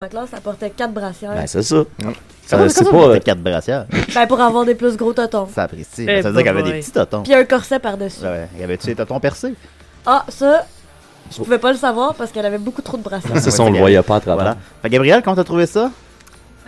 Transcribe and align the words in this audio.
ma 0.00 0.06
classe, 0.08 0.28
elle 0.32 0.40
portait 0.42 0.70
quatre 0.70 0.92
brassières. 0.92 1.32
Ben, 1.34 1.44
c'est 1.48 1.60
ça. 1.60 1.82
Ça 2.46 2.56
Euh, 2.56 2.58
va, 2.62 2.68
c'est 2.68 2.84
pas- 2.88 3.08
pas 3.08 3.18
quatre 3.18 3.40
brassières? 3.42 3.84
Ben, 4.14 4.28
pour 4.28 4.40
avoir 4.40 4.64
des 4.64 4.76
plus 4.76 4.96
gros 4.96 5.12
totons. 5.12 5.48
Ça 5.52 5.64
apprécie. 5.64 6.06
Eh, 6.08 6.22
ça 6.22 6.28
veut 6.30 6.36
dire 6.36 6.44
qu'elle 6.44 6.56
avait 6.56 6.70
des 6.72 6.78
petits 6.78 6.92
totons. 6.92 7.24
Puis 7.24 7.34
un 7.34 7.42
corset 7.44 7.80
par-dessus. 7.80 8.22
Ouais, 8.22 8.46
y 8.56 8.62
avait-tu 8.62 8.86
des 8.86 8.94
totons 8.94 9.18
percés? 9.18 9.54
Ah, 10.06 10.24
ça, 10.28 10.64
je 11.32 11.38
pouvais 11.38 11.58
pas 11.58 11.72
le 11.72 11.78
savoir 11.78 12.14
parce 12.14 12.30
qu'elle 12.30 12.46
avait 12.46 12.58
beaucoup 12.58 12.80
trop 12.80 12.96
de 12.96 13.02
brassières. 13.02 13.36
C'est 13.42 13.50
ça, 13.50 13.64
on 13.64 13.70
le 13.72 13.78
voyait 13.80 14.00
pas 14.02 14.14
à 14.16 14.20
travers. 14.20 14.36
Voilà. 14.36 14.56
Fait, 14.82 14.88
Gabriel, 14.88 15.20
comment 15.20 15.34
t'as 15.34 15.42
trouvé 15.42 15.66
ça? 15.66 15.90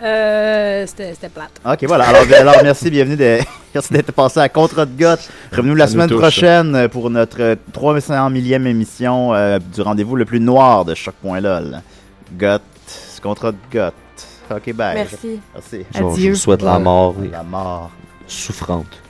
Euh, 0.03 0.85
c'était 0.85 1.13
c'était 1.13 1.29
plate. 1.29 1.51
Ok, 1.65 1.85
voilà. 1.87 2.09
Alors, 2.09 2.23
alors 2.37 2.55
merci, 2.63 2.89
bienvenue. 2.91 3.15
De... 3.15 3.37
Merci 3.73 3.93
d'être 3.93 4.11
passé 4.11 4.41
à 4.41 4.49
Contre 4.49 4.83
de 4.85 5.01
Goth. 5.01 5.29
Revenez-nous 5.51 5.75
la 5.75 5.87
Ça 5.87 5.93
semaine 5.93 6.09
touche, 6.09 6.19
prochaine 6.19 6.75
euh, 6.75 6.87
pour 6.89 7.09
notre 7.09 7.41
euh, 7.41 7.55
300 7.71 8.29
millième 8.29 8.67
émission 8.67 9.33
euh, 9.33 9.59
du 9.73 9.81
rendez-vous 9.81 10.17
le 10.17 10.25
plus 10.25 10.41
noir 10.41 10.83
de 10.83 10.93
Choc.lol. 10.95 11.79
Goth, 12.37 12.61
Contre 13.21 13.51
de 13.51 13.57
Goth. 13.71 13.93
Ok, 14.49 14.73
bye. 14.73 14.95
Merci. 14.95 15.39
Merci. 15.53 15.85
Je, 15.93 16.21
je 16.21 16.29
vous 16.29 16.35
souhaite 16.35 16.61
la 16.61 16.79
mort 16.79 17.15
et 17.23 17.27
La 17.29 17.43
mort. 17.43 17.91
souffrante. 18.27 19.00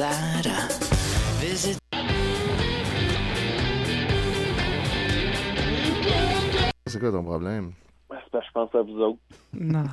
That, 0.00 0.46
I 0.46 0.68
visit. 1.40 1.78
C'est 6.86 6.98
quoi 6.98 7.12
ton 7.12 7.22
problème? 7.22 7.72
C'est 8.08 8.30
parce 8.30 8.44
que 8.44 8.46
je 8.46 8.52
pense 8.52 8.74
à 8.74 8.82
vous 8.82 8.98
autres. 9.00 9.18
Non. 9.52 9.84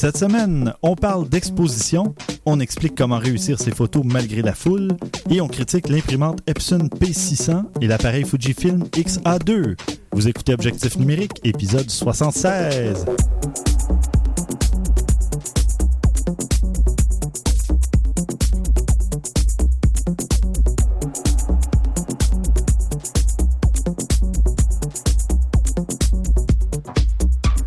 Cette 0.00 0.16
semaine, 0.16 0.72
on 0.80 0.96
parle 0.96 1.28
d'exposition, 1.28 2.14
on 2.46 2.58
explique 2.58 2.94
comment 2.94 3.18
réussir 3.18 3.60
ses 3.60 3.70
photos 3.70 4.02
malgré 4.02 4.40
la 4.40 4.54
foule 4.54 4.88
et 5.28 5.42
on 5.42 5.46
critique 5.46 5.90
l'imprimante 5.90 6.38
Epson 6.46 6.88
P600 6.98 7.64
et 7.82 7.86
l'appareil 7.86 8.24
Fujifilm 8.24 8.84
X-A2. 8.96 9.76
Vous 10.12 10.26
écoutez 10.26 10.54
Objectif 10.54 10.96
numérique, 10.96 11.38
épisode 11.44 11.90
76. 11.90 13.04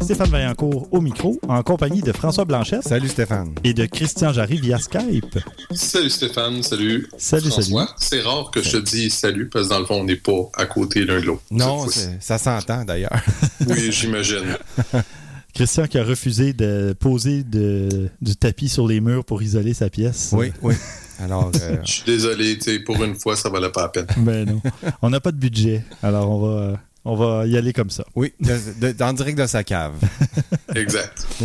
Stéphane 0.04 0.30
Vaillancourt 0.30 0.88
au 0.92 1.00
micro, 1.02 1.40
en 1.48 1.64
compagnie 1.64 2.02
de 2.02 2.12
François 2.12 2.46
Blanchette 2.46 2.84
Salut 2.84 3.08
Stéphane. 3.08 3.54
et 3.64 3.74
de 3.74 3.86
Christian 3.86 4.34
Jarry 4.34 4.60
via 4.60 4.78
Skype. 4.78 5.40
Salut 5.74 6.10
Stéphane, 6.10 6.62
salut. 6.62 7.08
Salut, 7.18 7.50
François. 7.50 7.88
C'est 7.98 8.22
rare 8.22 8.52
que 8.52 8.62
je 8.62 8.72
te 8.72 8.78
dise 8.78 9.14
salut 9.14 9.48
parce 9.50 9.68
que 9.68 9.74
dans 9.74 9.80
le 9.80 9.86
fond, 9.86 10.02
on 10.02 10.04
n'est 10.04 10.16
pas 10.18 10.50
à 10.56 10.66
côté 10.66 11.06
l'un 11.06 11.20
de 11.22 11.26
l'autre. 11.26 11.42
Non, 11.52 11.86
ça 12.20 12.38
s'entend 12.38 12.84
d'ailleurs. 12.86 13.22
Oui, 13.68 13.92
j'imagine. 13.92 14.58
Christian 15.54 15.86
qui 15.88 15.98
a 16.00 16.04
refusé 16.04 16.52
de 16.54 16.96
poser 17.00 17.44
de- 17.44 18.10
du 18.22 18.36
tapis 18.36 18.68
sur 18.70 18.88
les 18.88 19.00
murs 19.00 19.24
pour 19.24 19.42
isoler 19.44 19.74
sa 19.74 19.90
pièce. 19.90 20.32
oui, 20.34 20.52
oui. 20.64 20.74
Alors, 21.20 21.52
euh, 21.62 21.78
Je 21.86 21.92
suis 21.92 22.04
désolé, 22.06 22.58
tu 22.58 22.64
sais, 22.72 22.80
pour 22.80 23.02
une 23.04 23.16
fois, 23.16 23.36
ça 23.38 23.50
valait 23.50 23.70
pas 23.72 23.84
la 23.84 23.90
peine. 23.90 24.08
Ben 24.18 24.46
non. 24.50 24.62
On 25.02 25.10
n'a 25.12 25.20
pas 25.20 25.32
de 25.32 25.38
budget. 25.38 25.84
Alors 26.02 26.30
on 26.30 26.40
va, 26.42 26.48
euh, 26.62 26.76
on 27.06 27.16
va 27.16 27.46
y 27.48 27.58
aller 27.58 27.74
comme 27.74 27.90
ça. 27.90 28.06
oui, 28.16 28.34
de- 28.40 28.92
de- 28.94 29.04
en 29.04 29.14
direct 29.14 29.38
de 29.38 29.46
sa 29.46 29.64
cave. 29.64 29.94
Exact. 30.76 31.26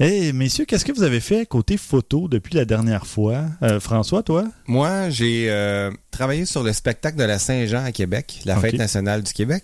Hey, 0.00 0.32
messieurs, 0.32 0.64
qu'est-ce 0.64 0.84
que 0.84 0.90
vous 0.90 1.04
avez 1.04 1.20
fait 1.20 1.46
côté 1.46 1.76
photo 1.76 2.26
depuis 2.26 2.56
la 2.56 2.64
dernière 2.64 3.06
fois? 3.06 3.44
Euh, 3.62 3.78
François, 3.78 4.24
toi? 4.24 4.44
Moi, 4.66 5.08
j'ai 5.10 5.46
euh, 5.50 5.92
travaillé 6.10 6.46
sur 6.46 6.64
le 6.64 6.72
spectacle 6.72 7.16
de 7.16 7.22
la 7.22 7.38
Saint-Jean 7.38 7.84
à 7.84 7.92
Québec, 7.92 8.40
la 8.44 8.56
fête 8.58 8.74
nationale 8.74 9.22
du 9.22 9.32
Québec. 9.32 9.62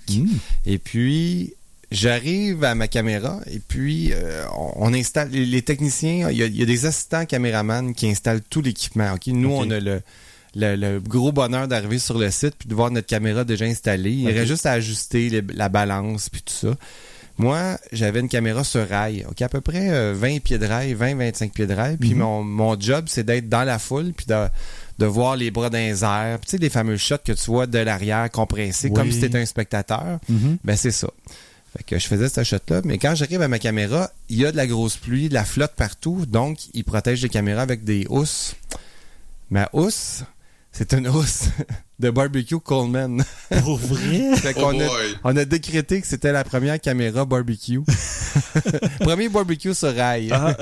Et 0.67 0.79
puis, 0.79 1.55
j'arrive 1.91 2.63
à 2.63 2.77
ma 2.77 2.87
caméra 2.87 3.41
et 3.51 3.59
puis 3.59 4.13
euh, 4.13 4.45
on, 4.57 4.91
on 4.91 4.95
installe 4.95 5.31
les, 5.31 5.63
techniciens. 5.63 6.31
Il 6.31 6.37
y, 6.39 6.45
a, 6.45 6.47
il 6.47 6.55
y 6.57 6.63
a 6.63 6.67
des 6.67 6.87
assistants 6.87 7.27
caméramans 7.27 7.93
qui 7.93 8.09
installent 8.09 8.43
tout 8.49 8.63
l'équipement. 8.63 9.15
Ok, 9.15 9.27
Nous, 9.27 9.51
on 9.51 9.69
a 9.69 9.81
le, 9.81 10.01
le, 10.55 10.75
le 10.77 11.01
gros 11.01 11.33
bonheur 11.33 11.69
d'arriver 11.69 11.99
sur 11.99 12.19
le 12.19 12.31
site 12.31 12.55
puis 12.59 12.69
de 12.69 12.75
voir 12.75 12.91
notre 12.91 13.07
caméra 13.07 13.45
déjà 13.45 13.65
installée. 13.67 14.13
Il 14.13 14.29
Ok. 14.29 14.35
reste 14.35 14.47
juste 14.49 14.67
à 14.67 14.73
ajuster 14.73 15.29
les- 15.31 15.43
la 15.55 15.69
balance 15.69 16.29
puis 16.29 16.43
tout 16.43 16.53
ça. 16.55 16.75
Moi, 17.39 17.79
j'avais 17.93 18.21
une 18.21 18.29
caméra 18.29 18.65
sur 18.65 18.87
rail, 18.87 19.25
ok, 19.31 19.41
à 19.41 19.49
peu 19.49 19.63
près 19.63 19.89
euh, 19.91 20.13
20 20.15 20.41
pieds 20.43 20.59
de 20.59 20.67
rail, 20.67 20.93
20-25 20.95 21.53
pieds 21.53 21.67
de 21.67 21.73
rail. 21.73 21.97
Puis 21.97 22.11
Mhm. 22.11 22.19
mon, 22.19 22.43
mon 22.45 22.79
job, 22.79 23.07
c'est 23.09 23.25
d'être 23.25 23.49
dans 23.49 23.65
la 23.65 23.79
foule, 23.79 24.13
puis 24.15 24.27
de, 24.27 24.47
de 24.99 25.07
voir 25.07 25.37
les 25.37 25.51
bras 25.51 25.71
dans 25.71 25.79
les 25.79 26.05
airs. 26.05 26.39
Tu 26.43 26.51
sais, 26.51 26.59
les 26.59 26.69
fameux 26.69 26.99
shots 26.99 27.17
que 27.25 27.33
tu 27.33 27.47
vois 27.47 27.67
de 27.67 27.79
l'arrière 27.79 28.31
compressés, 28.31 28.89
Oui. 28.89 28.95
comme 28.95 29.11
si 29.11 29.21
t'étais 29.21 29.39
un 29.41 29.47
spectateur. 29.47 30.19
Mhm. 30.29 30.59
Ben, 30.65 30.77
c'est 30.77 30.91
ça. 30.91 31.09
Fait 31.75 31.85
que 31.85 31.99
je 31.99 32.07
faisais 32.09 32.29
ce 32.29 32.43
shot-là. 32.45 32.83
Mais 32.85 32.99
quand 32.99 33.15
j'arrive 33.15 33.41
à 33.41 33.49
ma 33.49 33.59
caméra, 33.61 34.11
il 34.29 34.37
y 34.39 34.45
a 34.45 34.53
de 34.53 34.57
la 34.59 34.67
grosse 34.67 34.97
pluie, 34.99 35.29
de 35.31 35.35
la 35.35 35.45
flotte 35.47 35.73
partout. 35.77 36.27
Donc, 36.27 36.59
il 36.75 36.85
protège 36.85 37.23
les 37.23 37.29
caméras 37.31 37.63
avec 37.63 37.85
des 37.85 38.07
housses. 38.11 38.55
Ma 39.51 39.69
housse, 39.73 40.25
c'est 40.73 40.93
une 40.95 41.09
housse 41.09 41.49
de 41.99 42.11
barbecue 42.11 42.59
Coleman. 42.61 43.23
Pour 43.63 43.77
vrai? 43.77 44.37
fait 44.37 44.55
Oh 44.59 44.67
a, 44.71 44.75
on 45.25 45.37
a 45.37 45.45
décrété 45.45 46.01
que 46.01 46.07
c'était 46.07 46.33
la 46.33 46.45
première 46.45 46.81
caméra 46.81 47.25
barbecue. 47.25 47.81
Premier 49.01 49.29
barbecue 49.29 49.75
sur 49.75 49.95
rail. 49.95 50.31
Ah. 50.33 50.57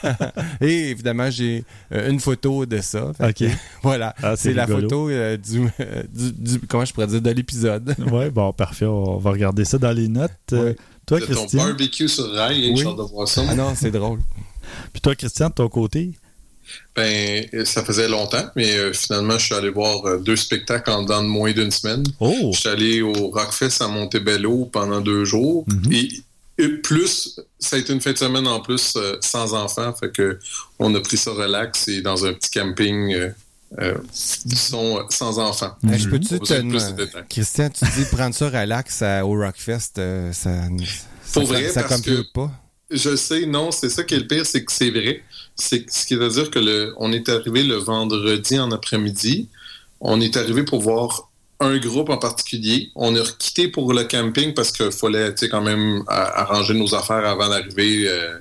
Et 0.60 0.90
évidemment, 0.90 1.30
j'ai 1.30 1.64
euh, 1.92 2.10
une 2.10 2.20
photo 2.20 2.66
de 2.66 2.80
ça. 2.80 3.12
Fait 3.14 3.28
Ok. 3.28 3.34
que, 3.50 3.56
voilà. 3.82 4.14
Ah, 4.22 4.36
c'est 4.36 4.52
la 4.52 4.66
photo 4.66 5.08
euh, 5.08 5.36
du, 5.36 5.66
euh, 5.80 6.02
du, 6.12 6.32
du- 6.32 6.60
Comment 6.66 6.84
je 6.84 6.92
pourrais 6.92 7.06
dire 7.06 7.22
De 7.22 7.30
l'épisode. 7.30 7.94
Ouais, 8.12 8.30
bon, 8.30 8.52
parfait. 8.52 8.86
On 8.86 9.16
va 9.16 9.30
regarder 9.30 9.64
ça 9.64 9.78
dans 9.78 9.92
les 9.92 10.08
notes. 10.08 10.30
Euh, 10.52 10.58
Ouais. 10.68 10.76
toi, 11.06 11.20
De 11.20 11.24
ton 11.26 11.32
Christian? 11.34 11.64
barbecue 11.64 12.08
sur 12.08 12.30
rail, 12.32 12.68
hein, 12.68 12.72
Oui. 12.76 12.84
de 12.84 13.02
voir 13.10 13.26
ça. 13.26 13.42
Ah 13.48 13.54
non, 13.54 13.72
c'est 13.74 13.90
drôle. 13.90 14.20
Puis 14.92 15.00
toi, 15.00 15.14
Christian, 15.14 15.48
de 15.48 15.54
ton 15.54 15.68
côté? 15.68 16.12
Ben, 16.96 17.46
ça 17.64 17.84
faisait 17.84 18.08
longtemps, 18.08 18.46
mais 18.56 18.74
euh, 18.76 18.92
finalement, 18.92 19.38
je 19.38 19.46
suis 19.46 19.54
allé 19.54 19.68
voir 19.70 20.04
euh, 20.06 20.18
deux 20.18 20.36
spectacles 20.36 20.90
en 20.90 21.02
dedans 21.02 21.22
de 21.22 21.28
moins 21.28 21.52
d'une 21.52 21.70
semaine. 21.70 22.02
Oh! 22.20 22.50
Je 22.54 22.58
suis 22.60 22.68
allé 22.68 23.02
au 23.02 23.12
Rockfest 23.30 23.80
à 23.82 23.88
Montebello 23.88 24.64
pendant 24.72 25.00
deux 25.00 25.24
jours. 25.24 25.64
Mhm. 25.68 25.92
et, 25.92 26.08
et 26.60 26.68
plus, 26.68 27.38
ça 27.60 27.76
a 27.76 27.78
été 27.78 27.92
une 27.92 28.00
fin 28.00 28.12
de 28.12 28.18
semaine 28.18 28.48
en 28.48 28.58
plus 28.60 28.94
euh, 28.96 29.16
sans 29.20 29.54
enfants. 29.54 29.92
Fait 29.94 30.10
que 30.10 30.38
on 30.80 30.92
a 30.96 31.00
pris 31.00 31.16
ça 31.16 31.30
relax 31.30 31.86
et 31.86 32.02
dans 32.02 32.26
un 32.26 32.32
petit 32.32 32.50
camping, 32.50 33.14
euh, 33.14 33.28
euh, 33.80 33.94
disons, 34.44 34.98
euh, 34.98 35.02
sans 35.10 35.38
enfants. 35.38 35.76
Je 35.84 36.08
peux-tu 36.08 36.30
Pas 36.30 36.38
besoin 36.38 36.56
te. 36.58 36.62
de 36.64 36.68
plus 36.70 36.86
de 36.96 37.04
détails. 37.04 37.24
Christian, 37.30 37.70
tu 37.70 37.84
dis 37.96 38.04
prendre 38.10 38.34
ça 38.34 38.48
relax 38.50 39.02
à- 39.02 39.24
au 39.24 39.34
Rockfest, 39.38 39.98
euh, 39.98 40.32
ça. 40.32 40.50
Pour 41.32 41.46
ça, 41.46 41.48
vrai, 41.52 41.68
ça 41.68 41.82
parce 41.84 41.96
compute 41.96 42.26
que- 42.26 42.32
pas? 42.32 42.50
Je 42.90 43.14
sais, 43.16 43.44
non, 43.44 43.70
c'est 43.70 43.90
ça 43.90 44.02
qui 44.02 44.14
est 44.14 44.18
le 44.20 44.26
pire, 44.26 44.46
c'est 44.46 44.64
que 44.64 44.72
c'est 44.72 44.90
vrai. 44.90 45.22
C'est 45.58 45.90
ce 45.90 46.06
qui 46.06 46.14
veut 46.14 46.28
dire 46.28 46.50
que 46.50 46.60
le, 46.60 46.94
on 46.98 47.12
est 47.12 47.28
arrivé 47.28 47.64
le 47.64 47.74
vendredi 47.74 48.58
en 48.58 48.70
après-midi. 48.70 49.48
On 50.00 50.20
est 50.20 50.36
arrivé 50.36 50.62
pour 50.62 50.80
voir 50.80 51.28
un 51.60 51.76
groupe 51.78 52.10
en 52.10 52.18
particulier. 52.18 52.90
On 52.94 53.14
a 53.16 53.22
quitté 53.38 53.68
pour 53.68 53.92
le 53.92 54.04
camping 54.04 54.54
parce 54.54 54.70
qu'il 54.70 54.92
fallait, 54.92 55.34
quand 55.50 55.62
même 55.62 56.04
arranger 56.06 56.74
nos 56.74 56.94
affaires 56.94 57.26
avant 57.26 57.48
d'arriver. 57.48 58.08
Euh, 58.08 58.38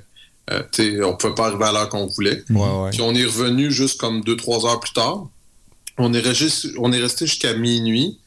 euh, 0.51 1.03
on 1.03 1.15
pouvait 1.15 1.33
pas 1.33 1.47
arriver 1.47 1.65
à 1.65 1.71
l'heure 1.71 1.89
qu'on 1.89 2.05
voulait. 2.05 2.43
Ouais, 2.49 2.61
ouais. 2.61 2.89
Puis 2.91 3.01
on 3.01 3.13
est 3.15 3.25
revenu 3.25 3.71
juste 3.71 3.99
comme 3.99 4.21
deux, 4.21 4.37
trois 4.37 4.65
heures 4.65 4.79
plus 4.79 4.93
tard. 4.93 5.27
On 5.97 6.13
est 6.13 6.19
resté, 6.19 6.69
on 6.77 6.93
est 6.93 6.99
resté 6.99 7.25
jusqu'à 7.25 7.55
minuit. 7.55 8.19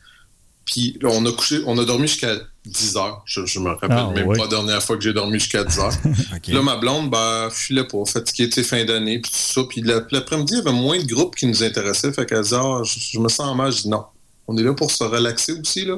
Puis 0.64 0.98
on 1.04 1.24
a 1.24 1.32
couché, 1.32 1.60
on 1.66 1.78
a 1.78 1.84
dormi 1.84 2.08
jusqu'à 2.08 2.34
10 2.66 2.96
heures. 2.96 3.22
Je, 3.24 3.46
je 3.46 3.58
me 3.58 3.70
rappelle 3.70 3.90
Ah, 3.92 4.10
même 4.14 4.26
pas 4.26 4.42
la 4.42 4.46
dernière 4.48 4.82
fois 4.82 4.96
que 4.96 5.02
j'ai 5.02 5.12
dormi 5.12 5.38
jusqu'à 5.38 5.64
10 5.64 5.78
heures. 5.78 5.92
Là, 6.48 6.62
ma 6.62 6.76
blonde, 6.76 7.10
ben, 7.10 7.48
je 7.50 7.54
filais 7.54 7.84
pas, 7.84 8.04
fatiguée, 8.06 8.48
tu 8.48 8.54
sais, 8.56 8.62
fin 8.62 8.84
d'année, 8.84 9.18
puis 9.18 9.30
tout 9.30 9.36
ça. 9.38 9.62
Puis 9.68 9.80
la- 9.82 10.02
l'après-midi, 10.10 10.54
il 10.54 10.58
y 10.58 10.60
avait 10.60 10.72
moins 10.78 10.98
de 10.98 11.06
groupes 11.06 11.36
qui 11.36 11.46
nous 11.46 11.62
intéressaient. 11.62 12.12
Fait 12.12 12.26
qu'elle 12.26 12.42
disait, 12.42 12.56
ah, 12.58 12.82
je, 12.84 12.98
je 12.98 13.18
me 13.18 13.28
sens 13.28 13.56
mal. 13.56 13.72
Je 13.72 13.82
dis, 13.82 13.88
non, 13.88 14.04
on 14.46 14.56
est 14.58 14.62
là 14.62 14.74
pour 14.74 14.90
se 14.90 15.04
relaxer 15.04 15.52
aussi, 15.52 15.84
là. 15.86 15.96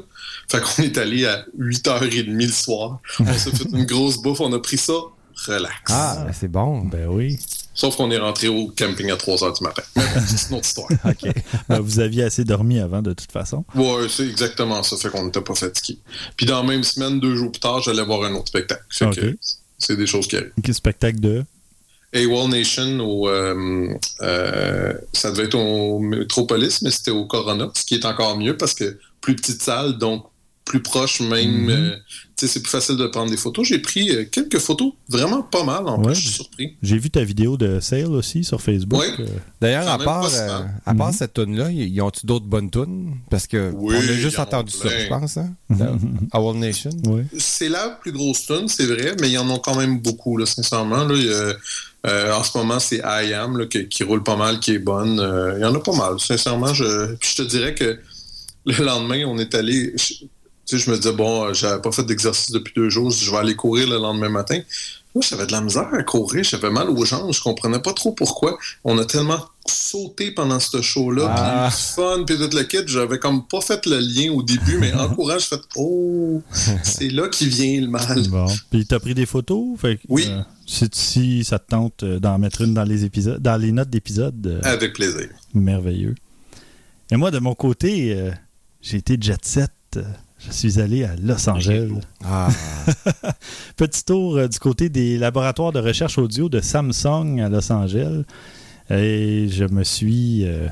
Fait 0.50 0.60
qu'on 0.60 0.82
est 0.82 0.96
allé 0.98 1.26
à 1.26 1.44
8h30 1.58 2.24
le 2.26 2.48
soir. 2.52 3.00
On 3.18 3.32
s'est 3.32 3.50
fait 3.50 3.68
une 3.72 3.84
grosse 3.84 4.18
bouffe, 4.18 4.40
on 4.40 4.52
a 4.52 4.58
pris 4.60 4.78
ça 4.78 4.92
relax. 5.46 5.74
Ah, 5.90 6.22
ben, 6.26 6.32
c'est 6.38 6.48
bon. 6.48 6.82
Ben 6.82 7.08
oui. 7.08 7.38
Sauf 7.82 7.96
qu'on 7.96 8.12
est 8.12 8.18
rentré 8.18 8.46
au 8.46 8.68
camping 8.78 9.10
à 9.10 9.16
3h 9.16 9.58
du 9.58 9.64
matin. 9.64 9.82
Mais 9.96 10.02
bon, 10.14 10.20
c'est 10.24 10.48
une 10.50 10.56
autre 10.58 10.66
histoire. 10.68 10.86
OK. 11.04 11.32
Ben, 11.68 11.80
vous 11.80 11.98
aviez 11.98 12.22
assez 12.22 12.44
dormi 12.44 12.78
avant, 12.78 13.02
de 13.02 13.12
toute 13.12 13.32
façon. 13.32 13.64
Ouais, 13.74 14.06
c'est 14.08 14.24
exactement 14.24 14.84
ça. 14.84 14.96
Fait 14.96 15.08
qu'on 15.08 15.24
n'était 15.24 15.40
pas 15.40 15.56
fatigué. 15.56 15.98
Puis 16.36 16.46
dans 16.46 16.62
la 16.62 16.68
même 16.68 16.84
semaine, 16.84 17.18
deux 17.18 17.34
jours 17.34 17.50
plus 17.50 17.58
tard, 17.58 17.82
j'allais 17.82 18.04
voir 18.04 18.22
un 18.22 18.34
autre 18.36 18.46
spectacle. 18.46 18.84
Fait 18.88 19.06
Ok. 19.06 19.16
que 19.16 19.36
c'est 19.78 19.96
des 19.96 20.06
choses 20.06 20.28
qui 20.28 20.36
arrivent. 20.36 20.52
Quel 20.62 20.74
spectacle 20.76 21.18
de? 21.18 21.42
AWOL 22.14 22.50
Nation, 22.50 23.00
au, 23.00 23.28
euh, 23.28 23.88
euh, 24.20 24.92
ça 25.12 25.32
devait 25.32 25.46
être 25.46 25.56
au 25.58 25.98
Metropolis, 25.98 26.82
mais 26.82 26.92
c'était 26.92 27.10
au 27.10 27.24
Corona, 27.24 27.68
ce 27.74 27.84
qui 27.84 27.94
est 27.96 28.04
encore 28.04 28.38
mieux 28.38 28.56
parce 28.56 28.74
que 28.74 28.96
plus 29.20 29.34
petite 29.34 29.60
salle, 29.60 29.98
donc 29.98 30.24
plus 30.64 30.80
proche 30.82 31.20
même. 31.20 31.64
Mhm. 31.64 31.70
euh, 31.70 31.96
c'est 32.44 32.60
plus 32.60 32.70
facile 32.70 32.96
de 32.96 33.06
prendre 33.06 33.30
des 33.30 33.36
photos. 33.36 33.68
J'ai 33.68 33.78
pris 33.78 34.10
euh, 34.10 34.24
quelques 34.24 34.58
photos, 34.58 34.92
vraiment 35.08 35.42
pas 35.42 35.62
mal 35.62 35.86
en 35.86 35.98
Ouais. 36.00 36.06
plus, 36.06 36.14
je 36.16 36.20
suis 36.22 36.30
surpris. 36.32 36.76
J'ai 36.82 36.98
vu 36.98 37.08
ta 37.08 37.22
vidéo 37.22 37.56
de 37.56 37.78
sale 37.78 38.06
aussi 38.10 38.42
sur 38.42 38.60
Facebook. 38.60 39.00
Ouais. 39.00 39.10
Euh, 39.20 39.26
D'ailleurs, 39.60 39.88
à 39.88 39.96
part, 39.98 40.28
euh, 40.34 40.62
à 40.84 40.92
part 40.94 41.08
Mhm. 41.08 41.12
cette 41.12 41.34
tune-là, 41.34 41.70
y, 41.70 41.84
y 41.88 42.00
ont-tu 42.00 42.26
d'autres 42.26 42.46
bonnes 42.46 42.68
tunes? 42.68 43.14
Parce 43.30 43.46
que 43.46 43.70
Oui, 43.74 43.94
on 43.96 44.00
a 44.00 44.12
juste 44.14 44.40
en 44.40 44.42
entendu 44.42 44.72
ça, 44.72 44.88
je 44.88 45.06
pense, 45.08 45.36
hein? 45.36 45.54
Our 46.34 46.54
Nation. 46.54 46.90
ouais. 47.06 47.24
C'est 47.38 47.68
la 47.68 47.90
plus 48.02 48.10
grosse 48.10 48.44
tune, 48.46 48.66
c'est 48.66 48.86
vrai, 48.86 49.14
mais 49.20 49.28
il 49.28 49.34
y 49.34 49.38
en 49.38 49.48
a 49.54 49.58
quand 49.60 49.76
même 49.76 50.00
beaucoup, 50.00 50.36
là, 50.36 50.44
sincèrement. 50.46 51.04
Là, 51.04 51.14
Il 51.14 51.26
y 51.26 51.32
a, 51.32 51.52
euh, 52.10 52.32
en 52.34 52.42
ce 52.42 52.58
moment, 52.58 52.80
c'est 52.80 52.96
I 53.04 53.32
Am 53.34 53.56
là, 53.56 53.66
qui, 53.66 53.86
qui 53.88 54.02
roule 54.02 54.24
pas 54.24 54.34
mal, 54.36 54.58
qui 54.58 54.72
est 54.72 54.78
bonne. 54.80 55.20
Euh, 55.20 55.54
il 55.58 55.62
y 55.62 55.64
en 55.64 55.74
a 55.76 55.78
pas 55.80 55.94
mal, 55.94 56.18
sincèrement. 56.18 56.74
Je, 56.74 57.14
puis 57.14 57.30
je 57.36 57.42
te 57.44 57.48
dirais 57.48 57.74
que 57.76 58.00
le 58.66 58.84
lendemain, 58.84 59.22
on 59.28 59.38
est 59.38 59.54
allé. 59.54 59.94
Je, 60.64 60.76
tu 60.76 60.78
sais, 60.78 60.84
je 60.86 60.90
me 60.90 60.96
disais, 60.96 61.12
bon, 61.14 61.44
euh, 61.46 61.52
j'avais 61.54 61.80
pas 61.82 61.92
fait 61.92 62.04
d'exercice 62.04 62.50
depuis 62.50 62.72
deux 62.76 62.88
jours, 62.88 63.10
je 63.10 63.30
vais 63.30 63.36
aller 63.38 63.56
courir 63.56 63.88
le 63.88 63.96
lendemain 63.96 64.28
matin. 64.28 64.60
Là, 65.14 65.20
j'avais 65.28 65.46
de 65.46 65.52
la 65.52 65.60
misère 65.60 65.88
à 65.92 66.02
courir, 66.02 66.42
j'avais 66.42 66.70
mal 66.70 66.88
aux 66.88 67.04
jambes, 67.04 67.34
je 67.34 67.42
comprenais 67.42 67.80
pas 67.80 67.92
trop 67.92 68.12
pourquoi. 68.12 68.56
On 68.82 68.96
a 68.96 69.04
tellement 69.04 69.44
sauté 69.66 70.30
pendant 70.30 70.58
ce 70.58 70.80
show-là, 70.80 71.26
Ah. 71.36 71.68
puis 71.70 71.76
du 71.76 71.82
fun, 71.94 72.24
puis 72.24 72.36
tout 72.38 72.56
le 72.56 72.62
kit, 72.62 72.78
j'avais 72.86 73.18
comme 73.18 73.46
pas 73.46 73.60
fait 73.60 73.84
le 73.84 73.98
lien 73.98 74.32
au 74.32 74.42
début, 74.42 74.78
mais 74.78 74.90
en 74.94 75.10
courant, 75.14 75.38
je 75.38 75.46
fais 75.46 75.56
Oh, 75.76 76.40
c'est 76.82 77.10
là 77.10 77.28
qui 77.28 77.46
vient 77.48 77.82
le 77.82 77.88
mal. 77.88 78.26
Bon. 78.28 78.46
Puis 78.70 78.86
t'as 78.86 79.00
pris 79.00 79.12
des 79.14 79.26
photos? 79.26 79.78
Fait 79.78 79.96
que, 79.96 80.02
Oui. 80.08 80.24
euh, 80.30 80.40
si, 80.66 80.88
si 80.92 81.44
ça 81.44 81.58
te 81.58 81.68
tente 81.68 82.04
euh, 82.04 82.18
d'en 82.18 82.38
mettre 82.38 82.62
une 82.62 82.72
dans 82.72 82.84
les 82.84 83.04
épisodes, 83.04 83.42
dans 83.42 83.56
les 83.60 83.70
notes 83.72 83.90
d'épisodes, 83.90 84.46
euh, 84.46 84.60
Avec 84.62 84.94
plaisir. 84.94 85.28
merveilleux. 85.52 86.14
Et 87.10 87.16
moi, 87.16 87.30
de 87.30 87.38
mon 87.38 87.54
côté, 87.54 88.14
euh, 88.16 88.30
j'ai 88.80 88.96
été 88.96 89.18
jet 89.20 89.44
set. 89.44 89.70
Je 90.46 90.52
suis 90.52 90.80
allé 90.80 91.04
à 91.04 91.14
Los 91.16 91.48
Angeles. 91.48 91.90
Ah, 92.24 92.48
Petit 93.76 94.04
tour 94.04 94.36
euh, 94.36 94.48
du 94.48 94.58
côté 94.58 94.88
des 94.88 95.18
laboratoires 95.18 95.72
de 95.72 95.78
recherche 95.80 96.18
audio 96.18 96.48
de 96.48 96.60
Samsung 96.60 97.40
à 97.40 97.48
Los 97.48 97.70
Angeles. 97.72 98.24
Et 98.90 99.48
je 99.50 99.64
me 99.64 99.84
suis 99.84 100.44
euh, 100.46 100.68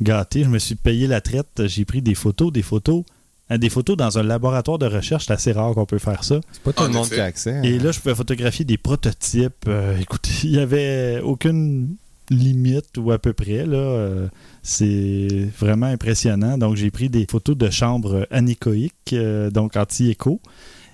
gâté, 0.00 0.44
je 0.44 0.48
me 0.48 0.58
suis 0.58 0.74
payé 0.76 1.06
la 1.06 1.20
traite. 1.20 1.66
J'ai 1.66 1.84
pris 1.84 2.02
des 2.02 2.14
photos, 2.14 2.52
des 2.52 2.62
photos. 2.62 3.02
hein, 3.50 3.58
Des 3.58 3.68
photos 3.70 3.96
dans 3.96 4.18
un 4.18 4.22
laboratoire 4.22 4.78
de 4.78 4.86
recherche, 4.86 5.26
c'est 5.26 5.32
assez 5.32 5.52
rare 5.52 5.74
qu'on 5.74 5.86
peut 5.86 5.98
faire 5.98 6.24
ça. 6.24 6.40
c'est 6.52 6.62
pas 6.62 6.72
tout 6.72 6.84
le 6.84 6.90
monde 6.90 7.06
effet. 7.06 7.14
qui 7.16 7.20
a 7.20 7.24
accès. 7.24 7.60
Et 7.64 7.76
hein. 7.76 7.80
là, 7.82 7.92
je 7.92 8.00
pouvais 8.00 8.14
photographier 8.14 8.64
des 8.64 8.78
prototypes. 8.78 9.64
Euh, 9.68 9.98
écoutez, 9.98 10.30
il 10.44 10.52
n'y 10.52 10.58
avait 10.58 11.20
aucune 11.22 11.96
limite 12.30 12.96
ou 12.98 13.10
à 13.12 13.18
peu 13.18 13.32
près. 13.32 13.66
Là, 13.66 13.76
Euh, 13.76 14.28
c'est 14.62 15.28
vraiment 15.58 15.86
impressionnant. 15.86 16.58
Donc, 16.58 16.76
j'ai 16.76 16.90
pris 16.90 17.08
des 17.08 17.26
photos 17.30 17.56
de 17.56 17.70
chambres 17.70 18.26
anéchoïques, 18.30 19.12
euh, 19.12 19.50
donc 19.50 19.76
anti-écho. 19.76 20.40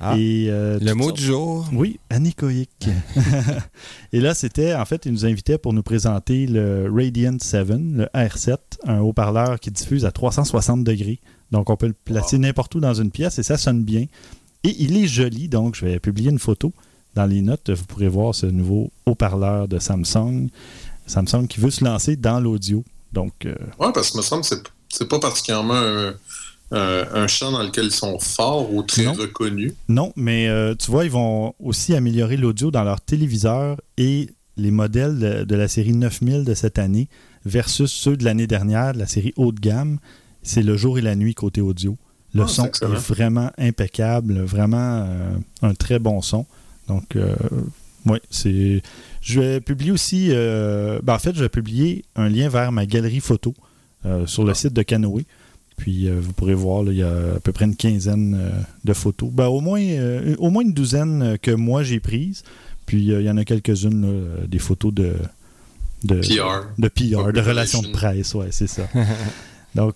Ah. 0.05 0.17
Et, 0.19 0.47
euh, 0.51 0.79
Le 0.81 0.95
mot 0.95 1.05
sortes- 1.05 1.17
du 1.19 1.23
jour. 1.25 1.69
oui, 1.73 2.01
anéchoïque. 2.11 2.89
Et 4.13 4.21
là, 4.21 4.35
c'était, 4.35 4.75
en 4.75 4.85
fait, 4.85 5.07
il 5.07 5.13
nous 5.13 5.25
invitait 5.27 5.59
pour 5.59 5.73
nous 5.73 5.83
présenter 5.83 6.47
le 6.47 6.91
Radiant 6.93 7.37
7, 7.41 7.69
le 7.69 8.07
R7, 8.15 8.57
un 8.85 8.99
haut-parleur 9.01 9.61
qui 9.61 9.71
diffuse 9.71 10.05
à 10.05 10.11
360 10.11 10.83
degrés. 10.85 11.21
Donc, 11.53 11.71
on 11.71 11.77
peut 11.77 11.87
le 11.87 11.95
placer 12.05 12.39
n'importe 12.39 12.75
où 12.75 12.81
dans 12.81 12.95
une 12.95 13.11
pièce 13.11 13.39
et 13.39 13.43
ça 13.43 13.57
sonne 13.57 13.85
bien. 13.85 14.07
Et 14.65 14.75
il 14.79 14.97
est 14.97 15.07
joli, 15.07 15.49
donc 15.49 15.75
je 15.77 15.85
vais 15.85 15.99
publier 15.99 16.31
une 16.31 16.39
photo 16.39 16.73
dans 17.15 17.27
les 17.27 17.43
notes. 17.43 17.71
Vous 17.71 17.85
pourrez 17.85 18.09
voir 18.09 18.35
ce 18.35 18.47
nouveau 18.47 18.91
haut-parleur 19.07 19.69
de 19.69 19.79
Samsung. 19.79 20.49
Samsung 21.13 21.47
qui 21.49 21.61
veut 21.61 21.71
se 21.71 21.85
lancer 21.85 22.17
dans 22.17 22.41
l'audio. 22.41 22.85
Donc, 23.13 23.45
euh, 23.45 23.55
Ouais, 23.79 23.93
parce 23.93 24.11
que 24.11 24.17
me 24.19 24.23
semble 24.23 24.43
que 24.43 24.49
c'est- 24.89 25.05
pas 25.09 25.19
particulièrement 25.19 25.75
un, 25.75 26.15
un, 26.73 27.05
un 27.15 27.27
champ 27.27 27.51
dans 27.53 27.63
lequel 27.63 27.87
ils 27.87 27.91
sont 27.93 28.19
forts 28.19 28.73
ou 28.73 28.83
très 28.83 29.05
Non. 29.05 29.13
reconnus. 29.13 29.75
Non, 29.89 30.13
mais 30.17 30.49
euh, 30.49 30.75
tu 30.75 30.91
vois, 30.91 31.05
ils 31.05 31.11
vont 31.11 31.55
aussi 31.61 31.95
améliorer 31.95 32.37
l'audio 32.37 32.71
dans 32.71 32.85
leur 32.85 33.01
téléviseur 33.01 33.79
et 33.99 34.31
les 34.57 34.71
modèles 34.71 35.19
de, 35.19 35.45
de 35.45 35.55
la 35.55 35.69
série 35.69 35.93
9000 35.93 36.45
de 36.45 36.55
cette 36.55 36.79
année 36.79 37.09
versus 37.45 37.91
ceux 37.91 38.17
de 38.17 38.25
l'année 38.25 38.47
dernière, 38.47 38.93
de 38.95 38.99
la 38.99 39.07
série 39.07 39.33
haut 39.37 39.53
de 39.53 39.61
gamme. 39.61 39.99
C'est 40.43 40.63
le 40.63 40.77
jour 40.77 40.99
et 40.99 41.03
la 41.03 41.15
nuit 41.17 41.35
côté 41.35 41.61
audio. 41.61 41.97
Le 42.35 42.45
Ah, 42.45 42.49
son 42.49 42.67
est 42.67 42.85
vraiment 42.85 43.51
impeccable, 43.59 44.41
vraiment 44.43 45.05
euh, 45.07 45.37
un 45.63 45.75
très 45.75 45.99
bon 45.99 46.23
son. 46.23 46.47
Donc, 46.89 47.17
euh, 47.17 47.35
oui, 48.07 48.19
c'est. 48.31 48.83
Je 49.21 49.41
vais 49.41 49.61
publier 49.61 49.93
aussi. 49.93 50.29
euh, 50.31 51.01
ben, 51.03 51.15
en 51.15 51.19
fait, 51.19 51.35
je 51.35 51.43
vais 51.43 51.49
publier 51.49 52.05
un 52.17 52.29
lien 52.29 52.49
vers 52.49 52.73
ma 52.73 52.87
galerie 52.87 53.21
photo 53.21 53.55
euh, 54.07 54.27
sur 54.27 54.45
le 54.45 54.51
Ah. 54.51 54.55
site 54.55 54.73
de 54.73 54.83
Canoë. 54.83 55.25
Puis 55.77 56.09
euh, 56.09 56.19
vous 56.21 56.33
pourrez 56.33 56.55
voir, 56.55 56.83
là, 56.83 56.91
il 56.93 56.99
y 56.99 57.03
a 57.03 57.09
à 57.37 57.41
peu 57.43 57.53
près 57.53 57.65
une 57.65 57.77
quinzaine 57.77 58.39
de 58.85 58.93
photos. 58.93 59.31
Ben, 59.31 59.47
au, 59.47 59.61
moins, 59.61 59.81
au 60.39 60.51
moins 60.51 60.63
une 60.63 60.73
douzaine 60.75 61.37
que 61.41 61.51
moi 61.53 61.83
j'ai 61.83 62.01
prises. 62.01 62.43
Puis 62.87 62.99
il 63.05 63.23
y 63.23 63.31
en 63.31 63.37
a 63.37 63.45
quelques-unes, 63.45 64.27
des 64.49 64.59
photos 64.59 64.93
de, 64.93 65.15
de 66.05 66.17
PR. 66.21 66.67
de 66.79 66.89
PR, 66.89 67.33
de 67.33 67.41
relations 67.41 67.81
de 67.83 67.89
presse, 67.93 68.35
ouais, 68.35 68.49
c'est 68.51 68.67
ça. 68.67 68.89
Donc 69.75 69.95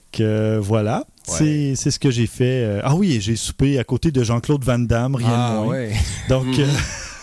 voilà, 0.60 1.04
c'est 1.24 1.74
c'est 1.74 1.90
ce 1.90 1.98
que 1.98 2.10
j'ai 2.10 2.26
fait. 2.28 2.80
Ah 2.84 2.94
oui, 2.94 3.18
j'ai 3.20 3.36
soupé 3.36 3.78
à 3.78 3.84
côté 3.84 4.10
de 4.12 4.22
Jean-Claude 4.22 4.64
Van 4.64 4.78
Damme, 4.78 5.16
rien 5.16 5.28
de 5.28 5.32
Ah, 5.34 5.60
moins. 5.62 5.68
ouais. 5.68 5.92
Donc 6.28 6.46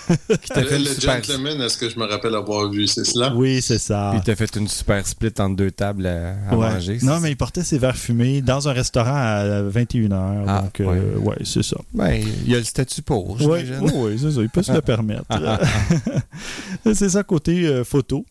Qui 0.08 0.50
t'a 0.50 0.64
fait 0.64 0.70
Le, 0.72 0.78
une 0.78 0.84
le 0.84 0.90
super... 0.90 1.16
gentleman, 1.24 1.62
est-ce 1.62 1.78
que 1.78 1.90
je 1.90 1.98
me 2.00 2.06
rappelle 2.06 2.36
avoir 2.36 2.70
vu, 2.70 2.88
c'est 2.88 3.04
cela? 3.06 3.34
oui, 3.36 3.62
c'est 3.62 3.78
ça. 3.80 4.12
Puis 4.14 4.22
t'as 4.26 4.36
fait 4.36 4.56
une 4.56 4.68
super 4.68 5.06
split 5.08 5.32
entre 5.40 5.56
deux 5.56 5.72
tables 5.72 6.06
à, 6.08 6.36
à 6.50 6.56
Ouais. 6.56 6.74
manger. 6.74 6.98
Non, 7.02 7.20
mais 7.20 7.32
il 7.32 7.38
portait 7.38 7.64
ses 7.64 7.78
verres 7.78 7.96
fumés 7.98 8.42
dans 8.42 8.68
un 8.68 8.74
restaurant 8.74 9.16
à 9.16 9.62
21h. 9.64 10.44
Ah, 10.48 10.62
donc, 10.64 10.80
euh, 10.82 11.18
ouais, 11.18 11.38
c'est 11.44 11.64
ça. 11.64 11.78
Ben, 11.94 12.14
il 12.46 12.52
y 12.52 12.56
a 12.56 12.58
le 12.58 12.64
statut 12.64 13.02
pour, 13.02 13.32
Oui, 13.42 13.64
oui, 13.94 14.18
c'est 14.20 14.32
ça. 14.32 14.42
Il 14.42 14.50
peut 14.50 14.64
se 14.64 14.72
le 14.72 14.82
permettre. 14.82 15.26
c'est 16.94 17.10
ça, 17.10 17.24
côté 17.24 17.66
euh, 17.66 17.84
photo. 17.84 18.26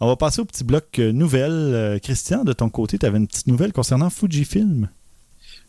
On 0.00 0.06
va 0.08 0.16
passer 0.16 0.40
au 0.40 0.44
petit 0.44 0.64
bloc 0.64 0.84
euh, 0.98 1.12
nouvelles. 1.12 1.52
Euh, 1.52 1.98
Christian, 2.00 2.42
de 2.44 2.52
ton 2.52 2.68
côté, 2.68 2.98
tu 2.98 3.06
avais 3.06 3.18
une 3.18 3.28
petite 3.28 3.46
nouvelle 3.46 3.72
concernant 3.72 4.10
Fujifilm. 4.10 4.88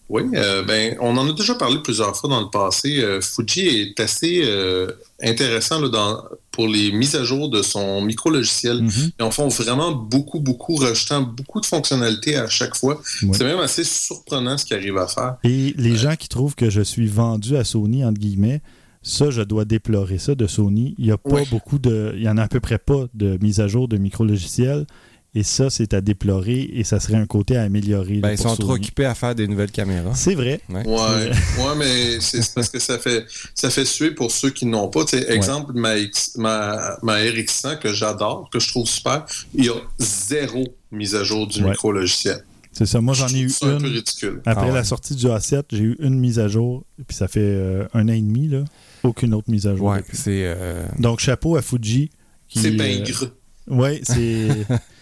Oui, 0.10 0.24
euh, 0.36 0.64
ben, 0.64 0.96
on 1.00 1.16
en 1.18 1.28
a 1.30 1.34
déjà 1.34 1.56
parlé 1.56 1.78
plusieurs 1.84 2.16
fois 2.16 2.30
dans 2.30 2.42
le 2.42 2.50
passé. 2.50 3.00
Euh, 3.02 3.20
Fuji 3.22 3.68
est 3.68 4.00
assez 4.00 4.42
euh, 4.44 4.92
intéressant 5.22 5.80
là, 5.80 5.90
dans, 5.90 6.24
pour 6.52 6.68
les 6.68 6.92
mises 6.92 7.16
à 7.16 7.24
jour 7.24 7.50
de 7.50 7.62
son 7.62 8.02
micro-logiciel. 8.02 8.82
Mhm. 8.84 9.12
Ils 9.20 9.24
en 9.24 9.32
font 9.32 9.48
vraiment 9.48 9.92
beaucoup, 9.92 10.40
beaucoup, 10.40 10.76
rajoutant 10.76 11.22
beaucoup 11.22 11.62
de 11.62 11.66
fonctionnalités 11.66 12.36
à 12.36 12.48
chaque 12.48 12.76
fois. 12.76 13.02
Ouais. 13.24 13.30
C'est 13.34 13.46
même 13.46 13.60
assez 13.60 13.84
surprenant 13.84 14.58
ce 14.58 14.66
qu'ils 14.66 14.76
arrivent 14.78 14.98
à 14.98 15.08
faire. 15.08 15.38
Et 15.44 15.74
les 15.78 15.96
gens 15.96 16.16
qui 16.16 16.28
trouvent 16.28 16.56
que 16.56 16.70
je 16.70 16.82
suis 16.82 17.08
vendu 17.08 17.56
à 17.56 17.64
Sony, 17.64 18.04
entre 18.06 18.20
guillemets, 18.20 18.62
ça, 19.02 19.32
je 19.32 19.42
dois 19.42 19.66
déplorer 19.66 20.18
ça 20.18 20.36
de 20.36 20.48
Sony. 20.48 20.96
Il 20.98 21.06
y 21.08 21.12
a 21.12 21.18
pas 21.18 21.32
Ouais. 21.38 21.48
beaucoup 21.50 21.80
de. 21.80 22.14
Il 22.16 22.22
y 22.24 22.30
en 22.30 22.38
a 22.38 22.44
à 22.44 22.48
peu 22.48 22.60
près 22.60 22.78
pas 22.78 23.06
de 23.14 23.38
mise 23.42 23.60
à 23.60 23.68
jour 23.68 23.88
de 23.88 23.98
micro-logiciels. 23.98 24.86
Et 25.36 25.42
ça, 25.42 25.72
c'est 25.72 25.96
à 25.96 26.02
déplorer 26.02 26.70
et 26.74 26.84
ça 26.84 27.00
serait 27.00 27.16
un 27.18 27.26
côté 27.26 27.58
à 27.58 27.64
améliorer. 27.64 28.16
là, 28.16 28.22
Ben, 28.22 28.32
ils 28.34 28.38
sont 28.38 28.56
trop 28.56 28.74
occupés 28.74 29.06
à 29.06 29.16
faire 29.16 29.34
des 29.34 29.48
nouvelles 29.48 29.72
caméras. 29.72 30.14
C'est 30.14 30.36
vrai. 30.36 30.62
Ouais. 30.70 30.86
Ouais, 30.86 30.94
ouais, 31.60 31.76
mais 31.78 32.20
c'est 32.20 32.54
parce 32.54 32.70
que 32.70 32.78
ça 32.78 33.00
fait 33.00 33.26
ça 33.56 33.72
fait 33.72 33.86
suer 33.86 34.12
pour 34.12 34.30
ceux 34.32 34.52
qui 34.52 34.68
n'ont 34.68 34.90
pas. 34.90 35.06
Exemple, 35.30 35.74
ma, 35.74 35.98
X- 35.98 36.36
ma, 36.38 36.98
ma 37.02 37.18
RX100 37.18 37.80
que 37.80 37.92
j'adore, 37.94 38.48
que 38.52 38.60
je 38.60 38.68
trouve 38.70 38.88
super, 38.88 39.26
il 39.56 39.66
y 39.66 39.70
a 39.70 39.74
zéro 40.00 40.66
mise 40.92 41.16
à 41.16 41.24
jour 41.24 41.48
du 41.48 41.64
Ouais. 41.64 41.72
micro-logiciel. 41.72 42.44
C'est 42.72 42.86
ça. 42.86 43.02
Moi, 43.02 43.14
j'en 43.16 43.28
ai 43.28 43.40
eu 43.40 43.50
C'est 43.50 43.66
un 43.66 43.78
peu 43.78 43.88
une. 43.88 43.94
ridicule. 43.94 44.42
Après 44.46 44.66
Ah 44.66 44.70
ouais. 44.70 44.74
la 44.76 44.84
sortie 44.84 45.16
du 45.16 45.26
A7, 45.28 45.64
j'ai 45.72 45.80
eu 45.84 45.96
une 46.00 46.20
mise 46.20 46.38
à 46.40 46.48
jour. 46.48 46.84
Puis 47.08 47.16
ça 47.18 47.28
fait 47.28 47.40
euh, 47.42 47.86
un 47.96 48.08
an 48.10 48.14
et 48.14 48.22
demi, 48.22 48.48
là. 48.50 48.64
Aucune 49.04 49.34
autre 49.34 49.50
mise 49.50 49.66
à 49.68 49.76
jour. 49.76 49.88
Ouais, 49.88 50.04
c'est... 50.14 50.44
euh, 50.46 50.86
Donc, 51.00 51.20
chapeau 51.20 51.56
à 51.56 51.62
Fuji. 51.64 52.10
C'est 52.54 52.72
euh, 52.72 52.78
pingre. 52.78 53.32
Oui, 53.68 54.00
c'est 54.04 54.48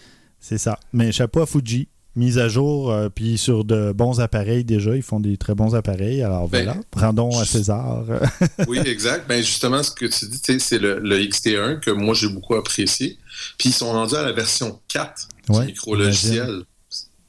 c'est 0.42 0.58
ça. 0.58 0.78
Mais 0.92 1.10
chapeau 1.12 1.40
à 1.40 1.46
Fuji, 1.46 1.88
mise 2.14 2.36
à 2.38 2.48
jour, 2.48 2.90
euh, 2.90 3.08
puis 3.08 3.38
sur 3.38 3.64
de 3.64 3.92
bons 3.92 4.20
appareils 4.20 4.64
déjà, 4.64 4.94
ils 4.94 5.02
font 5.02 5.18
des 5.20 5.38
très 5.38 5.54
bons 5.54 5.74
appareils. 5.74 6.22
Alors 6.22 6.46
Ben, 6.50 6.64
voilà, 6.64 6.80
rendons 6.94 7.38
à 7.38 7.46
César. 7.46 8.04
Oui, 8.68 8.78
exact. 8.84 9.26
Ben 9.28 9.42
justement, 9.42 9.82
ce 9.82 9.90
que 9.92 10.04
tu 10.04 10.26
dis, 10.26 10.40
tu 10.42 10.52
sais, 10.54 10.58
c'est 10.58 10.78
le, 10.78 10.98
le 10.98 11.18
XT1 11.20 11.80
que 11.80 11.90
moi 11.90 12.12
j'ai 12.14 12.28
beaucoup 12.28 12.54
apprécié. 12.54 13.16
Puis 13.56 13.70
ils 13.70 13.74
sont 13.74 13.90
rendus 13.92 14.14
à 14.16 14.22
la 14.22 14.32
version 14.32 14.78
4 14.88 15.28
Ouais, 15.48 15.60
du 15.60 15.66
micro-logiciel. 15.68 16.64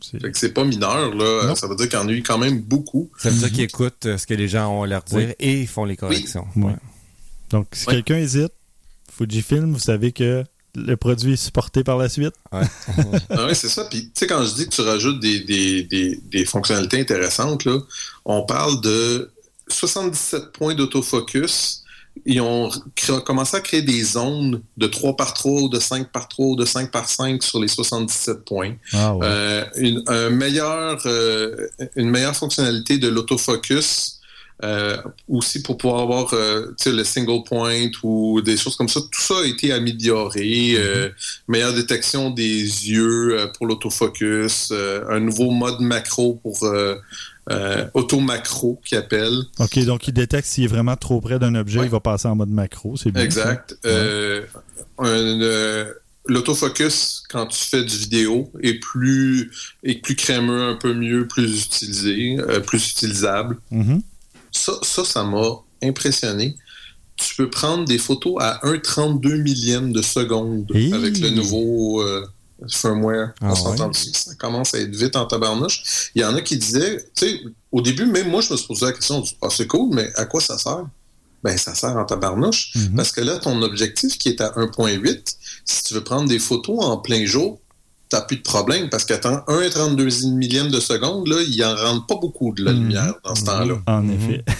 C'est- 0.01 0.19
Fait 0.19 0.31
que 0.31 0.37
c'est 0.37 0.51
pas 0.53 0.65
mineur, 0.65 1.15
là. 1.15 1.47
Non. 1.47 1.55
Ça 1.55 1.65
veut 1.67 1.77
dire 1.77 1.87
qu'il 1.87 1.97
y 1.97 2.01
en 2.01 2.09
a 2.09 2.11
eu 2.11 2.21
quand 2.21 2.37
même 2.37 2.59
beaucoup. 2.59 3.09
Ça 3.17 3.29
veut 3.29 3.37
dire 3.39 3.49
qu'ils 3.51 3.61
écoutent 3.61 4.05
euh, 4.05 4.17
ce 4.17 4.27
que 4.27 4.33
les 4.33 4.49
gens 4.49 4.69
ont 4.69 4.83
à 4.83 4.87
leur 4.87 5.03
dire 5.03 5.17
Oui. 5.29 5.33
et 5.39 5.61
ils 5.61 5.67
font 5.67 5.85
les 5.85 5.95
corrections. 5.95 6.45
Oui. 6.57 6.63
Ouais. 6.65 6.75
Donc, 7.51 7.67
si 7.71 7.87
Ouais. 7.87 7.93
quelqu'un 7.95 8.17
hésite, 8.17 8.51
Fujifilm, 9.11 9.71
vous 9.71 9.79
savez 9.79 10.11
que 10.11 10.43
le 10.75 10.95
produit 10.97 11.33
est 11.33 11.37
supporté 11.37 11.83
par 11.83 11.97
la 11.97 12.09
suite. 12.09 12.33
Ah 12.51 12.61
oui, 13.47 13.53
c'est 13.55 13.69
ça. 13.69 13.85
Puis, 13.85 14.05
tu 14.05 14.11
sais, 14.15 14.27
quand 14.27 14.43
je 14.45 14.55
dis 14.55 14.65
que 14.65 14.75
tu 14.75 14.81
rajoutes 14.81 15.19
des, 15.19 15.41
des, 15.41 15.83
des, 15.83 16.19
des 16.23 16.45
fonctionnalités 16.45 16.99
intéressantes, 16.99 17.65
là, 17.65 17.77
on 18.25 18.43
parle 18.43 18.81
de 18.81 19.31
77 19.67 20.51
points 20.51 20.75
d'autofocus. 20.75 21.83
Ils 22.25 22.41
ont 22.41 22.69
commencé 23.25 23.57
à 23.57 23.61
créer 23.61 23.81
des 23.81 24.03
zones 24.03 24.61
de 24.77 24.85
3 24.85 25.15
par 25.15 25.33
3 25.33 25.63
ou 25.63 25.69
de 25.69 25.79
5 25.79 26.11
par 26.11 26.27
3 26.27 26.45
ou 26.45 26.55
de 26.55 26.65
5 26.65 26.91
par 26.91 27.09
5 27.09 27.41
sur 27.41 27.59
les 27.59 27.67
77 27.67 28.45
points. 28.45 28.75
Ah 28.93 29.15
ouais. 29.15 29.25
Euh, 29.27 29.65
une, 29.77 30.03
un 30.07 30.29
meilleur, 30.29 31.01
euh, 31.07 31.67
une 31.95 32.11
meilleure 32.11 32.35
fonctionnalité 32.35 32.99
de 32.99 33.07
l'autofocus. 33.07 34.19
Euh, 34.63 34.97
aussi 35.27 35.61
pour 35.61 35.77
pouvoir 35.77 36.01
avoir 36.01 36.33
euh, 36.33 36.67
le 36.85 37.03
single 37.03 37.43
point 37.47 37.89
ou 38.03 38.41
des 38.41 38.55
choses 38.57 38.75
comme 38.75 38.87
ça. 38.89 38.99
Tout 39.01 39.21
ça 39.21 39.35
a 39.43 39.45
été 39.45 39.71
amélioré. 39.71 40.75
euh, 40.77 41.09
meilleure 41.47 41.73
détection 41.73 42.29
des 42.29 42.61
yeux 42.89 43.49
pour 43.57 43.67
l'autofocus. 43.67 44.71
un 45.09 45.19
nouveau 45.19 45.51
mode 45.51 45.79
macro 45.81 46.35
pour 46.43 46.65
auto-macro 47.93 48.79
qui 48.85 48.95
appelle. 48.95 49.37
OK, 49.59 49.79
donc 49.85 50.07
il 50.07 50.13
détecte 50.13 50.47
s'il 50.47 50.63
est 50.65 50.67
vraiment 50.67 50.95
trop 50.95 51.19
près 51.19 51.39
d'un 51.39 51.55
objet, 51.55 51.79
Ouais. 51.79 51.85
il 51.85 51.91
va 51.91 51.99
passer 51.99 52.27
en 52.27 52.35
mode 52.35 52.49
macro. 52.49 52.95
C'est 52.95 53.11
bien. 53.11 53.23
Exact. 53.23 53.75
L'autofocus, 56.25 57.23
quand 57.29 57.47
tu 57.47 57.65
fais 57.65 57.83
du 57.83 57.97
vidéo, 57.97 58.49
est 58.61 58.75
plus, 58.79 59.51
est 59.83 60.01
plus 60.01 60.15
crémeux, 60.15 60.63
un 60.63 60.75
peu 60.75 60.93
mieux, 60.93 61.27
plus 61.27 61.65
utilisé, 61.65 62.37
plus 62.65 62.89
utilisable. 62.91 63.57
Mhm. 63.71 64.01
Ça, 64.53 64.73
ça, 64.81 65.03
ça 65.03 65.23
m'a 65.23 65.59
impressionné. 65.81 66.55
Tu 67.15 67.35
peux 67.35 67.49
prendre 67.49 67.85
des 67.85 67.97
photos 67.97 68.35
à 68.39 68.59
1,32 68.63 69.41
millième 69.41 69.91
de 69.91 70.01
seconde 70.01 70.65
avec 70.93 71.19
le 71.19 71.29
nouveau 71.29 72.01
euh, 72.01 72.25
firmware. 72.67 73.33
Ah 73.41 73.53
On 73.53 73.71
ouais? 73.71 73.93
Ça 73.93 74.35
commence 74.35 74.73
à 74.73 74.79
être 74.79 74.95
vite 74.95 75.15
en 75.15 75.25
tabarnouche. 75.25 76.11
Il 76.15 76.21
y 76.21 76.25
en 76.25 76.35
a 76.35 76.41
qui 76.41 76.57
disaient, 76.57 77.05
tu 77.15 77.27
sais, 77.27 77.41
au 77.71 77.81
début, 77.81 78.05
même 78.05 78.29
moi, 78.29 78.41
je 78.41 78.51
me 78.51 78.57
suis 78.57 78.67
posé 78.67 78.85
la 78.85 78.93
question, 78.93 79.23
ah, 79.41 79.47
c'est 79.49 79.67
cool, 79.67 79.93
mais 79.93 80.11
à 80.15 80.25
quoi 80.25 80.41
ça 80.41 80.57
sert? 80.57 80.85
Ben, 81.43 81.57
ça 81.57 81.75
sert 81.75 81.97
en 81.97 82.05
tabarnouche. 82.05 82.71
Mhm. 82.75 82.95
Parce 82.95 83.11
que 83.11 83.21
là, 83.21 83.37
ton 83.37 83.61
objectif 83.61 84.17
qui 84.17 84.29
est 84.29 84.41
à 84.41 84.53
1.8, 84.57 85.35
si 85.65 85.83
tu 85.83 85.93
veux 85.93 86.03
prendre 86.03 86.27
des 86.27 86.39
photos 86.39 86.83
en 86.83 86.97
plein 86.97 87.25
jour, 87.25 87.59
t'as 88.13 88.21
plus 88.21 88.37
de 88.37 88.41
problème 88.43 88.89
parce 88.89 89.05
qu'attends 89.05 89.41
1,32 89.47 90.33
millième 90.35 90.69
de 90.69 90.79
seconde, 90.79 91.27
là, 91.27 91.37
il 91.47 91.63
en 91.65 91.75
rentre 91.75 92.05
pas 92.05 92.15
beaucoup 92.15 92.53
de 92.53 92.63
la 92.63 92.71
Mhm. 92.73 92.79
lumière 92.81 93.13
dans 93.25 93.33
ce 93.33 93.43
temps-là. 93.43 93.75
En 93.87 94.01
Mhm. 94.03 94.13
effet. 94.13 94.43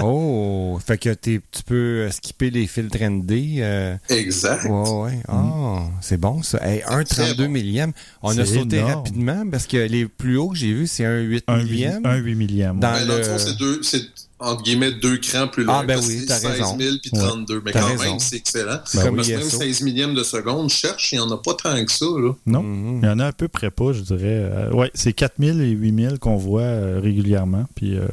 Oh, 0.00 0.78
fait 0.86 0.98
que 0.98 1.12
tu 1.14 1.40
peux 1.66 1.74
euh, 2.06 2.10
skipper 2.12 2.50
les 2.50 2.66
filtres 2.68 3.02
ND. 3.02 3.58
euh, 3.60 3.96
Exact. 4.08 4.64
Ouais, 4.64 4.90
ouais. 5.02 5.22
Ah, 5.28 5.82
c'est 6.00 6.16
bon 6.16 6.42
ça. 6.44 6.58
Hey, 6.64 6.82
un 6.86 7.02
Très 7.02 7.26
32 7.26 7.46
bon. 7.46 7.50
millième. 7.52 7.92
On 8.22 8.36
a 8.38 8.44
sauté 8.46 8.76
énorme. 8.76 8.92
rapidement 8.94 9.44
parce 9.50 9.66
que 9.66 9.76
les 9.78 10.06
plus 10.06 10.36
hauts 10.36 10.50
que 10.50 10.56
j'ai 10.58 10.72
vus, 10.72 10.86
c'est 10.86 11.04
un 11.04 11.18
8 11.20 11.44
Un, 11.48 11.64
millième. 11.64 12.02
8, 12.04 12.06
un 12.06 12.16
8 12.18 12.34
millième. 12.36 12.78
Dans 12.80 12.92
Ben, 12.92 13.06
dans 13.06 13.16
le 13.16 13.54
deux, 13.58 13.80
c'est 13.82 14.02
entre 14.40 14.62
guillemets 14.62 14.92
deux 14.92 15.18
crans 15.18 15.48
plus 15.48 15.64
loin. 15.64 15.80
Ah, 15.80 15.84
ben 15.84 15.98
oui, 16.06 16.22
que 16.22 16.28
t'as 16.28 16.38
c'est 16.38 16.46
16 16.48 16.50
raison. 16.60 16.78
000 16.78 16.96
puis 17.02 17.10
Ouais. 17.12 17.18
32. 17.20 17.62
Mais 17.64 17.72
T'as 17.72 17.80
quand 17.80 17.86
raison. 17.88 18.02
même, 18.04 18.18
c'est 18.20 18.36
excellent. 18.36 18.78
Ben 18.94 19.02
Comme 19.04 19.16
Parce 19.16 19.28
que 19.28 19.32
même 19.34 19.46
ISO. 19.46 19.58
16 19.58 19.80
millièmes 19.82 20.14
de 20.14 20.22
seconde, 20.22 20.70
cherche, 20.70 21.12
il 21.12 21.16
n'y 21.16 21.20
en 21.24 21.30
a 21.30 21.36
pas 21.38 21.54
tant 21.54 21.84
que 21.84 21.90
ça. 21.92 22.04
Là. 22.06 22.32
Non. 22.46 22.62
Mhm. 22.62 23.00
Il 23.02 23.06
y 23.06 23.10
en 23.10 23.18
a 23.18 23.26
à 23.26 23.32
peu 23.32 23.48
près 23.48 23.70
pas, 23.70 23.92
je 23.92 24.00
dirais. 24.00 24.18
Euh, 24.24 24.70
ouais, 24.72 24.90
c'est 24.94 25.12
4000 25.12 25.60
et 25.60 25.70
8000 25.70 26.18
qu'on 26.18 26.36
voit 26.36 26.62
euh, 26.62 27.00
régulièrement. 27.02 27.66
Puis 27.74 27.96
euh, 27.98 28.06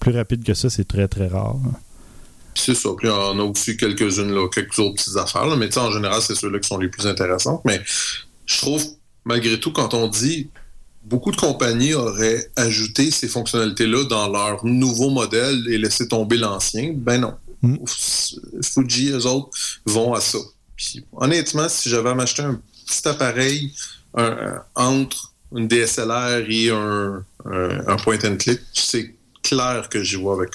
plus 0.00 0.12
rapide 0.16 0.44
que 0.44 0.54
ça, 0.54 0.68
c'est 0.70 0.86
très, 0.88 1.08
très 1.08 1.28
rare. 1.28 1.56
Puis 2.54 2.64
c'est 2.66 2.74
ça. 2.74 2.88
Puis 2.98 3.08
on 3.08 3.38
a 3.38 3.42
aussi 3.42 3.76
quelques-unes, 3.76 4.32
là, 4.32 4.48
quelques 4.52 4.78
autres 4.78 4.96
petites 4.96 5.16
affaires. 5.16 5.46
Là. 5.46 5.56
Mais 5.56 5.76
en 5.78 5.90
général, 5.92 6.20
c'est 6.22 6.34
ceux-là 6.34 6.58
qui 6.58 6.68
sont 6.68 6.78
les 6.78 6.88
plus 6.88 7.06
intéressantes. 7.06 7.60
Mais 7.64 7.80
je 8.46 8.58
trouve, 8.58 8.84
malgré 9.24 9.60
tout, 9.60 9.70
quand 9.72 9.94
on 9.94 10.08
dit 10.08 10.48
beaucoup 11.08 11.30
de 11.30 11.36
compagnies 11.36 11.94
auraient 11.94 12.50
ajouté 12.56 13.10
ces 13.10 13.28
fonctionnalités-là 13.28 14.04
dans 14.04 14.28
leur 14.28 14.64
nouveau 14.64 15.10
modèle 15.10 15.66
et 15.68 15.78
laissé 15.78 16.06
tomber 16.08 16.36
l'ancien, 16.36 16.92
ben 16.94 17.18
non. 17.20 17.34
Mm. 17.62 17.76
Fuji, 18.62 19.10
eux 19.10 19.26
autres, 19.26 19.50
vont 19.86 20.14
à 20.14 20.20
ça. 20.20 20.38
Puis 20.76 21.04
honnêtement, 21.12 21.68
si 21.68 21.88
j'avais 21.88 22.10
à 22.10 22.14
m'acheter 22.14 22.42
un 22.42 22.60
petit 22.86 23.08
appareil 23.08 23.72
un- 24.14 24.62
entre 24.74 25.34
une 25.54 25.66
DSLR 25.68 26.44
et 26.48 26.70
un, 26.70 27.24
un- 27.44 27.86
un 27.88 27.96
point 27.96 28.18
and 28.24 28.36
click, 28.36 28.60
c'est 28.72 29.14
clair 29.42 29.88
que 29.88 30.02
j'y 30.02 30.16
vois 30.16 30.34
avec 30.34 30.50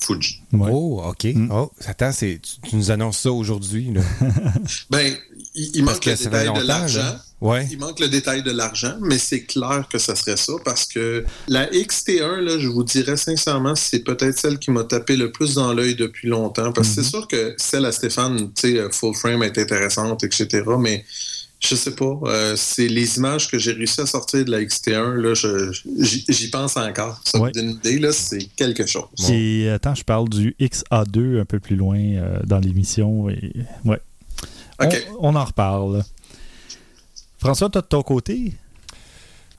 Fuji. 0.00 0.42
Ouais. 0.52 0.70
Oh, 0.72 1.02
OK. 1.06 1.24
Mm. 1.24 1.50
Oh, 1.50 1.72
attends, 1.86 2.12
c'est, 2.12 2.38
tu, 2.42 2.68
tu 2.68 2.76
nous 2.76 2.90
annonces 2.90 3.18
ça 3.20 3.32
aujourd'hui. 3.32 3.92
Ben, 4.90 5.14
il, 5.54 5.84
manque 5.84 6.00
que 6.00 6.10
le 6.10 6.16
détail 6.16 6.52
de 6.52 6.66
l'argent. 6.66 7.16
Ouais. 7.40 7.68
Il 7.70 7.78
manque 7.78 8.00
le 8.00 8.08
détail 8.08 8.42
de 8.42 8.50
l'argent, 8.50 8.94
mais 9.00 9.18
c'est 9.18 9.42
clair 9.44 9.86
que 9.90 9.98
ça 9.98 10.16
serait 10.16 10.36
ça 10.36 10.54
parce 10.64 10.86
que 10.86 11.24
la 11.46 11.66
XT1, 11.66 12.40
là, 12.40 12.58
je 12.58 12.68
vous 12.68 12.84
dirais 12.84 13.16
sincèrement, 13.16 13.74
c'est 13.74 14.00
peut-être 14.00 14.38
celle 14.38 14.58
qui 14.58 14.70
m'a 14.70 14.84
tapé 14.84 15.16
le 15.16 15.30
plus 15.30 15.54
dans 15.54 15.72
l'œil 15.74 15.94
depuis 15.94 16.28
longtemps. 16.28 16.72
Parce 16.72 16.88
que 16.88 16.94
c'est 17.02 17.08
sûr 17.10 17.28
que 17.28 17.54
celle 17.58 17.84
à 17.84 17.92
Stéphane, 17.92 18.50
tu 18.54 18.76
sais, 18.76 18.82
full 18.92 19.14
frame 19.14 19.42
est 19.42 19.58
intéressante, 19.58 20.24
etc. 20.24 20.62
Mais 20.78 21.04
je 21.60 21.74
sais 21.74 21.94
pas, 21.94 22.18
euh, 22.24 22.54
c'est 22.56 22.88
les 22.88 23.16
images 23.18 23.50
que 23.50 23.58
j'ai 23.58 23.72
réussi 23.72 24.00
à 24.00 24.06
sortir 24.06 24.44
de 24.44 24.50
la 24.50 24.62
XT1, 24.62 25.14
là, 25.14 25.34
j'y 26.28 26.50
pense 26.50 26.76
encore. 26.76 27.20
Ça 27.24 27.38
Ouais. 27.38 27.48
vous 27.48 27.60
donne 27.60 27.70
une 27.70 27.76
idée, 27.76 27.98
là, 27.98 28.12
c'est 28.12 28.44
quelque 28.56 28.86
chose. 28.86 29.04
Et 29.30 29.68
attends, 29.70 29.94
je 29.94 30.04
parle 30.04 30.28
du 30.28 30.54
XA2 30.60 31.40
un 31.40 31.44
peu 31.44 31.60
plus 31.60 31.76
loin 31.76 31.98
euh, 31.98 32.38
dans 32.44 32.58
l'émission. 32.58 33.28
Et... 33.30 33.52
Ouais. 33.84 34.00
OK. 34.82 35.06
On, 35.20 35.30
on 35.30 35.36
en 35.36 35.44
reparle. 35.44 36.04
François, 37.38 37.68
toi 37.70 37.82
de 37.82 37.86
ton 37.86 38.02
côté? 38.02 38.54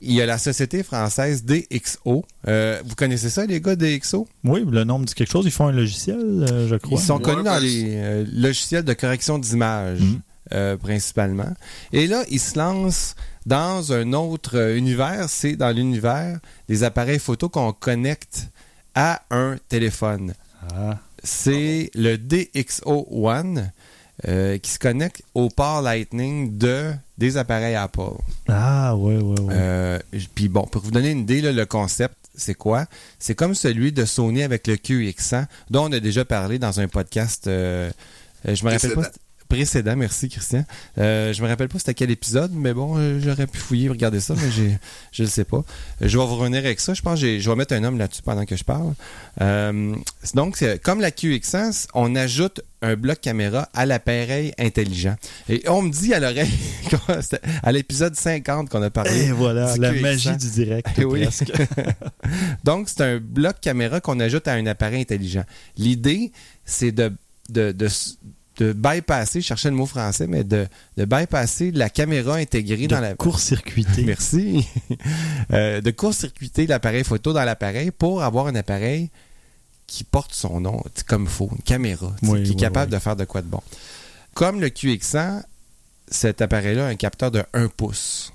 Il 0.02 0.12
y 0.12 0.20
a 0.20 0.26
la 0.26 0.36
société 0.38 0.82
française 0.82 1.44
DxO. 1.44 2.24
Euh, 2.48 2.82
vous 2.84 2.94
connaissez 2.94 3.30
ça, 3.30 3.46
les 3.46 3.60
gars, 3.60 3.76
DxO? 3.76 4.28
Oui, 4.44 4.64
le 4.68 4.84
nom 4.84 4.98
me 4.98 5.04
dit 5.06 5.14
quelque 5.14 5.30
chose. 5.30 5.46
Ils 5.46 5.50
font 5.50 5.68
un 5.68 5.72
logiciel, 5.72 6.18
euh, 6.50 6.68
je 6.68 6.76
crois. 6.76 6.98
Ils 6.98 7.02
sont 7.04 7.16
Ouais, 7.16 7.22
connus 7.22 7.44
dans 7.44 7.54
ben, 7.54 7.60
les 7.60 7.84
euh, 7.96 8.24
logiciels 8.30 8.84
de 8.84 8.92
correction 8.92 9.38
d'image, 9.38 10.00
Mhm. 10.00 10.20
euh, 10.52 10.76
principalement. 10.76 11.52
Et 11.92 12.06
là, 12.06 12.24
ils 12.30 12.40
se 12.40 12.58
lancent 12.58 13.14
dans 13.46 13.92
un 13.92 14.12
autre 14.12 14.72
univers. 14.76 15.26
C'est 15.30 15.56
dans 15.56 15.70
l'univers 15.70 16.40
des 16.68 16.82
appareils 16.84 17.18
photo 17.18 17.48
qu'on 17.48 17.72
connecte 17.72 18.48
à 18.94 19.22
un 19.30 19.56
téléphone. 19.68 20.34
Ah, 20.74 20.98
C'est 21.24 21.90
le 21.94 22.16
DxO 22.18 23.06
One 23.10 23.72
euh, 24.26 24.58
qui 24.58 24.70
se 24.70 24.78
connecte 24.78 25.22
au 25.34 25.48
port 25.48 25.82
Lightning 25.82 26.56
de, 26.56 26.92
des 27.18 27.36
appareils 27.36 27.74
Apple. 27.74 28.16
ah 28.48 28.96
ouais, 28.96 29.16
ouais, 29.16 29.40
ouais. 29.40 29.54
Euh, 29.54 29.98
Puis 30.34 30.48
bon, 30.48 30.62
pour 30.62 30.82
vous 30.82 30.90
donner 30.90 31.10
une 31.10 31.20
idée, 31.20 31.40
là, 31.42 31.52
le 31.52 31.66
concept, 31.66 32.14
c'est 32.34 32.54
quoi? 32.54 32.86
C'est 33.18 33.34
comme 33.34 33.54
celui 33.54 33.92
de 33.92 34.04
Sony 34.04 34.42
avec 34.42 34.66
le 34.66 34.76
QX100, 34.76 35.46
dont 35.70 35.88
on 35.88 35.92
a 35.92 36.00
déjà 36.00 36.24
parlé 36.24 36.58
dans 36.58 36.80
un 36.80 36.88
podcast. 36.88 37.46
euh, 37.46 37.90
euh, 38.48 38.54
je 38.54 38.64
me 38.64 38.70
rappelle 38.70 38.92
pas. 38.94 39.10
Précédent. 39.48 39.94
Merci 39.96 40.28
Christian. 40.28 40.64
Euh, 40.98 41.32
je 41.32 41.42
me 41.42 41.48
rappelle 41.48 41.68
pas 41.68 41.78
c'était 41.78 41.94
quel 41.94 42.10
épisode, 42.10 42.52
mais 42.54 42.74
bon, 42.74 42.96
euh, 42.98 43.20
j'aurais 43.22 43.46
pu 43.46 43.58
fouiller, 43.58 43.88
regarder 43.88 44.20
ça, 44.20 44.34
mais 44.36 44.50
j'ai, 44.50 44.78
je 45.12 45.22
le 45.22 45.28
sais 45.28 45.44
pas. 45.44 45.58
Euh, 45.58 45.62
je 46.02 46.18
vais 46.18 46.24
vous 46.24 46.36
revenir 46.36 46.60
avec 46.60 46.80
ça. 46.80 46.94
Je 46.94 47.02
pense 47.02 47.20
que 47.20 47.38
je 47.38 47.50
vais 47.50 47.56
mettre 47.56 47.74
un 47.74 47.84
homme 47.84 47.98
là-dessus 47.98 48.22
pendant 48.22 48.44
que 48.44 48.56
je 48.56 48.64
parle. 48.64 48.94
Euh, 49.40 49.94
donc, 50.34 50.62
comme 50.82 51.00
la 51.00 51.10
QX100, 51.10 51.86
on 51.94 52.14
ajoute 52.16 52.60
un 52.82 52.94
bloc 52.94 53.20
caméra 53.20 53.68
à 53.72 53.86
l'appareil 53.86 54.52
intelligent. 54.58 55.16
Et 55.48 55.62
on 55.68 55.82
me 55.82 55.90
dit 55.90 56.12
à 56.12 56.20
l'oreille, 56.20 56.52
à 57.62 57.72
l'épisode 57.72 58.14
50 58.14 58.68
qu'on 58.68 58.82
a 58.82 58.90
parlé, 58.90 59.26
Et 59.26 59.32
voilà, 59.32 59.76
la 59.76 59.92
QX100. 59.92 60.00
magie 60.02 60.36
du 60.36 60.50
direct. 60.50 60.88
Oui. 60.98 61.22
presque. 61.22 61.52
Donc, 62.64 62.88
c'est 62.88 63.00
un 63.02 63.18
bloc 63.18 63.56
caméra 63.60 64.00
qu'on 64.00 64.20
ajoute 64.20 64.46
à 64.48 64.52
un 64.52 64.66
appareil 64.66 65.00
intelligent. 65.02 65.44
L'idée, 65.78 66.32
c'est 66.64 66.92
de, 66.92 67.12
de, 67.48 67.72
de, 67.72 67.88
de 68.58 68.72
bypasser, 68.72 69.40
je 69.40 69.46
cherchais 69.46 69.70
le 69.70 69.76
mot 69.76 69.86
français, 69.86 70.26
mais 70.26 70.44
de, 70.44 70.66
de 70.96 71.04
bypasser 71.04 71.70
la 71.72 71.90
caméra 71.90 72.36
intégrée 72.36 72.86
dans 72.88 73.00
la... 73.00 73.10
de 73.12 73.16
court-circuité. 73.16 74.02
Merci. 74.06 74.66
Euh, 75.52 75.80
de 75.80 75.90
court-circuiter 75.92 76.66
l'appareil 76.66 77.04
photo 77.04 77.32
dans 77.32 77.44
l'appareil 77.44 77.92
pour 77.92 78.22
avoir 78.22 78.48
un 78.48 78.54
appareil 78.56 79.10
qui 79.86 80.02
porte 80.02 80.34
son 80.34 80.60
nom, 80.60 80.82
comme 81.06 81.22
il 81.24 81.28
faut, 81.28 81.48
une 81.52 81.62
caméra, 81.62 82.12
Oui, 82.22 82.42
qui 82.42 82.52
est 82.52 82.56
capable 82.56 82.90
oui. 82.90 82.98
de 82.98 83.02
faire 83.02 83.14
de 83.14 83.24
quoi 83.24 83.42
de 83.42 83.46
bon. 83.46 83.60
Comme 84.34 84.60
le 84.60 84.68
QX100, 84.68 85.42
cet 86.08 86.42
appareil-là 86.42 86.86
a 86.86 86.88
un 86.88 86.96
capteur 86.96 87.30
de 87.30 87.44
1 87.52 87.68
pouce. 87.68 88.32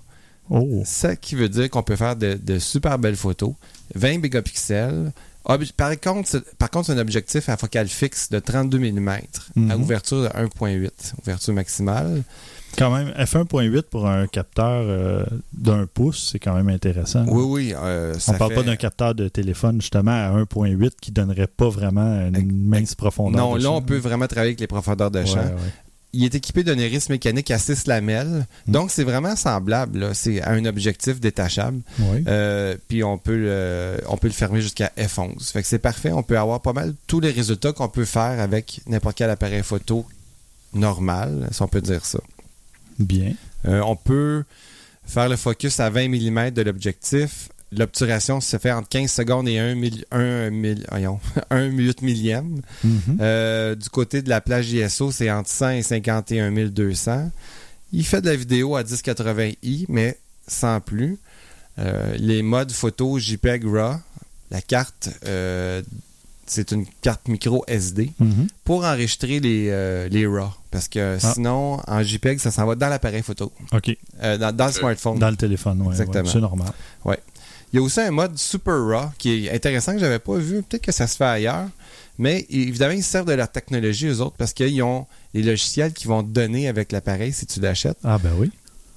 Oh, 0.50 0.84
Ça 0.86 1.16
qui 1.18 1.36
veut 1.36 1.50
dire 1.50 1.70
qu'on 1.70 1.84
peut 1.84 1.96
faire 1.98 2.16
de, 2.16 2.40
de 2.42 2.60
super 2.60 2.98
belles 2.98 3.16
photos, 3.18 3.54
20 3.96 4.20
mégapixels. 4.20 5.12
Ob- 5.46 5.64
Par 5.76 6.00
contre, 6.00 6.28
c'est- 6.30 6.56
par 6.58 6.70
contre, 6.70 6.92
un 6.92 6.98
objectif 7.00 7.50
à 7.50 7.58
focale 7.58 7.88
fixe 7.88 8.30
de 8.30 8.40
32 8.40 8.78
mm 8.80 9.10
à 9.10 9.20
Mhm. 9.56 9.82
ouverture 9.82 10.22
de 10.24 10.28
1.8, 10.36 11.14
ouverture 11.22 11.54
maximale. 11.54 12.24
quand 12.78 12.90
même, 12.90 13.12
f1.8 13.18 13.82
pour 13.90 14.08
un 14.08 14.28
capteur 14.28 14.84
euh, 14.88 15.26
d'un 15.52 15.88
pouce, 15.88 16.30
c'est 16.32 16.40
quand 16.40 16.54
même 16.54 16.70
intéressant. 16.70 17.26
Oui, 17.28 17.44
oui. 17.44 17.74
euh, 17.76 18.14
ça 18.18 18.32
On 18.34 18.38
parle 18.38 18.52
fait- 18.52 18.56
pas 18.58 18.64
d'un 18.64 18.76
capteur 18.78 19.14
de 19.14 19.28
téléphone 19.28 19.82
justement 19.82 20.12
à 20.12 20.30
1.8 20.40 20.94
qui 21.02 21.12
donnerait 21.12 21.48
pas 21.48 21.68
vraiment 21.70 22.22
une 22.34 22.68
mince 22.68 22.96
profondeur. 22.96 23.42
Non, 23.46 23.54
de 23.56 23.60
là, 23.60 23.66
champ. 23.66 23.76
on 23.78 23.82
peut 23.82 23.98
vraiment 23.98 24.28
travailler 24.28 24.52
avec 24.52 24.62
les 24.62 24.68
profondeurs 24.68 25.12
de 25.12 25.20
Ouais, 25.20 25.26
champ. 25.26 25.40
ouais. 25.44 25.74
Il 26.14 26.26
est 26.26 26.36
équipé 26.36 26.64
d'un 26.64 26.78
iris 26.78 27.10
mécanique 27.10 27.52
à 27.52 27.58
6 27.58 27.88
lamelles. 27.88 28.46
Donc, 28.68 28.92
c'est 28.92 29.06
vraiment 29.06 29.36
semblable. 29.36 30.14
C'est 30.14 30.44
un 30.44 30.66
objectif 30.66 31.22
détachable. 31.22 31.80
Oui. 32.00 32.24
Euh, 32.28 32.76
puis 32.90 33.04
on 33.04 33.18
peut, 33.18 33.38
le, 33.38 33.98
on 34.08 34.18
peut 34.18 34.28
le 34.28 34.34
fermer 34.34 34.62
jusqu'à 34.62 34.92
F11. 34.98 35.52
Fait 35.52 35.62
que 35.62 35.68
c'est 35.68 35.80
parfait. 35.80 36.12
On 36.12 36.24
peut 36.24 36.38
avoir 36.38 36.62
pas 36.62 36.74
mal 36.74 36.94
tous 37.08 37.22
les 37.22 37.32
résultats 37.32 37.72
qu'on 37.72 37.88
peut 37.88 38.06
faire 38.06 38.42
avec 38.42 38.82
n'importe 38.88 39.18
quel 39.18 39.30
appareil 39.30 39.64
photo 39.64 40.06
normal, 40.74 41.48
si 41.52 41.62
on 41.62 41.68
peut 41.68 41.82
dire 41.82 42.06
ça. 42.06 42.20
Bien. 43.00 43.34
Euh, 43.68 43.82
on 43.82 43.96
peut 43.96 44.44
faire 45.06 45.30
le 45.30 45.36
focus 45.36 45.80
à 45.80 45.90
20 45.90 46.10
mm 46.10 46.52
de 46.52 46.62
l'objectif. 46.62 47.50
L'obturation 47.74 48.42
se 48.42 48.58
fait 48.58 48.72
entre 48.72 48.90
15 48.90 49.10
secondes 49.10 49.48
et 49.48 49.58
1, 49.58 49.76
milli- 49.76 50.04
un 50.12 50.50
mill- 50.50 50.86
voyons, 50.90 51.20
un 51.50 51.70
minute 51.70 52.02
millième. 52.02 52.62
Mhm. 52.84 53.18
Euh, 53.22 53.76
du 53.76 53.90
côté 53.90 54.22
de 54.22 54.30
la 54.30 54.42
plage 54.42 54.72
ISO, 54.74 55.12
c'est 55.12 55.32
entre 55.32 55.50
100 55.50 55.70
et 55.72 55.82
51 55.84 56.52
200. 56.52 57.32
Il 57.94 58.06
fait 58.06 58.22
de 58.22 58.30
la 58.30 58.36
vidéo 58.36 58.76
à 58.76 58.84
1080i, 58.84 59.86
mais 59.90 60.18
sans 60.48 60.80
plus. 60.82 61.18
Euh, 61.80 62.16
les 62.18 62.42
modes 62.42 62.72
photo 62.74 63.18
JPEG 63.20 63.64
RAW, 63.66 63.96
la 64.50 64.62
carte, 64.62 65.10
euh, 65.26 65.82
c'est 66.46 66.72
une 66.72 66.86
carte 67.02 67.30
micro 67.30 67.64
SD 67.68 68.12
Mhm. 68.20 68.48
pour 68.66 68.84
enregistrer 68.84 69.40
les, 69.40 69.68
euh, 69.70 70.10
les 70.10 70.28
RAW. 70.28 70.50
Parce 70.72 70.88
que 70.90 71.18
Ah. 71.22 71.34
sinon, 71.34 71.80
en 71.88 72.04
JPEG, 72.04 72.40
ça 72.40 72.52
s'en 72.52 72.66
va 72.66 72.76
dans 72.76 72.90
l'appareil 72.90 73.22
photo, 73.24 73.52
OK. 73.72 73.96
euh, 74.24 74.38
dans, 74.38 74.54
dans 74.56 74.66
le 74.68 74.72
smartphone. 74.74 75.20
Dans 75.20 75.30
le 75.30 75.38
téléphone, 75.38 75.82
oui. 75.82 75.92
Exactement. 75.92 76.26
c'est 76.30 76.40
normal. 76.42 76.72
Il 77.72 77.78
y 77.78 77.80
a 77.80 77.82
aussi 77.82 78.02
un 78.02 78.12
mode 78.12 78.38
Super 78.38 78.86
RAW 78.86 79.12
qui 79.18 79.48
est 79.48 79.52
intéressant 79.52 79.94
que 79.94 80.00
j'avais 80.00 80.20
pas 80.20 80.38
vu. 80.38 80.62
Peut-être 80.62 80.84
que 80.84 80.92
ça 80.92 81.08
se 81.08 81.16
fait 81.16 81.24
ailleurs. 81.24 81.68
Mais 82.18 82.46
évidemment, 82.50 82.94
ils 82.94 83.04
servent 83.04 83.28
de 83.28 83.34
leur 83.34 83.50
technologie, 83.52 84.08
eux 84.08 84.20
autres, 84.22 84.36
parce 84.38 84.54
qu'ils 84.54 84.84
ont 84.84 85.08
les 85.34 85.42
logiciels 85.42 85.94
qui 85.94 86.08
vont 86.08 86.22
te 86.22 86.30
donner 86.30 86.68
avec 86.68 86.92
l'appareil 86.92 87.32
si 87.32 87.46
tu 87.46 87.62
l'achètes. 87.62 87.98
Ah 88.04 88.18
ben 88.18 88.32
oui. 88.38 88.52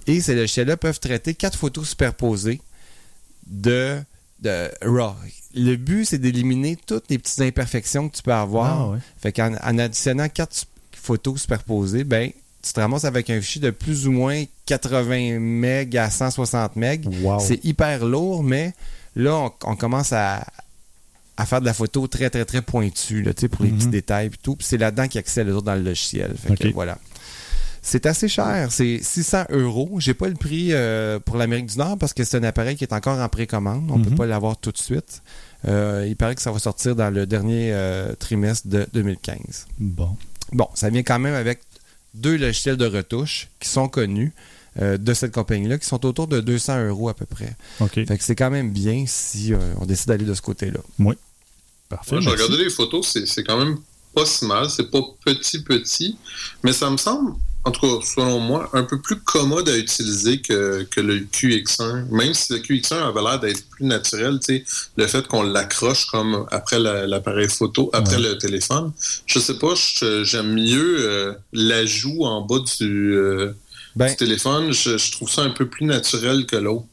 Et 0.07 0.21
ces 0.21 0.35
logiciels-là 0.35 0.77
peuvent 0.77 0.99
traiter 1.01 1.35
quatre 1.35 1.57
photos 1.57 1.89
superposées 1.89 2.61
de, 3.47 3.99
de 4.41 4.71
RAW. 4.83 5.15
Le 5.55 5.77
but, 5.77 6.05
c'est 6.05 6.19
d'éliminer 6.19 6.77
toutes 6.77 7.05
les 7.09 7.19
petites 7.19 7.41
imperfections 7.41 8.09
que 8.09 8.17
tu 8.17 8.23
peux 8.23 8.33
avoir. 8.33 8.81
Ah, 8.81 8.91
ouais. 8.91 8.99
Fait 9.19 9.33
qu'en 9.33 9.55
en 9.55 9.79
additionnant 9.79 10.29
quatre 10.29 10.67
photos 10.93 11.41
superposées, 11.43 12.03
ben, 12.03 12.31
tu 12.65 12.73
te 12.73 12.81
ramasses 12.81 13.05
avec 13.05 13.29
un 13.31 13.41
fichier 13.41 13.61
de 13.61 13.71
plus 13.71 14.07
ou 14.07 14.13
moins 14.13 14.43
80 14.67 15.39
MB 15.39 15.95
à 15.97 16.11
160 16.11 16.77
MB. 16.77 17.23
Wow. 17.23 17.39
C'est 17.41 17.65
hyper 17.65 18.05
lourd, 18.05 18.43
mais 18.43 18.73
là, 19.17 19.35
on, 19.37 19.53
on 19.65 19.77
commence 19.77 20.13
à, 20.13 20.47
à 21.37 21.47
faire 21.47 21.61
de 21.61 21.67
la 21.67 21.75
photo 21.75 22.07
très, 22.07 22.31
très, 22.31 22.45
très 22.45 22.63
pointue, 22.63 23.23
là, 23.23 23.33
pour 23.51 23.65
les 23.65 23.71
Mhm. 23.71 23.79
petits 23.79 23.89
détails 23.89 24.27
et 24.29 24.31
tout. 24.43 24.57
C'est 24.61 24.79
là-dedans 24.79 25.09
qu'ils 25.09 25.19
accèdent 25.19 25.47
les 25.49 25.53
autres 25.53 25.67
dans 25.67 25.75
le 25.75 25.83
logiciel. 25.83 26.35
Fait 26.37 26.57
que 26.57 26.69
Ok. 26.69 26.75
voilà. 26.75 26.99
C'est 27.87 28.07
assez 28.07 28.29
cher, 28.29 28.69
c'est 28.71 28.99
600 29.03 29.45
euros. 29.51 29.97
J'ai 29.99 30.15
pas 30.15 30.29
le 30.29 30.35
prix 30.35 30.69
euh, 30.73 31.19
pour 31.21 31.37
l'Amérique 31.37 31.67
du 31.67 31.77
Nord 31.77 31.99
parce 31.99 32.15
que 32.15 32.25
c'est 32.25 32.39
un 32.39 32.43
appareil 32.45 32.77
qui 32.77 32.85
est 32.85 32.95
encore 32.95 33.19
en 33.19 33.29
précommande. 33.29 33.91
On 33.91 33.99
Mhm. 33.99 34.07
peut 34.07 34.15
pas 34.15 34.27
l'avoir 34.27 34.57
tout 34.57 34.73
de 34.73 34.79
suite. 34.79 35.21
Euh, 35.69 36.07
il 36.09 36.17
paraît 36.17 36.35
que 36.35 36.41
ça 36.41 36.51
va 36.51 36.59
sortir 36.59 36.97
dans 36.97 37.11
le 37.11 37.27
dernier 37.27 37.73
euh, 37.75 38.15
trimestre 38.15 38.69
de 38.69 38.87
2015. 38.95 39.67
Bon. 39.79 40.17
Bon, 40.53 40.67
ça 40.75 40.89
vient 40.89 41.03
quand 41.03 41.19
même 41.19 41.35
avec 41.35 41.61
deux 42.15 42.37
logiciels 42.37 42.77
de 42.77 42.87
retouche 42.87 43.49
qui 43.61 43.69
sont 43.69 43.89
connus 43.89 44.33
euh, 44.81 44.97
de 44.97 45.15
cette 45.15 45.33
compagnie-là, 45.33 45.79
qui 45.79 45.87
sont 45.87 46.05
autour 46.05 46.27
de 46.27 46.41
200 46.41 46.87
euros 46.89 47.09
à 47.09 47.15
peu 47.15 47.27
près. 47.27 47.55
OK. 47.81 47.95
Fait 47.95 48.19
que 48.19 48.25
c'est 48.25 48.35
quand 48.35 48.51
même 48.51 48.73
bien 48.73 49.05
si 49.07 49.53
euh, 49.53 49.59
on 49.81 49.87
décide 49.87 50.09
d'aller 50.09 50.25
de 50.25 50.35
ce 50.35 50.43
côté-là. 50.43 50.81
Parfait. 51.89 52.13
Moi, 52.13 52.23
j'ai 52.23 52.31
regardé 52.31 52.57
les 52.57 52.71
photos, 52.71 53.07
c'est 53.07 53.27
c'est 53.27 53.45
quand 53.45 53.59
même 53.59 53.79
pas 54.15 54.27
si 54.27 54.47
mal. 54.47 54.71
C'est 54.71 54.91
pas 54.91 55.01
petit, 55.25 55.63
petit, 55.63 56.17
mais 56.63 56.73
ça 56.73 56.91
me 56.91 56.97
semble, 56.97 57.35
en 57.65 57.71
tout 57.71 57.81
cas, 57.81 58.07
selon 58.07 58.41
moi, 58.41 58.69
un 58.75 58.83
peu 58.85 59.01
plus 59.01 59.17
commode 59.17 59.69
à 59.69 59.77
utiliser 59.79 60.41
que, 60.41 60.83
que 60.91 61.01
le 61.01 61.21
QX1. 61.21 62.07
Même 62.11 62.35
si 62.35 62.53
le 62.53 62.59
QX1 62.59 63.09
avait 63.09 63.23
l'air 63.23 63.41
d'être 63.41 63.67
plus 63.71 63.87
naturel, 63.87 64.39
tu 64.41 64.59
sais, 64.59 64.65
le 64.97 65.07
fait 65.07 65.27
qu'on 65.27 65.43
l'accroche 65.43 66.07
comme 66.07 66.47
après 66.51 66.79
la- 66.79 67.07
l'appareil 67.07 67.49
photo, 67.49 67.89
après 67.93 68.17
Ouais. 68.17 68.23
le 68.23 68.39
téléphone. 68.39 68.93
Je 69.27 69.39
sais 69.39 69.59
pas, 69.59 69.75
j'aime 70.25 70.53
mieux 70.55 70.97
euh, 71.01 71.33
l'ajout 71.53 72.25
en 72.25 72.43
bas 72.43 72.59
du, 72.81 73.13
euh, 73.15 73.53
Ben, 73.97 74.09
du 74.11 74.17
téléphone. 74.17 74.73
Je, 74.73 74.99
je 74.99 75.13
trouve 75.13 75.31
ça 75.31 75.43
un 75.43 75.51
peu 75.51 75.67
plus 75.69 75.87
naturel 75.87 76.47
que 76.47 76.57
l'autre. 76.57 76.87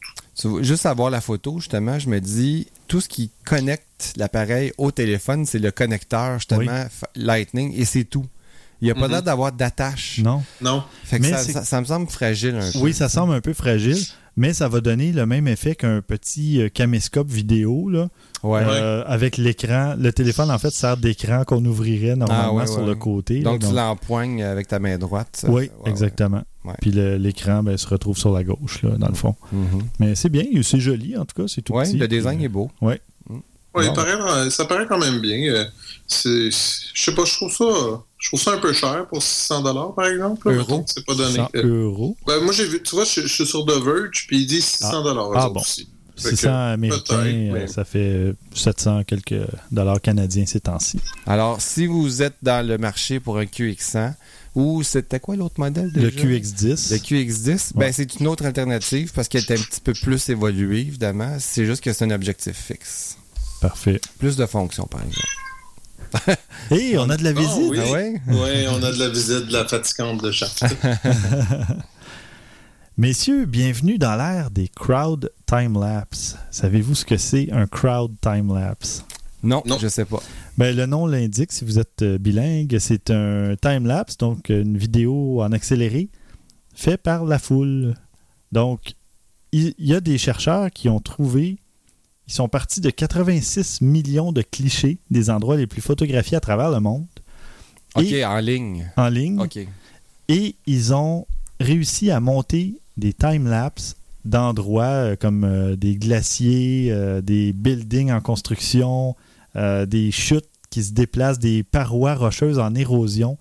juste 0.62 0.86
à 0.86 0.94
voir 0.94 1.10
la 1.10 1.20
photo, 1.20 1.58
justement, 1.58 1.98
je 1.98 2.08
me 2.08 2.18
dis, 2.20 2.66
tout 2.88 3.00
ce 3.00 3.08
qui 3.08 3.30
connecte 3.44 4.14
l'appareil 4.16 4.72
au 4.78 4.90
téléphone, 4.90 5.44
c'est 5.46 5.58
le 5.58 5.70
connecteur, 5.70 6.38
justement, 6.38 6.60
Oui. 6.60 7.08
Lightning, 7.16 7.74
et 7.78 7.84
c'est 7.84 8.04
tout. 8.04 8.24
Il 8.82 8.86
n'y 8.86 8.90
a 8.90 8.94
pas 8.94 9.02
Mhm. 9.06 9.10
l'air 9.12 9.22
d'avoir 9.22 9.52
d'attache. 9.52 10.18
Non. 10.22 10.42
Non. 10.60 10.82
Fait 11.04 11.18
que 11.18 11.22
Mais 11.22 11.30
ça, 11.30 11.38
c'est- 11.38 11.52
ça- 11.52 11.64
ça 11.64 11.80
me 11.80 11.86
semble 11.86 12.08
fragile 12.08 12.56
un 12.56 12.70
peu. 12.72 12.78
Oui, 12.80 12.92
ça 12.92 13.08
semble 13.08 13.32
un 13.32 13.40
peu 13.40 13.52
fragile, 13.54 13.96
mais 14.36 14.52
ça 14.52 14.68
va 14.68 14.80
donner 14.80 15.12
le 15.12 15.24
même 15.24 15.46
effet 15.46 15.76
qu'un 15.76 16.00
petit 16.02 16.60
euh, 16.60 16.68
caméscope 16.68 17.28
vidéo, 17.30 17.88
là, 17.88 18.08
Ouais. 18.42 18.60
euh, 18.64 19.04
avec 19.06 19.36
l'écran. 19.36 19.94
Le 19.96 20.12
téléphone, 20.12 20.50
en 20.50 20.58
fait, 20.58 20.70
sert 20.72 20.96
d'écran 20.96 21.44
qu'on 21.44 21.64
ouvrirait 21.64 22.16
normalement 22.16 22.48
Ah, 22.48 22.52
ouais, 22.52 22.66
sur 22.66 22.80
ouais. 22.80 22.86
le 22.86 22.94
côté. 22.96 23.38
là, 23.38 23.50
Donc, 23.52 23.60
tu 23.60 23.72
l'empoignes 23.72 24.42
avec 24.42 24.66
ta 24.66 24.80
main 24.80 24.98
droite. 24.98 25.28
ça- 25.34 25.48
Oui, 25.48 25.70
exactement. 25.86 26.42
Ouais. 26.64 26.74
Puis 26.80 26.90
l'écran 26.90 27.62
ben, 27.62 27.76
se 27.76 27.86
retrouve 27.86 28.18
sur 28.18 28.32
la 28.32 28.42
gauche, 28.42 28.82
là, 28.82 28.90
dans 28.98 29.08
le 29.08 29.14
fond. 29.14 29.36
Mhm. 29.52 29.82
Mais 30.00 30.14
c'est 30.16 30.28
bien, 30.28 30.44
c'est 30.62 30.80
joli, 30.80 31.16
en 31.16 31.24
tout 31.24 31.40
cas, 31.40 31.46
c'est 31.46 31.62
tout 31.62 31.74
Ouais, 31.74 31.84
petit. 31.84 31.96
le 31.98 32.08
design 32.08 32.40
est 32.42 32.48
beau. 32.48 32.68
Bon. 32.80 32.96
paraît- 33.72 34.50
ça 34.50 34.64
paraît 34.66 34.86
quand 34.86 34.98
même 34.98 35.20
bien. 35.20 35.38
Euh, 35.52 35.64
Je 36.08 36.50
sais 36.94 37.14
pas, 37.14 37.24
je 37.24 37.34
trouve 37.36 37.52
ça. 37.52 37.64
Je 38.22 38.28
trouve 38.28 38.40
ça 38.40 38.52
un 38.52 38.58
peu 38.58 38.72
cher 38.72 39.06
pour 39.08 39.20
600 39.20 39.62
dollars 39.62 39.94
par 39.94 40.06
exemple. 40.06 40.48
là. 40.48 40.56
Euros. 40.58 40.84
C'est 40.86 41.04
pas 41.04 41.14
donné. 41.16 41.34
100 41.36 41.50
Euh, 41.56 41.82
euros. 41.86 42.16
ben, 42.24 42.40
moi, 42.40 42.52
j'ai 42.52 42.66
vu, 42.66 42.80
tu 42.80 42.94
vois, 42.94 43.04
je, 43.04 43.22
je 43.22 43.26
suis 43.26 43.44
sur 43.46 43.66
The 43.66 43.82
Verge, 43.84 44.26
puis 44.28 44.42
ils 44.42 44.46
disent 44.46 44.64
600 44.64 45.02
dollars 45.02 45.30
Ah, 45.34 45.44
autres 45.46 45.54
bon. 45.54 45.60
aussi. 45.60 45.88
Fait 46.16 46.30
que, 46.30 46.36
600 46.36 46.72
américains, 46.72 47.16
euh, 47.26 47.50
mais- 47.52 47.66
ça 47.66 47.84
fait 47.84 48.32
700 48.54 49.02
quelques 49.04 49.34
dollars 49.72 50.00
canadiens 50.00 50.46
ces 50.46 50.60
temps-ci. 50.60 51.00
Alors, 51.26 51.60
si 51.60 51.86
vous 51.86 52.22
êtes 52.22 52.36
dans 52.42 52.64
le 52.64 52.78
marché 52.78 53.18
pour 53.18 53.38
un 53.38 53.44
QX100, 53.46 54.14
ou 54.54 54.84
c'était 54.84 55.18
quoi 55.18 55.34
l'autre 55.34 55.54
modèle 55.58 55.90
Le 55.92 56.10
déjà? 56.10 56.22
QX10. 56.22 56.92
Le 56.92 56.98
QX10, 56.98 57.72
Ouais. 57.74 57.86
ben, 57.86 57.92
c'est 57.92 58.20
une 58.20 58.28
autre 58.28 58.44
alternative 58.46 59.10
parce 59.14 59.26
qu'elle 59.26 59.42
est 59.42 59.52
un 59.52 59.56
petit 59.62 59.80
peu 59.80 59.94
plus 59.94 60.28
évoluée, 60.28 60.80
évidemment. 60.82 61.36
C'est 61.40 61.66
juste 61.66 61.82
que 61.82 61.92
c'est 61.92 62.04
un 62.04 62.10
objectif 62.12 62.56
fixe. 62.56 63.16
Parfait. 63.60 64.00
Plus 64.20 64.36
de 64.36 64.46
fonctions, 64.46 64.86
par 64.86 65.00
exemple. 65.02 65.26
Et 66.70 66.98
on 66.98 67.08
a 67.10 67.16
de 67.16 67.24
la 67.24 67.30
Ah, 67.30 67.32
visite. 67.32 67.70
oui. 67.70 67.78
Ah 67.84 67.90
ouais? 67.92 68.20
Ouais, 68.28 68.66
on 68.68 68.82
a 68.82 68.92
de 68.92 68.98
la 68.98 69.08
visite 69.08 69.46
de 69.46 69.52
la 69.52 69.66
fatigante 69.66 70.22
de 70.22 70.30
Shaft. 70.30 70.64
Messieurs, 72.98 73.46
bienvenue 73.46 73.98
dans 73.98 74.16
l'ère 74.16 74.50
des 74.50 74.68
crowd 74.68 75.30
time-lapse. 75.46 76.36
Savez-vous 76.50 76.94
ce 76.94 77.04
que 77.04 77.16
c'est 77.16 77.50
un 77.52 77.66
crowd 77.66 78.12
time-lapse? 78.20 79.04
Non, 79.42 79.62
Non. 79.66 79.78
je 79.80 79.88
sais 79.88 80.04
pas. 80.04 80.22
Ben, 80.58 80.76
le 80.76 80.86
nom 80.86 81.06
l'indique, 81.06 81.50
si 81.52 81.64
vous 81.64 81.78
êtes 81.78 82.02
euh, 82.02 82.18
bilingue, 82.18 82.76
c'est 82.78 83.10
un 83.10 83.56
time-lapse, 83.60 84.18
donc 84.18 84.50
une 84.50 84.76
vidéo 84.76 85.42
en 85.42 85.50
accéléré, 85.52 86.10
fait 86.74 86.96
par 86.98 87.24
la 87.24 87.38
foule. 87.38 87.94
Donc, 88.52 88.94
il 89.52 89.74
il 89.78 89.86
y, 89.86 89.94
a 89.94 90.00
des 90.00 90.18
chercheurs 90.18 90.70
qui 90.70 90.88
ont 90.88 91.00
trouvé, 91.00 91.58
ils 92.28 92.32
sont 92.32 92.48
partis 92.48 92.80
de 92.80 92.90
86 92.90 93.80
millions 93.80 94.32
de 94.32 94.42
clichés 94.42 94.98
des 95.10 95.30
endroits 95.30 95.56
les 95.56 95.66
plus 95.66 95.80
photographiés 95.82 96.36
à 96.36 96.40
travers 96.40 96.70
le 96.70 96.80
monde, 96.80 97.06
OK, 97.94 98.04
Et- 98.04 98.24
en 98.24 98.38
ligne. 98.38 98.90
en 98.96 99.08
ligne, 99.08 99.40
OK. 99.40 99.58
et 100.28 100.54
ils 100.66 100.94
ont 100.94 101.26
réussi 101.60 102.10
à 102.10 102.20
monter 102.20 102.78
des 102.96 103.12
time-lapse 103.12 103.96
d'endroits 104.24 104.84
euh, 104.84 105.16
comme 105.16 105.44
euh, 105.44 105.76
des 105.76 105.96
glaciers, 105.96 106.88
euh, 106.92 107.20
des 107.20 107.52
buildings 107.52 108.12
en 108.12 108.20
construction, 108.20 109.16
euh, 109.56 109.84
des 109.86 110.10
chutes 110.12 110.46
qui 110.70 110.82
se 110.84 110.92
déplacent, 110.92 111.38
des 111.38 111.62
parois 111.64 112.14
rocheuses 112.14 112.58
en 112.58 112.74
érosion 112.74 113.36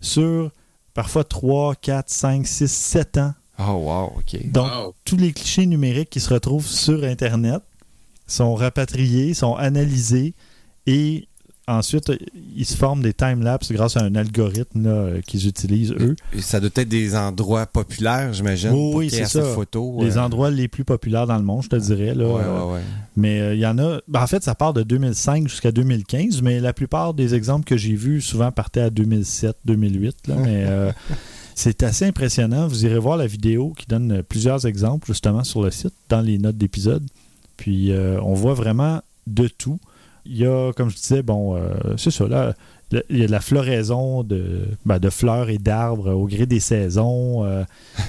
sur 0.00 0.50
parfois 0.94 1.24
3, 1.24 1.74
4, 1.74 2.08
5, 2.08 2.46
6, 2.46 2.70
7 2.72 3.18
ans. 3.18 3.34
Oh, 3.58 3.72
wow, 3.72 4.12
OK. 4.18 4.50
Donc, 4.50 4.70
Wow. 4.70 4.94
tous 5.04 5.16
les 5.16 5.32
clichés 5.32 5.66
numériques 5.66 6.08
qui 6.10 6.20
se 6.20 6.32
retrouvent 6.32 6.66
sur 6.66 7.04
Internet 7.04 7.60
sont 8.32 8.54
rapatriés, 8.54 9.34
sont 9.34 9.54
analysés 9.54 10.34
et 10.86 11.28
ensuite, 11.70 12.12
ils 12.56 12.66
se 12.66 12.76
forment 12.76 13.02
des 13.02 13.12
time-lapse 13.12 13.72
grâce 13.72 13.96
à 13.96 14.02
un 14.02 14.14
algorithme 14.14 14.86
euh, 14.86 15.20
qu'ils 15.20 15.46
utilisent, 15.46 15.92
eux. 15.92 16.16
Et 16.32 16.40
ça 16.40 16.60
doit 16.60 16.70
être 16.74 16.88
des 16.88 17.16
endroits 17.16 17.66
populaires, 17.66 18.32
j'imagine. 18.32 18.70
Oui, 18.72 19.10
c'est 19.10 19.26
ça. 19.26 19.42
photos. 19.44 20.02
Les 20.02 20.16
euh, 20.16 20.22
endroits 20.22 20.50
les 20.50 20.68
plus 20.68 20.84
populaires 20.84 21.26
dans 21.26 21.36
le 21.36 21.44
monde, 21.44 21.62
je 21.62 21.68
te 21.68 21.76
dirais. 21.76 22.14
Là, 22.14 22.26
Ouais, 22.26 22.42
ouais, 22.42 22.72
ouais. 22.74 22.80
Mais 23.16 23.40
euh, 23.40 23.54
il 23.54 23.60
y 23.60 23.66
en 23.66 23.78
a. 23.78 24.00
ben, 24.08 24.22
en 24.22 24.26
fait, 24.26 24.42
ça 24.42 24.54
part 24.54 24.72
de 24.72 24.82
2005 24.82 25.48
jusqu'à 25.48 25.72
2015, 25.72 26.42
mais 26.42 26.60
la 26.60 26.72
plupart 26.72 27.14
des 27.14 27.34
exemples 27.34 27.64
que 27.64 27.76
j'ai 27.76 27.94
vus 27.94 28.20
souvent 28.20 28.50
partaient 28.50 28.80
à 28.80 28.90
2007, 28.90 29.56
2008. 29.64 30.28
Là, 30.28 30.34
mais 30.38 30.64
euh, 30.66 30.92
c'est 31.54 31.82
assez 31.82 32.04
impressionnant. 32.06 32.66
Vous 32.66 32.84
irez 32.84 32.98
voir 32.98 33.16
la 33.16 33.26
vidéo 33.26 33.74
qui 33.76 33.86
donne 33.86 34.22
plusieurs 34.22 34.66
exemples 34.66 35.06
justement 35.08 35.44
sur 35.44 35.62
le 35.62 35.70
site, 35.70 35.94
dans 36.08 36.20
les 36.20 36.38
notes 36.38 36.56
d'épisode. 36.56 37.06
Puis 37.60 37.92
euh, 37.92 38.18
on 38.22 38.32
voit 38.32 38.54
vraiment 38.54 39.02
de 39.26 39.46
tout. 39.46 39.78
Il 40.24 40.38
y 40.38 40.46
a, 40.46 40.72
comme 40.72 40.88
je 40.88 40.96
disais, 40.96 41.22
bon, 41.22 41.56
euh, 41.56 41.74
c'est 41.98 42.10
ça, 42.10 42.26
là. 42.26 42.54
Le- 42.92 43.04
Il 43.10 43.18
y 43.18 43.22
a 43.24 43.26
de 43.26 43.32
la 43.32 43.40
floraison 43.40 44.22
de, 44.22 44.60
ben, 44.84 44.98
de 44.98 45.10
fleurs 45.10 45.48
et 45.50 45.58
d'arbres 45.58 46.12
au 46.12 46.26
gré 46.26 46.46
des 46.46 46.60
saisons. 46.60 47.44
euh, 47.44 47.64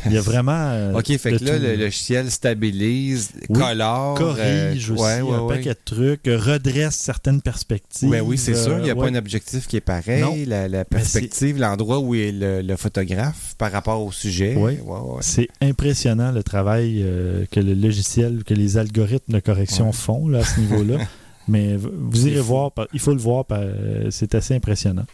il 0.06 0.14
y 0.14 0.18
a 0.18 0.22
vraiment. 0.22 0.52
euh, 0.72 0.94
OK, 0.98 1.16
fait 1.18 1.38
que 1.38 1.44
là, 1.46 1.58
le 1.60 1.76
logiciel 1.76 2.30
stabilise, 2.32 3.32
Oui, 3.50 3.60
colore. 3.60 4.16
corrige 4.16 4.90
euh, 4.90 4.94
aussi 4.94 5.04
ouais, 5.04 5.22
ouais, 5.22 5.36
un 5.36 5.42
ouais. 5.42 5.56
paquet 5.56 5.70
de 5.72 5.80
trucs, 5.86 6.22
redresse 6.26 6.96
certaines 6.96 7.42
perspectives. 7.42 8.10
Ben 8.10 8.22
oui, 8.22 8.38
c'est 8.38 8.56
sûr. 8.56 8.78
Il 8.80 8.84
n'y 8.84 8.90
a 8.90 8.96
pas 8.96 9.08
un 9.08 9.16
objectif 9.16 9.68
qui 9.68 9.78
est 9.78 9.82
pareil. 9.82 10.22
Non. 10.22 10.36
La, 10.48 10.68
la 10.68 10.86
perspective, 10.86 11.58
l'endroit 11.60 12.00
où 12.00 12.16
est 12.16 12.32
le, 12.32 12.62
le 12.62 12.76
photographe 12.76 13.56
par 13.58 13.72
rapport 13.72 14.04
au 14.04 14.12
sujet. 14.12 14.56
Oui. 14.58 14.74
Ouais, 14.84 15.00
ouais. 15.00 15.18
C'est 15.22 15.48
impressionnant 15.62 16.32
le 16.32 16.44
travail 16.44 17.06
que 17.52 17.60
le 17.60 17.74
logiciel, 17.74 18.44
que 18.44 18.54
les 18.54 18.78
algorithmes 18.78 19.34
de 19.34 19.40
correction 19.40 19.92
font 19.92 20.28
là, 20.28 20.40
à 20.40 20.44
ce 20.44 20.60
niveau-là. 20.60 20.98
Mais 21.48 21.76
vous 21.78 22.28
irez 22.28 22.42
voir, 22.42 22.72
il 22.94 23.00
faut 23.00 23.14
le 23.14 23.20
voir, 23.20 23.46
euh, 23.52 24.08
c'est 24.12 24.36
assez 24.36 24.56
impressionnant. 24.56 25.06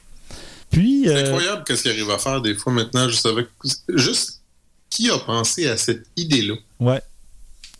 Puis, 0.70 1.04
C'est 1.06 1.16
euh, 1.16 1.26
incroyable 1.26 1.64
qu'est-ce 1.66 1.84
qu'il 1.84 1.92
arrive 1.92 2.10
à 2.10 2.18
faire 2.18 2.42
des 2.42 2.56
fois 2.56 2.74
maintenant, 2.74 3.08
juste 3.08 3.26
avec. 3.26 3.48
Juste 3.90 4.42
qui 4.90 5.10
a 5.10 5.18
pensé 5.18 5.68
à 5.68 5.78
cette 5.78 6.06
idée-là? 6.16 6.56
ouais, 6.80 7.02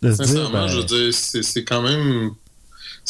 de 0.02 0.12
se 0.12 0.16
dire, 0.16 0.26
Sincèrement, 0.26 0.50
ben, 0.50 0.68
je 0.68 0.78
veux 0.78 0.84
dire, 0.84 1.14
c'est 1.14 1.64
quand 1.64 1.82
même. 1.82 2.32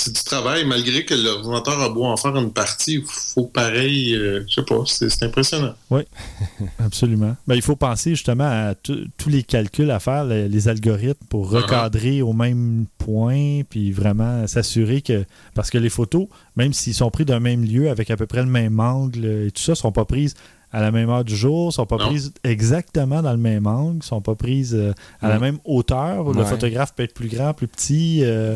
C'est 0.00 0.14
du 0.14 0.22
travail, 0.22 0.64
malgré 0.64 1.04
que 1.04 1.12
l'ordinateur 1.12 1.80
a 1.80 1.88
beau 1.88 2.04
en 2.04 2.16
faire 2.16 2.37
une 2.37 2.52
partie, 2.52 2.94
il 2.94 3.04
faut 3.04 3.46
pareil, 3.46 4.14
euh, 4.14 4.44
je 4.46 4.54
sais 4.54 4.62
pas, 4.62 4.80
c'est 4.87 5.24
impressionnant. 5.24 5.74
absolument. 6.78 7.37
Ben, 7.48 7.56
il 7.56 7.62
faut 7.62 7.74
penser 7.74 8.11
justement 8.11 8.44
à 8.44 8.76
tous 8.76 9.28
les 9.28 9.42
calculs 9.42 9.90
à 9.90 9.98
faire, 9.98 10.24
les, 10.24 10.48
les 10.48 10.68
algorithmes 10.68 11.26
pour 11.28 11.50
recadrer 11.50 12.22
au 12.22 12.32
même 12.32 12.87
point, 12.98 13.62
puis 13.68 13.90
vraiment 13.90 14.46
s'assurer 14.46 15.02
que. 15.02 15.24
Parce 15.54 15.68
que 15.68 15.78
les 15.78 15.90
photos, 15.90 16.28
même 16.54 16.72
s'ils 16.72 16.94
sont 16.94 17.11
pris 17.11 17.24
d'un 17.24 17.40
même 17.40 17.64
lieu 17.64 17.90
avec 17.90 18.12
à 18.12 18.16
peu 18.16 18.26
près 18.26 18.42
le 18.42 18.50
même 18.50 18.78
angle 18.78 19.26
et 19.26 19.50
tout 19.50 19.62
ça, 19.62 19.74
sont 19.74 19.90
pas 19.90 20.04
prises 20.04 20.37
à 20.70 20.80
la 20.80 20.90
même 20.90 21.08
heure 21.08 21.24
du 21.24 21.34
jour, 21.34 21.72
sont 21.72 21.87
pas 21.87 21.96
Non. 21.96 22.06
prises 22.06 22.32
exactement 22.44 23.22
dans 23.22 23.32
le 23.32 23.38
même 23.38 23.66
angle, 23.66 24.02
sont 24.02 24.20
pas 24.20 24.34
prises 24.34 24.74
euh, 24.74 24.92
à 25.20 25.28
la 25.28 25.38
même 25.38 25.58
hauteur. 25.64 26.32
Le 26.32 26.44
photographe 26.44 26.94
peut 26.94 27.02
être 27.02 27.14
plus 27.14 27.28
grand, 27.28 27.54
plus 27.54 27.68
petit, 27.68 28.20
euh, 28.22 28.54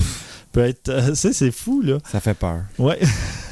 peut 0.52 0.60
être. 0.60 0.88
euh, 0.90 1.14
c'est 1.14 1.50
fou, 1.50 1.80
là. 1.82 1.98
Ça 2.10 2.20
fait 2.20 2.34
peur. 2.34 2.62
Ouais. 2.78 3.00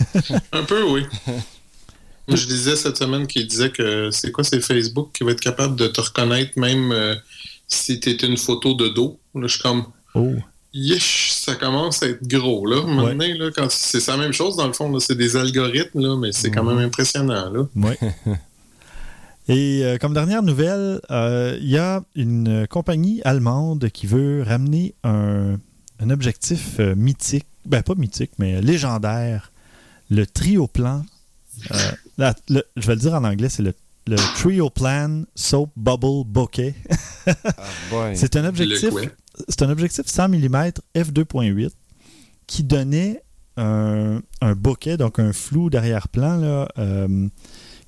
Un 0.53 0.63
peu, 0.65 0.85
oui. 0.85 1.05
Je 2.29 2.47
disais 2.47 2.77
cette 2.77 2.97
semaine 2.97 3.27
qu'il 3.27 3.47
disait 3.49 3.71
que 3.71 4.11
c'est 4.13 4.31
quoi, 4.31 4.45
c'est 4.45 4.61
Facebook 4.61 5.11
qui 5.13 5.25
va 5.25 5.33
être 5.33 5.41
capable 5.41 5.75
de 5.75 5.89
te 5.89 6.01
reconnaître 6.01 6.53
même 6.57 6.93
euh, 6.93 7.17
si 7.67 7.99
tu 7.99 8.11
une 8.11 8.37
photo 8.37 8.75
de 8.75 8.89
dos. 8.89 9.19
Là, 9.35 9.43
je 9.49 9.55
suis 9.55 9.61
comme, 9.63 9.85
Oh. 10.15 10.35
yesh, 10.73 11.31
ça 11.33 11.55
commence 11.57 12.03
à 12.05 12.09
être 12.09 12.23
gros, 12.27 12.67
là. 12.67 12.83
Maintenant, 12.87 13.27
là, 13.37 13.51
quand 13.55 13.71
c'est 13.71 14.07
la 14.07 14.17
même 14.17 14.33
chose, 14.33 14.57
dans 14.57 14.67
le 14.69 14.73
fond, 14.73 14.91
là, 14.93 14.99
c'est 15.01 15.17
des 15.17 15.35
algorithmes, 15.37 16.01
là, 16.01 16.17
mais 16.17 16.31
c'est 16.33 16.51
quand 16.53 16.63
Mhm. 16.63 16.77
même 16.77 16.87
impressionnant, 16.87 17.51
là. 17.51 17.67
Ouais. 17.75 17.99
Et 19.49 19.81
euh, 19.85 19.97
comme 19.99 20.15
dernière 20.15 20.43
nouvelle, 20.45 21.01
euh, 21.11 21.59
il 21.61 21.69
y 21.71 21.79
a 21.79 22.03
une 22.15 22.67
compagnie 22.69 23.21
allemande 23.25 23.89
qui 23.91 24.07
veut 24.07 24.45
ramener 24.47 24.95
un, 25.03 25.57
un 26.01 26.11
objectif 26.11 26.81
euh, 26.81 26.95
mythique, 26.95 27.47
ben 27.67 27.83
pas 27.83 27.95
mythique, 27.95 28.33
mais 28.39 28.61
légendaire, 28.61 29.53
le 30.11 30.27
Trioplan. 30.27 31.05
Euh, 31.73 31.77
la- 32.19 32.35
le- 32.49 32.65
je 32.77 32.87
vais 32.87 32.95
le 32.95 33.01
dire 33.01 33.15
en 33.15 33.25
anglais, 33.25 33.49
c'est 33.49 33.63
le, 33.63 33.75
le 34.07 34.17
Trioplan 34.17 35.25
Soap 35.35 35.71
Bubble 35.77 36.25
Bokeh. 36.27 36.75
C'est 38.15 38.37
un 38.37 38.45
objectif, 38.45 38.91
c'est 39.49 39.63
un 39.63 39.71
objectif 39.71 40.07
100 40.07 40.29
mm 40.29 40.71
f2.8 40.95 41.71
qui 42.47 42.65
donnait 42.65 43.23
un, 43.57 44.21
un 44.41 44.55
bokeh, 44.55 44.97
donc 44.97 45.19
un 45.19 45.33
flou 45.33 45.69
d'arrière-plan, 45.71 46.37
là, 46.39 46.69
euh, 46.79 47.29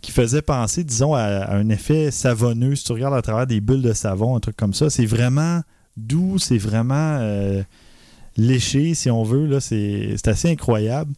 qui 0.02 0.10
faisait 0.12 0.42
penser, 0.42 0.84
disons, 0.84 1.14
à, 1.14 1.22
à 1.22 1.56
un 1.56 1.68
effet 1.70 2.10
savonneux. 2.10 2.74
Si 2.76 2.84
tu 2.84 2.92
regardes 2.92 3.14
à 3.14 3.22
travers 3.22 3.46
des 3.46 3.60
bulles 3.60 3.82
de 3.82 3.92
savon, 3.92 4.36
un 4.36 4.40
truc 4.40 4.56
comme 4.56 4.74
ça, 4.74 4.90
c'est 4.90 5.06
vraiment 5.06 5.62
doux, 5.96 6.38
c'est 6.38 6.58
vraiment 6.58 7.18
euh, 7.20 7.62
léché, 8.36 8.94
si 8.94 9.10
on 9.10 9.22
veut. 9.22 9.60
C'est 9.60 10.28
assez 10.28 10.50
incroyable. 10.50 11.12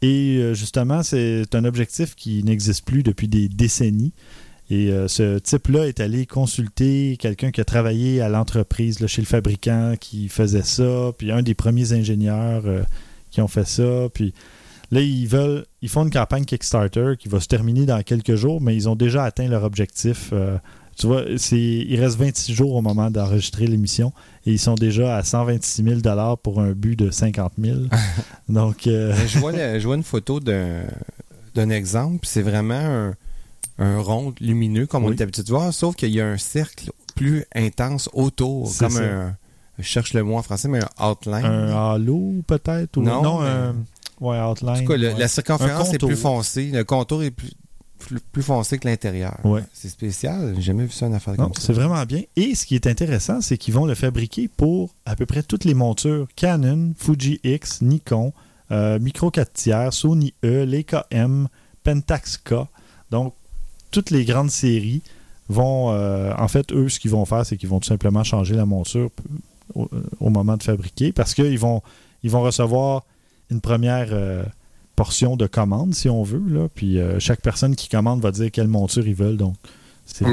Et 0.00 0.36
euh, 0.38 0.54
justement, 0.54 1.02
c'est 1.02 1.54
un 1.54 1.64
objectif 1.64 2.14
qui 2.14 2.44
n'existe 2.44 2.84
plus 2.84 3.02
depuis 3.02 3.28
des 3.28 3.48
décennies. 3.48 4.12
Et 4.70 4.90
euh, 4.90 5.08
ce 5.08 5.38
type-là 5.38 5.88
est 5.88 5.98
allé 5.98 6.26
consulter 6.26 7.16
quelqu'un 7.18 7.50
qui 7.50 7.60
a 7.60 7.64
travaillé 7.64 8.20
à 8.20 8.28
l'entreprise, 8.28 9.04
chez 9.06 9.22
le 9.22 9.26
fabricant, 9.26 9.94
qui 9.98 10.28
faisait 10.28 10.62
ça, 10.62 11.12
puis 11.16 11.32
un 11.32 11.42
des 11.42 11.54
premiers 11.54 11.94
ingénieurs 11.94 12.62
euh, 12.66 12.82
qui 13.30 13.40
ont 13.40 13.48
fait 13.48 13.66
ça. 13.66 14.08
Puis 14.12 14.34
là, 14.90 15.00
ils 15.00 15.26
veulent, 15.26 15.64
ils 15.80 15.88
font 15.88 16.04
une 16.04 16.10
campagne 16.10 16.44
Kickstarter 16.44 17.14
qui 17.18 17.28
va 17.28 17.40
se 17.40 17.48
terminer 17.48 17.86
dans 17.86 18.02
quelques 18.02 18.34
jours, 18.34 18.60
mais 18.60 18.76
ils 18.76 18.88
ont 18.90 18.96
déjà 18.96 19.24
atteint 19.24 19.48
leur 19.48 19.64
objectif. 19.64 20.32
Tu 20.98 21.06
vois, 21.06 21.22
il 21.52 22.00
reste 22.00 22.16
26 22.18 22.52
jours 22.54 22.74
au 22.74 22.82
moment 22.82 23.08
d'enregistrer 23.10 23.66
l'émission 23.68 24.12
et 24.44 24.50
ils 24.52 24.58
sont 24.58 24.74
déjà 24.74 25.16
à 25.16 25.22
126 25.22 25.84
000 26.02 26.36
pour 26.42 26.60
un 26.60 26.72
but 26.72 26.96
de 26.98 27.10
50 27.12 27.52
000. 27.56 27.78
Donc, 28.48 28.86
euh, 28.88 29.14
je, 29.28 29.38
vois 29.38 29.52
le- 29.52 29.78
je 29.80 29.86
vois 29.86 29.94
une 29.96 30.02
photo 30.02 30.40
d'un 31.54 31.70
exemple, 31.70 32.26
c'est 32.26 32.42
vraiment 32.42 32.74
un, 32.74 33.14
un 33.78 34.00
rond 34.00 34.34
lumineux, 34.40 34.86
comme 34.86 35.04
on 35.04 35.12
est 35.12 35.20
habitué 35.20 35.42
de 35.44 35.48
voir, 35.50 35.72
sauf 35.72 35.94
qu'il 35.94 36.10
y 36.10 36.20
a 36.20 36.26
un 36.26 36.38
cercle 36.38 36.90
plus 37.14 37.44
intense 37.54 38.08
autour, 38.12 38.64
comme 38.78 38.90
ça. 38.90 39.02
un. 39.02 39.36
Je 39.78 39.84
cherche 39.84 40.12
le 40.14 40.24
mot 40.24 40.36
en 40.36 40.42
français, 40.42 40.66
mais 40.66 40.80
un 40.98 41.08
outline. 41.10 41.44
un 41.44 41.92
halo 41.94 42.32
peut-être 42.48 42.96
ou 42.96 43.02
Non, 43.02 43.22
non, 43.22 43.40
un 43.42 43.76
ouais, 44.20 44.40
outline. 44.40 44.70
en 44.70 44.78
tout 44.80 44.86
cas, 44.88 44.96
le- 44.96 45.08
ouais. 45.12 45.18
la 45.18 45.28
circonférence 45.28 45.94
est 45.94 45.98
plus 45.98 46.16
foncée, 46.16 46.70
le 46.72 46.82
contour 46.82 47.22
est 47.22 47.30
plus. 47.30 47.52
Plus, 47.98 48.20
plus 48.20 48.42
foncé 48.42 48.78
que 48.78 48.86
l'intérieur. 48.88 49.36
Ouais. 49.44 49.62
C'est 49.72 49.88
spécial. 49.88 50.54
J'ai 50.56 50.62
jamais 50.62 50.84
vu 50.84 50.90
ça 50.92 51.06
une 51.06 51.14
affaire 51.14 51.34
Non, 51.38 51.44
comme 51.44 51.54
ça. 51.54 51.60
c'est 51.60 51.72
vraiment 51.72 52.02
bien. 52.04 52.22
Et 52.36 52.54
ce 52.54 52.64
qui 52.66 52.74
est 52.74 52.86
intéressant, 52.86 53.40
c'est 53.40 53.58
qu'ils 53.58 53.74
vont 53.74 53.84
le 53.86 53.94
fabriquer 53.94 54.48
pour 54.48 54.94
à 55.06 55.16
peu 55.16 55.26
près 55.26 55.42
toutes 55.42 55.64
les 55.64 55.74
montures 55.74 56.26
Canon, 56.36 56.92
Fuji 56.96 57.40
X, 57.44 57.82
Nikon, 57.82 58.32
euh, 58.70 58.98
Micro 58.98 59.30
4 59.30 59.52
tiers, 59.52 59.92
Sony 59.92 60.32
E, 60.44 60.64
Leica 60.64 61.06
M, 61.10 61.48
Pentax 61.84 62.38
K. 62.38 62.54
Donc, 63.10 63.34
toutes 63.90 64.10
les 64.10 64.24
grandes 64.24 64.50
séries 64.50 65.02
vont. 65.48 65.90
euh, 65.92 66.32
en 66.38 66.48
fait, 66.48 66.72
eux, 66.72 66.88
ce 66.88 67.00
qu'ils 67.00 67.10
vont 67.10 67.24
faire, 67.24 67.44
c'est 67.46 67.56
qu'ils 67.56 67.68
vont 67.68 67.80
tout 67.80 67.88
simplement 67.88 68.22
changer 68.24 68.54
la 68.54 68.66
monture 68.66 69.10
p- 69.10 69.22
au, 69.74 69.88
au 70.20 70.30
moment 70.30 70.56
de 70.56 70.62
fabriquer 70.62 71.12
parce 71.12 71.34
qu'ils 71.34 71.58
vont, 71.58 71.82
ils 72.22 72.30
vont 72.30 72.42
recevoir 72.42 73.04
une 73.50 73.60
première. 73.60 74.08
euh, 74.12 74.44
portion 74.98 75.36
de 75.36 75.46
commande 75.46 75.94
si 75.94 76.08
on 76.08 76.22
veut 76.24 76.42
là 76.48 76.68
puis 76.74 76.98
euh, 76.98 77.18
chaque 77.20 77.40
personne 77.40 77.74
qui 77.76 77.88
commande 77.88 78.20
va 78.20 78.30
dire 78.32 78.50
quelle 78.50 78.68
monture 78.68 79.06
ils 79.06 79.14
veulent 79.14 79.36
donc 79.36 79.54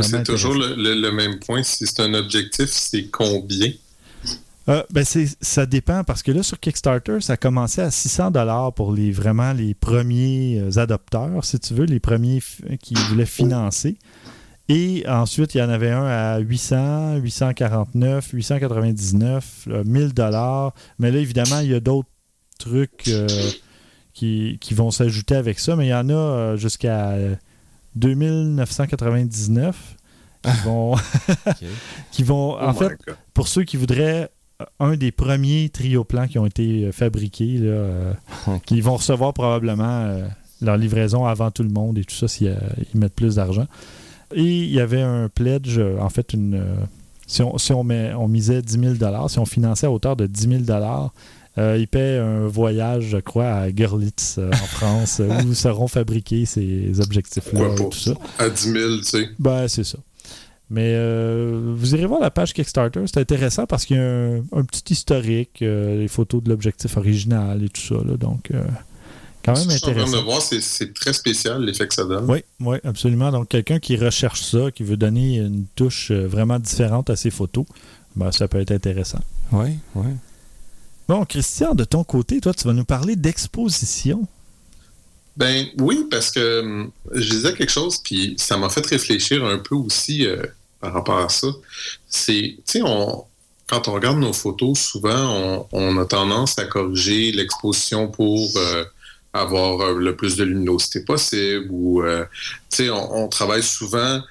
c'est 0.02 0.24
toujours 0.24 0.54
le, 0.56 0.74
le- 0.76 1.00
le 1.02 1.12
même 1.12 1.40
point. 1.40 1.62
Si 1.64 1.86
c'est 1.86 2.00
un 2.00 2.14
objectif, 2.14 2.68
c'est 2.70 3.06
combien? 3.12 3.72
Euh, 4.68 4.82
ben 4.90 5.04
c'est, 5.06 5.28
ça 5.42 5.66
dépend 5.68 6.04
parce 6.04 6.24
que 6.24 6.32
là 6.32 6.42
sur 6.42 6.60
Kickstarter, 6.60 7.18
ça 7.22 7.38
commençait 7.38 7.84
à 7.84 7.92
600 7.92 8.32
dollars 8.32 8.74
pour 8.74 8.92
les 8.94 9.12
vraiment 9.12 9.54
les 9.54 9.74
premiers 9.76 10.60
euh, 10.60 10.80
adopteurs, 10.80 11.44
si 11.46 11.60
tu 11.60 11.74
veux, 11.76 11.86
les 11.86 12.00
premiers 12.00 12.42
qui 12.82 12.96
voulaient 13.10 13.26
financer. 13.28 13.98
Et 14.68 15.04
ensuite, 15.08 15.54
il 15.54 15.60
y 15.60 15.62
en 15.62 15.70
avait 15.70 15.92
un 15.92 16.06
à 16.06 16.40
800, 16.40 17.18
849, 17.18 18.30
899, 18.34 19.68
euh, 19.68 19.84
1000 19.86 20.14
dollars. 20.14 20.74
Mais 20.98 21.12
là, 21.12 21.20
évidemment, 21.20 21.60
il 21.60 21.70
y 21.70 21.76
a 21.76 21.80
d'autres 21.80 22.10
trucs 22.58 23.04
euh, 23.10 23.28
qui, 24.16 24.58
qui 24.60 24.74
vont 24.74 24.90
s'ajouter 24.90 25.36
avec 25.36 25.60
ça, 25.60 25.76
mais 25.76 25.86
il 25.86 25.90
y 25.90 25.94
en 25.94 26.10
a 26.10 26.14
euh, 26.14 26.58
jusqu'à 26.58 27.10
euh, 27.12 27.36
2999 27.96 29.76
qui 30.46 30.52
vont, 30.64 30.96
qui 32.12 32.24
vont 32.24 32.54
en 32.60 32.70
Oh 32.72 32.74
fait, 32.74 32.98
God. 33.06 33.16
pour 33.34 33.48
ceux 33.48 33.64
qui 33.64 33.78
voudraient 33.78 34.30
euh, 34.62 34.66
un 34.80 34.96
des 34.96 35.12
premiers 35.12 35.70
trioplans 35.70 36.28
qui 36.28 36.40
ont 36.40 36.46
été 36.46 36.92
fabriqués, 36.92 37.58
là, 37.58 37.68
euh, 37.68 38.14
qui 38.66 38.82
vont 38.82 38.96
recevoir 38.96 39.34
probablement 39.34 40.02
euh, 40.06 40.28
leur 40.62 40.78
livraison 40.78 41.26
avant 41.26 41.52
tout 41.52 41.64
le 41.64 41.70
monde 41.70 41.98
et 41.98 42.04
tout 42.04 42.16
ça 42.16 42.28
s'ils 42.28 42.56
ils 42.94 43.00
mettent 43.00 43.16
plus 43.16 43.36
d'argent. 43.36 43.68
Et 44.34 44.44
il 44.44 44.72
y 44.72 44.80
avait 44.80 45.02
un 45.02 45.30
pledge, 45.30 45.80
en 46.00 46.10
fait, 46.10 46.34
une, 46.34 46.56
euh, 46.56 46.76
si, 47.28 47.42
on, 47.42 47.58
si 47.58 47.74
on, 47.74 47.84
met, 47.84 48.14
on 48.14 48.28
misait 48.28 48.62
10 48.62 48.98
000 48.98 49.28
si 49.28 49.40
on 49.40 49.46
finançait 49.46 49.88
à 49.88 49.92
hauteur 49.92 50.16
de 50.16 50.28
10 50.28 50.66
000 50.68 50.80
euh, 51.58 51.78
ils 51.80 51.88
paient 51.88 52.18
un 52.18 52.48
voyage, 52.48 53.06
je 53.12 53.18
crois, 53.18 53.48
à 53.54 53.72
Görlitz, 53.72 54.36
euh, 54.38 54.50
en 54.52 54.56
France, 54.68 55.20
euh, 55.22 55.44
où 55.44 55.54
seront 55.54 55.88
fabriqués 55.88 56.46
ces 56.46 57.00
objectifs-là 57.00 57.74
et 57.74 57.76
tout 57.76 57.92
ça. 57.98 58.14
À 58.40 58.50
10 58.50 58.72
000, 58.72 58.98
tu 58.98 59.04
sais? 59.04 59.30
Ben, 59.40 59.68
c'est 59.68 59.84
ça. 59.86 59.98
Mais 60.70 60.94
euh, 60.96 61.74
vous 61.76 61.94
irez 61.94 62.08
voir 62.08 62.20
la 62.20 62.32
page 62.32 62.54
Kickstarter, 62.54 63.02
c'est 63.06 63.20
intéressant 63.20 63.68
parce 63.68 63.86
qu'il 63.86 63.98
y 63.98 64.00
a 64.00 64.04
un, 64.04 64.38
un 64.52 64.64
petit 64.64 64.94
historique, 64.94 65.62
euh, 65.62 66.00
les 66.00 66.08
photos 66.08 66.42
de 66.44 66.50
l'objectif 66.50 66.98
original 66.98 67.64
et 67.64 67.70
tout 67.70 67.82
ça. 67.82 67.96
là. 68.04 68.18
donc, 68.18 68.50
euh, 68.52 68.64
quand 69.46 69.54
même 69.54 69.70
Je 69.70 69.78
suis 69.78 69.86
en 69.86 69.92
train 69.92 69.94
de 69.94 70.00
intéressant. 70.02 70.24
voir, 70.24 70.42
c'est- 70.42 70.62
c'est 70.62 70.92
très 70.92 71.14
spécial 71.14 71.64
l'effet 71.64 71.88
que 71.88 71.94
ça 71.94 72.04
donne. 72.04 72.26
Oui, 72.28 72.40
oui, 72.62 72.78
absolument. 72.84 73.32
Donc, 73.32 73.48
quelqu'un 73.48 73.78
qui 73.78 73.96
recherche 73.96 74.42
ça, 74.42 74.72
qui 74.72 74.82
veut 74.82 74.98
donner 74.98 75.38
une 75.38 75.66
touche 75.76 76.12
vraiment 76.12 76.58
différente 76.58 77.12
à 77.12 77.16
ses 77.16 77.30
photos, 77.30 77.66
ben, 78.16 78.32
ça 78.32 78.48
peut 78.48 78.60
être 78.60 78.72
intéressant. 78.72 79.20
Oui, 79.52 79.70
oui. 79.94 80.08
Bon, 81.08 81.24
Christian, 81.26 81.76
de 81.76 81.84
ton 81.84 82.04
côté, 82.04 82.42
toi, 82.42 82.54
tu 82.54 82.68
vas 82.68 82.74
nous 82.74 82.86
parler 82.86 83.16
d'exposition. 83.16 84.28
Ben 85.38 85.68
oui, 85.80 86.08
parce 86.10 86.32
que 86.32 86.62
hum, 86.62 86.92
je 87.12 87.30
disais 87.30 87.54
quelque 87.54 87.72
chose, 87.72 87.98
puis 87.98 88.36
ça 88.38 88.58
m'a 88.58 88.70
fait 88.70 88.86
réfléchir 88.86 89.46
un 89.46 89.58
peu 89.58 89.76
aussi 89.76 90.26
euh, 90.26 90.44
par 90.80 90.94
rapport 90.94 91.20
à 91.20 91.30
ça. 91.30 91.48
C'est, 92.08 92.56
tu 92.58 92.64
sais, 92.66 92.82
on, 92.84 93.26
quand 93.68 93.88
on 93.88 93.94
regarde 93.94 94.20
nos 94.20 94.34
photos, 94.34 94.80
souvent, 94.80 95.68
on, 95.72 95.98
a 95.98 96.06
tendance 96.06 96.58
à 96.60 96.66
corriger 96.66 97.32
l'exposition 97.32 98.08
pour 98.08 98.52
euh, 98.58 98.86
avoir 99.34 99.82
euh, 99.82 100.00
le 100.00 100.16
plus 100.16 100.36
de 100.36 100.44
luminosité 100.44 101.02
possible, 101.02 101.68
ou, 101.70 102.04
euh, 102.04 102.26
tu 102.70 102.78
sais, 102.78 102.90
on, 102.90 103.26
on 103.26 103.28
travaille 103.28 103.64
souvent 103.64 104.22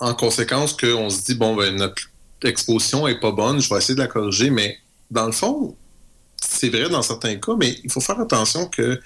en 0.00 0.14
conséquence 0.14 0.74
qu'on 0.74 1.10
se 1.10 1.22
dit, 1.24 1.34
bon, 1.34 1.56
ben, 1.56 1.74
notre 1.76 2.02
exposition 2.44 3.08
est 3.08 3.18
pas 3.18 3.32
bonne, 3.32 3.60
je 3.60 3.68
vais 3.68 3.78
essayer 3.78 3.94
de 3.94 4.00
la 4.00 4.06
corriger, 4.06 4.50
mais 4.50 4.78
dans 5.10 5.26
le 5.26 5.32
fond, 5.32 5.74
c'est 6.40 6.68
vrai 6.68 6.88
dans 6.88 7.02
certains 7.02 7.36
cas, 7.36 7.52
mais 7.58 7.78
il 7.84 7.90
faut 7.90 8.00
faire 8.00 8.20
attention 8.20 8.66
que 8.66 9.00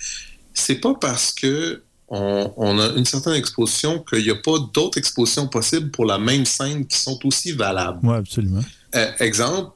c'est 0.55 0.77
pas 0.81 0.95
parce 0.95 1.33
que 1.33 1.83
on, 2.09 2.53
on 2.59 2.79
a 2.79 2.89
une 2.97 3.07
certaine 3.07 3.35
exposition 3.35 4.01
qu'il 4.01 4.23
n'y 4.23 4.31
a 4.31 4.35
pas 4.35 4.59
d'autres 4.75 4.99
expositions 4.99 5.49
possibles 5.49 5.91
pour 5.91 6.05
la 6.05 6.19
même 6.19 6.45
scène 6.45 6.87
qui 6.87 6.99
sont 6.99 7.19
aussi 7.25 7.53
valables. 7.53 8.01
Oui, 8.03 8.15
absolument. 8.17 8.63
Euh, 8.95 9.11
exemple, 9.19 9.71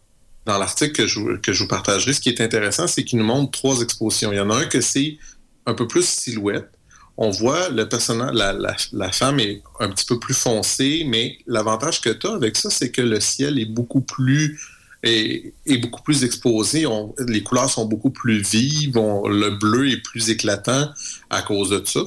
dans 0.45 0.59
l'article 0.59 0.93
que 0.93 1.07
je, 1.07 1.19
vous- 1.19 1.39
que 1.43 1.53
je 1.55 1.63
vous 1.63 1.69
partagerai, 1.69 2.13
ce 2.13 2.21
qui 2.21 2.29
est 2.29 2.41
intéressant, 2.43 2.87
c'est 2.87 3.05
qu'il 3.05 3.19
nous 3.19 3.25
montre 3.25 3.53
trois 3.53 3.81
expositions. 3.81 4.33
Il 4.33 4.37
y 4.37 4.41
en 4.41 4.51
a 4.51 4.57
un 4.57 4.67
que 4.67 4.81
c'est 4.83 5.17
un 5.65 5.73
peu 5.75 5.87
plus 5.89 6.07
silhouette. 6.07 6.71
On 7.17 7.31
voit 7.31 7.71
le 7.71 7.89
personnage, 7.89 8.35
la, 8.35 8.53
la- 8.53 8.77
la 8.93 9.11
femme 9.11 9.41
est 9.41 9.63
un 9.81 9.89
petit 9.89 10.05
peu 10.05 10.19
plus 10.21 10.35
foncée, 10.35 11.07
mais 11.09 11.39
l'avantage 11.47 12.03
que 12.03 12.11
tu 12.11 12.27
as 12.27 12.35
avec 12.35 12.57
ça, 12.59 12.69
c'est 12.69 12.91
que 12.91 13.01
le 13.01 13.19
ciel 13.21 13.59
est 13.59 13.65
beaucoup 13.65 14.03
plus 14.03 14.61
est, 15.03 15.53
est 15.67 15.79
beaucoup 15.79 16.03
plus 16.03 16.25
exposé. 16.25 16.87
On- 16.87 17.15
les 17.29 17.43
couleurs 17.43 17.71
sont 17.71 17.87
beaucoup 17.87 18.11
plus 18.11 18.41
vives. 18.43 18.97
on- 18.97 19.29
le 19.29 19.51
bleu 19.51 19.91
est 19.91 20.03
plus 20.03 20.31
éclatant 20.31 20.91
à 21.31 21.43
cause 21.43 21.71
de 21.71 21.83
ça. 21.85 22.01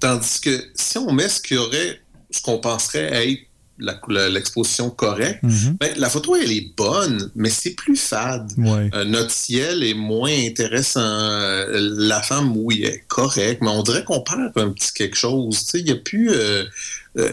Tandis 0.00 0.40
que 0.40 0.64
si 0.74 0.98
on 0.98 1.12
met 1.12 1.28
ce 1.28 1.40
qu'il 1.40 1.56
y 1.56 1.60
aurait, 1.60 2.00
ce 2.30 2.40
qu'on 2.40 2.58
penserait 2.58 3.28
être 3.30 3.42
l'exposition 4.08 4.90
correcte, 4.90 5.42
Mhm. 5.42 5.76
ben, 5.80 5.92
la 5.96 6.08
photo, 6.08 6.36
elle 6.36 6.52
est 6.52 6.72
bonne, 6.76 7.30
mais 7.34 7.50
c'est 7.50 7.70
plus 7.74 7.96
fade. 7.96 8.52
Ouais. 8.58 8.90
Euh, 8.94 9.04
notre 9.04 9.30
ciel 9.30 9.82
est 9.82 9.94
moins 9.94 10.30
intéressant. 10.46 11.00
Euh, 11.00 11.78
la 11.96 12.22
femme, 12.22 12.56
oui, 12.56 12.82
est 12.84 13.04
correcte, 13.08 13.60
mais 13.62 13.70
on 13.70 13.82
dirait 13.82 14.04
qu'on 14.04 14.20
perd 14.20 14.52
un 14.56 14.70
petit 14.70 14.92
quelque 14.92 15.16
chose. 15.16 15.66
Il 15.74 15.84
n'y 15.84 15.90
a 15.90 15.96
plus. 15.96 16.30
euh, 16.30 16.64
euh, 17.18 17.30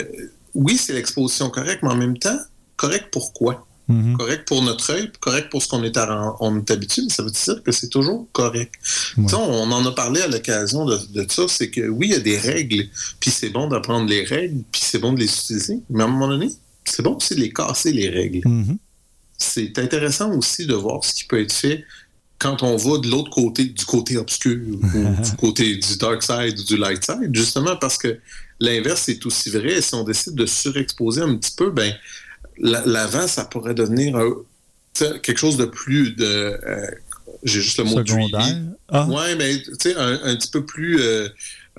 oui, 0.55 0.77
c'est 0.77 0.93
l'exposition 0.93 1.49
correcte, 1.49 1.83
mais 1.83 1.89
en 1.89 1.95
même 1.97 2.17
temps, 2.17 2.39
correct 2.77 3.07
pourquoi? 3.11 3.67
Mhm. 3.89 4.17
Correct 4.17 4.47
pour 4.47 4.61
notre 4.61 4.91
œil, 4.91 5.11
correct 5.19 5.49
pour 5.49 5.61
ce 5.63 5.67
qu'on 5.67 5.83
est, 5.83 5.97
à- 5.97 6.35
on 6.39 6.57
est 6.59 6.71
habitué, 6.71 7.01
mais 7.03 7.09
ça 7.13 7.23
veut 7.23 7.31
dire 7.31 7.63
que 7.63 7.71
c'est 7.71 7.89
toujours 7.89 8.27
correct. 8.31 8.75
Ouais. 9.17 9.23
Tu 9.25 9.29
sais, 9.31 9.35
on 9.35 9.71
en 9.71 9.85
a 9.85 9.91
parlé 9.91 10.21
à 10.21 10.27
l'occasion 10.27 10.85
de, 10.85 10.97
de 11.13 11.25
ça, 11.29 11.43
c'est 11.47 11.69
que 11.71 11.87
oui, 11.89 12.07
il 12.09 12.11
y 12.11 12.15
a 12.15 12.19
des 12.19 12.37
règles, 12.37 12.87
puis 13.19 13.31
c'est 13.31 13.49
bon 13.49 13.67
d'apprendre 13.67 14.07
les 14.07 14.23
règles, 14.23 14.61
puis 14.71 14.81
c'est 14.83 14.99
bon 14.99 15.13
de 15.13 15.19
les 15.19 15.25
utiliser, 15.33 15.79
mais 15.89 16.03
à 16.03 16.05
un 16.05 16.09
moment 16.09 16.27
donné, 16.27 16.49
c'est 16.85 17.01
bon 17.03 17.15
aussi 17.15 17.33
de 17.35 17.39
les 17.41 17.51
casser, 17.51 17.91
les 17.91 18.09
règles 18.09 18.41
Mhm. 18.47 18.77
c'est 19.37 19.77
intéressant 19.79 20.31
aussi 20.33 20.65
de 20.65 20.73
voir 20.75 21.03
ce 21.03 21.13
qui 21.13 21.23
peut 21.25 21.41
être 21.41 21.53
fait 21.53 21.83
quand 22.37 22.63
on 22.63 22.75
va 22.77 22.99
de 22.99 23.07
l'autre 23.09 23.29
côté, 23.31 23.65
du 23.65 23.85
côté 23.85 24.17
obscur 24.17 24.57
ou 24.67 24.77
du 25.23 25.31
côté 25.37 25.75
du 25.75 25.97
dark 25.97 26.21
side 26.23 26.57
ou 26.59 26.63
du 26.63 26.77
light 26.77 27.03
side, 27.03 27.29
justement 27.33 27.75
parce 27.75 27.97
que 27.97 28.17
l'inverse 28.59 29.09
est 29.09 29.25
aussi 29.25 29.49
vrai. 29.49 29.81
Si 29.81 29.93
on 29.95 30.03
décide 30.03 30.35
de 30.35 30.45
surexposer 30.45 31.21
un 31.21 31.35
petit 31.35 31.51
peu, 31.55 31.69
ben 31.71 31.93
l'avant, 32.59 33.27
ça 33.27 33.45
pourrait 33.45 33.73
devenir 33.73 34.15
un- 34.17 34.33
quelque 35.23 35.37
chose 35.37 35.57
de 35.57 35.65
plus 35.65 36.11
de. 36.15 36.25
euh, 36.25 36.87
J'ai 37.43 37.61
juste 37.61 37.77
le 37.77 37.85
mot 37.85 37.97
Secondaire. 37.97 38.57
Ah, 38.89 39.05
Ouais, 39.07 39.35
mais 39.35 39.61
tu 39.61 39.71
sais, 39.81 39.95
un, 39.95 40.19
un 40.23 40.35
petit 40.35 40.49
peu 40.49 40.65
plus 40.65 40.99
euh, 41.01 41.29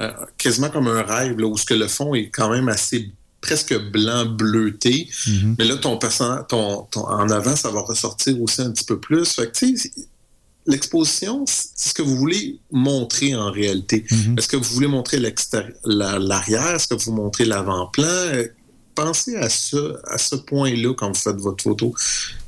euh, 0.01 0.11
quasiment 0.39 0.71
comme 0.71 0.87
un 0.89 1.03
rêve, 1.03 1.39
là, 1.39 1.47
où 1.47 1.57
ce 1.59 1.67
que 1.67 1.75
le 1.75 1.87
fond 1.89 2.15
est 2.15 2.31
quand 2.31 2.49
même 2.51 2.69
assez 2.69 3.11
presque 3.43 3.77
blanc 3.91 4.25
bleuté. 4.27 5.09
mhm. 5.27 5.57
Mais 5.59 5.65
là, 5.67 5.77
ton 5.77 5.99
ton, 5.99 6.83
ton- 6.91 7.07
en 7.07 7.29
avant, 7.31 7.57
ça 7.57 7.71
va 7.71 7.81
ressortir 7.81 8.41
aussi 8.41 8.63
un 8.63 8.71
petit 8.71 8.85
peu 8.85 8.99
plus. 8.99 9.33
Fait 9.35 9.49
que, 9.49 9.53
tu 9.59 9.77
sais, 9.77 9.91
c'est- 9.95 10.07
l'exposition, 10.67 11.45
c'est 11.47 11.89
ce 11.91 11.95
que 11.95 12.03
vous 12.03 12.17
voulez 12.17 12.59
montrer 12.71 13.35
en 13.35 13.51
réalité. 13.51 14.05
Mhm. 14.11 14.37
Est-ce 14.39 14.49
que 14.49 14.57
vous 14.57 14.73
voulez 14.75 14.87
montrer 14.87 15.19
la- 15.85 16.19
l'arrière? 16.19 16.75
Est-ce 16.75 16.89
que 16.89 16.95
vous 16.95 17.13
montrez 17.13 17.45
l'avant-plan? 17.45 18.05
Pensez 18.95 19.37
à 19.37 19.49
ce, 19.49 19.97
à 20.09 20.19
ce 20.19 20.35
point-là 20.37 20.93
quand 20.95 21.09
vous 21.09 21.15
faites 21.21 21.37
votre 21.37 21.63
photo. 21.63 21.95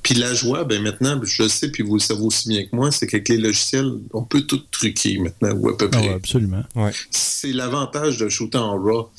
Puis 0.02 0.14
la 0.14 0.35
joie, 0.35 0.64
ben 0.64 0.83
maintenant, 0.83 1.18
je 1.22 1.44
le 1.44 1.48
sais, 1.48 1.70
puis 1.70 1.83
vous 1.83 1.94
le 1.94 2.00
savez 2.00 2.20
aussi 2.20 2.48
bien 2.48 2.64
que 2.64 2.74
moi, 2.74 2.90
c'est 2.90 3.07
qu'avec 3.07 3.28
les 3.28 3.38
logiciels, 3.38 3.92
on 4.12 4.22
peut 4.24 4.42
tout 4.42 4.61
truquer 4.70 5.18
maintenant, 5.18 5.52
ou 5.52 5.68
à 5.68 5.76
peu 5.78 5.88
Ah 5.92 5.96
près 5.96 6.09
ouais, 6.09 6.14
absolument. 6.14 6.62
c'est 7.11 7.52
l'avantage 7.52 8.18
de 8.18 8.28
shooter 8.28 8.59
en 8.59 8.76
RAW. 8.83 9.11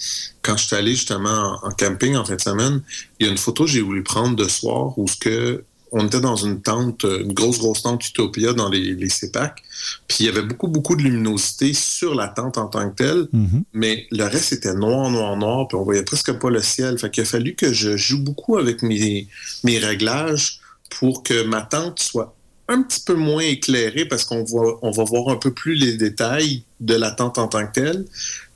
Quand 0.41 0.57
je 0.57 0.67
suis 0.67 0.75
allé 0.75 0.91
justement 0.91 1.59
en, 1.63 1.67
en 1.69 1.71
camping 1.71 2.15
en 2.15 2.25
fin 2.25 2.35
de 2.35 2.41
semaine, 2.41 2.81
il 3.19 3.25
y 3.25 3.29
a 3.29 3.31
une 3.31 3.37
photo 3.37 3.63
que 3.65 3.71
j'ai 3.71 3.81
voulu 3.81 4.03
prendre 4.03 4.35
de 4.35 4.47
soir 4.47 4.97
où 4.99 5.07
ce 5.07 5.15
que 5.15 5.63
on 5.95 6.07
était 6.07 6.19
dans 6.19 6.35
une 6.35 6.61
tente, 6.61 7.03
une 7.03 7.33
grosse, 7.33 7.59
grosse 7.59 7.83
tente 7.83 8.05
Utopia 8.07 8.53
dans 8.53 8.67
les, 8.67 8.95
les 8.95 9.09
CEPAC. 9.09 9.61
Puis 10.07 10.17
il 10.21 10.25
y 10.25 10.29
avait 10.29 10.41
beaucoup, 10.41 10.67
beaucoup 10.67 10.95
de 10.95 11.03
luminosité 11.03 11.73
sur 11.73 12.15
la 12.15 12.27
tente 12.27 12.57
en 12.57 12.67
tant 12.67 12.89
que 12.89 12.95
telle, 12.95 13.27
Mhm. 13.31 13.63
mais 13.73 14.07
le 14.11 14.23
reste 14.25 14.53
était 14.53 14.73
noir, 14.73 15.09
noir, 15.11 15.37
noir, 15.37 15.67
puis 15.67 15.77
on 15.77 15.83
voyait 15.83 16.03
presque 16.03 16.33
pas 16.33 16.49
le 16.49 16.61
ciel. 16.61 16.97
Fait 16.97 17.11
qu'il 17.11 17.21
a 17.21 17.25
fallu 17.25 17.53
que 17.55 17.71
je 17.71 17.95
joue 17.95 18.23
beaucoup 18.23 18.57
avec 18.57 18.81
mes, 18.81 19.27
mes 19.63 19.77
réglages 19.77 20.59
pour 20.99 21.23
que 21.23 21.43
ma 21.43 21.61
tente 21.61 21.99
soit 21.99 22.35
un 22.67 22.81
petit 22.81 23.01
peu 23.01 23.13
moins 23.13 23.43
éclairée 23.43 24.05
parce 24.05 24.23
qu'on 24.23 24.43
va, 24.43 24.77
on 24.81 24.91
va 24.91 25.03
voir 25.03 25.29
un 25.29 25.35
peu 25.35 25.53
plus 25.53 25.75
les 25.75 25.93
détails 25.97 26.63
de 26.79 26.95
la 26.95 27.11
tente 27.11 27.37
en 27.37 27.47
tant 27.47 27.65
que 27.67 27.73
telle, 27.73 28.05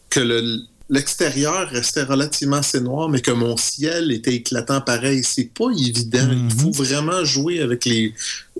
que 0.09 0.21
le, 0.21 0.61
l'extérieur 0.89 1.67
restait 1.69 2.03
relativement 2.03 2.57
assez 2.57 2.79
noir, 2.81 3.09
mais 3.09 3.21
que 3.21 3.31
mon 3.31 3.57
ciel 3.57 4.11
était 4.11 4.35
éclatant 4.35 4.81
pareil. 4.81 5.23
C'est 5.23 5.51
pas 5.53 5.69
évident. 5.71 6.25
Mhm. 6.27 6.49
Il 6.51 6.61
faut 6.61 6.71
vraiment 6.71 7.23
jouer 7.25 7.59
avec 7.61 7.85
les. 7.85 8.13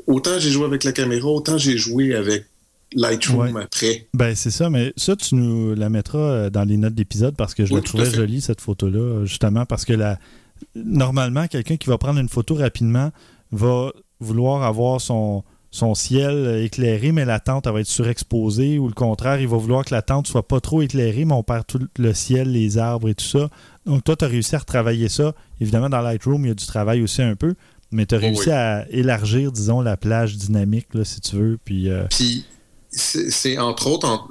Autant 0.05 0.39
j'ai 0.39 0.51
joué 0.51 0.65
avec 0.65 0.83
la 0.83 0.91
caméra, 0.91 1.27
autant 1.27 1.57
j'ai 1.57 1.77
joué 1.77 2.15
avec 2.15 2.45
Lightroom 2.93 3.53
Ouais. 3.53 3.63
après. 3.63 4.07
Ben, 4.13 4.33
c'est 4.35 4.51
ça, 4.51 4.69
mais 4.69 4.93
ça, 4.95 5.15
tu 5.15 5.35
nous 5.35 5.75
la 5.75 5.89
mettras 5.89 6.17
euh, 6.19 6.49
dans 6.49 6.63
les 6.63 6.77
notes 6.77 6.95
d'épisode 6.95 7.35
parce 7.35 7.53
que 7.53 7.65
je 7.65 7.73
Oui, 7.73 7.81
la 7.81 7.85
trouvais 7.85 8.09
jolie, 8.09 8.39
cette 8.41 8.61
photo-là, 8.61 9.25
justement, 9.25 9.65
parce 9.65 9.83
que 9.83 9.93
la... 9.93 10.17
normalement, 10.75 11.47
quelqu'un 11.47 11.75
qui 11.77 11.89
va 11.89 11.97
prendre 11.97 12.19
une 12.19 12.29
photo 12.29 12.55
rapidement 12.55 13.11
va 13.51 13.91
vouloir 14.19 14.63
avoir 14.63 15.01
son, 15.01 15.43
son 15.71 15.95
ciel 15.95 16.61
éclairé, 16.63 17.11
mais 17.11 17.25
la 17.25 17.39
tente 17.39 17.67
elle 17.67 17.73
va 17.73 17.81
être 17.81 17.87
surexposée, 17.87 18.79
ou 18.79 18.87
le 18.87 18.93
contraire, 18.93 19.39
il 19.39 19.47
va 19.47 19.57
vouloir 19.57 19.85
que 19.85 19.93
la 19.93 20.01
tente 20.01 20.27
soit 20.27 20.47
pas 20.47 20.59
trop 20.59 20.81
éclairée, 20.81 21.25
mais 21.25 21.33
on 21.33 21.43
perd 21.43 21.65
tout 21.67 21.79
le 21.97 22.13
ciel, 22.13 22.51
les 22.51 22.77
arbres 22.77 23.09
et 23.09 23.15
tout 23.15 23.25
ça. 23.25 23.49
Donc, 23.85 24.03
toi, 24.03 24.15
tu 24.15 24.25
as 24.25 24.27
réussi 24.27 24.55
à 24.55 24.59
retravailler 24.59 25.09
ça. 25.09 25.33
Évidemment, 25.61 25.89
dans 25.89 26.01
Lightroom, 26.01 26.45
il 26.45 26.49
y 26.49 26.51
a 26.51 26.55
du 26.55 26.65
travail 26.65 27.01
aussi 27.01 27.21
un 27.21 27.35
peu, 27.35 27.55
mais 27.91 28.05
tu 28.05 28.15
as 28.15 28.19
réussi 28.19 28.47
oui. 28.47 28.53
à 28.53 28.89
élargir, 28.89 29.51
disons, 29.51 29.81
la 29.81 29.97
plage 29.97 30.35
dynamique, 30.35 30.87
là, 30.93 31.05
si 31.05 31.21
tu 31.21 31.35
veux. 31.35 31.57
Puis, 31.63 31.89
euh, 31.89 32.05
Puis, 32.09 32.45
c'est 32.89 33.57
entre 33.57 33.87
autres, 33.87 34.07
en, 34.07 34.27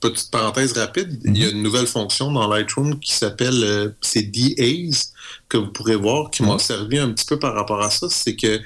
petite 0.00 0.30
parenthèse 0.30 0.72
rapide, 0.72 1.20
il 1.24 1.38
y 1.38 1.44
a 1.44 1.50
une 1.50 1.62
nouvelle 1.62 1.86
fonction 1.86 2.30
dans 2.32 2.46
Lightroom 2.48 2.98
qui 2.98 3.12
s'appelle 3.12 3.62
euh, 3.62 3.88
c'est 4.00 4.22
DAs 4.22 5.12
que 5.48 5.56
vous 5.56 5.68
pourrez 5.68 5.96
voir, 5.96 6.30
qui 6.30 6.42
m'a 6.42 6.58
servi 6.58 6.98
un 6.98 7.10
petit 7.12 7.24
peu 7.24 7.38
par 7.38 7.54
rapport 7.54 7.80
à 7.80 7.90
ça. 7.90 8.08
C'est 8.10 8.36
que 8.36 8.60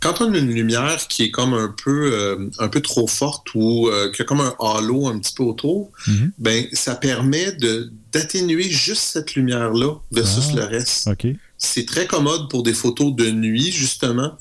quand 0.00 0.20
on 0.20 0.32
a 0.32 0.38
une 0.38 0.50
lumière 0.52 0.96
qui 1.08 1.24
est 1.24 1.30
comme 1.30 1.54
un 1.54 1.74
peu, 1.82 2.10
euh, 2.12 2.48
un 2.58 2.68
peu 2.68 2.80
trop 2.80 3.06
forte 3.06 3.48
ou 3.54 3.88
euh, 3.88 4.10
qui 4.12 4.22
a 4.22 4.24
comme 4.24 4.40
un 4.40 4.54
halo 4.60 5.08
un 5.08 5.18
petit 5.18 5.32
peu 5.34 5.42
autour, 5.42 5.90
Mhm. 6.06 6.32
ben, 6.38 6.66
ça 6.72 6.94
permet 6.94 7.52
d'atténuer 8.12 8.64
juste 8.70 9.02
cette 9.02 9.34
lumière-là 9.34 9.94
versus 10.12 10.46
Ah. 10.52 10.56
le 10.56 10.64
reste. 10.64 11.08
C'est 11.56 11.86
très 11.86 12.06
commode 12.06 12.48
pour 12.50 12.62
des 12.62 12.74
photos 12.74 13.14
de 13.14 13.30
nuit, 13.30 13.72
justement. 13.72 14.32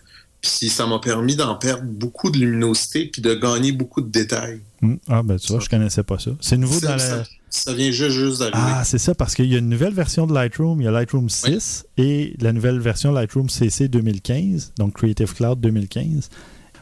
Puis 0.41 0.69
ça 0.69 0.85
m'a 0.85 0.99
permis 0.99 1.35
d'en 1.35 1.55
perdre 1.55 1.83
beaucoup 1.85 2.29
de 2.29 2.37
luminosité 2.37 3.07
puis 3.11 3.21
de 3.23 3.33
gagner 3.33 3.71
beaucoup 3.71 4.01
de 4.01 4.09
détails. 4.09 4.61
Hmm. 4.81 4.95
Ah, 5.07 5.23
ben 5.23 5.37
tu 5.37 5.51
vois, 5.51 5.59
je 5.59 5.67
connaissais 5.67 6.03
pas 6.03 6.19
ça. 6.19 6.31
C'est 6.39 6.57
nouveau 6.57 6.79
dans 6.79 6.89
la. 6.91 6.99
ça- 6.99 7.23
ça 7.49 7.73
vient 7.73 7.91
juste, 7.91 8.11
juste 8.11 8.39
d'arriver. 8.39 8.57
Ah, 8.59 8.83
c'est 8.83 8.97
ça, 8.97 9.15
parce 9.15 9.33
qu'il 9.35 9.45
y 9.45 9.55
a 9.55 9.59
une 9.59 9.69
nouvelle 9.69 9.93
version 9.93 10.27
de 10.27 10.33
Lightroom. 10.33 10.81
Il 10.81 10.85
y 10.85 10.87
a 10.87 10.91
Lightroom 10.91 11.29
6 11.29 11.85
et 11.97 12.33
la 12.41 12.51
nouvelle 12.53 12.79
version 12.79 13.11
Lightroom 13.11 13.49
CC 13.49 13.87
2015, 13.87 14.73
donc 14.77 14.93
Creative 14.93 15.33
Cloud 15.33 15.59
2015. 15.61 16.29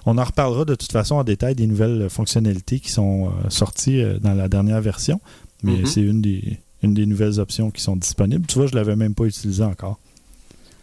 On 0.08 0.17
en 0.17 0.23
reparlera 0.23 0.65
de 0.65 0.75
toute 0.75 0.91
façon 0.91 1.15
en 1.15 1.23
détail 1.23 1.56
des 1.56 1.65
nouvelles 1.67 2.10
fonctionnalités 2.10 2.80
qui 2.80 2.91
sont 2.91 3.28
euh, 3.28 3.49
sorties 3.49 4.01
euh, 4.01 4.19
dans 4.19 4.34
la 4.34 4.47
dernière 4.47 4.82
version, 4.82 5.19
mais 5.63 5.78
Mhm. 5.78 5.86
c'est 5.86 6.01
une 6.01 6.21
des, 6.21 6.60
une 6.84 6.93
des 6.93 7.06
nouvelles 7.08 7.39
options 7.39 7.71
qui 7.71 7.82
sont 7.82 7.95
disponibles. 7.95 8.45
Tu 8.45 8.58
vois, 8.60 8.67
je 8.67 8.75
l'avais 8.75 8.95
même 8.95 9.15
pas 9.15 9.25
utilisé 9.25 9.63
encore. 9.63 9.99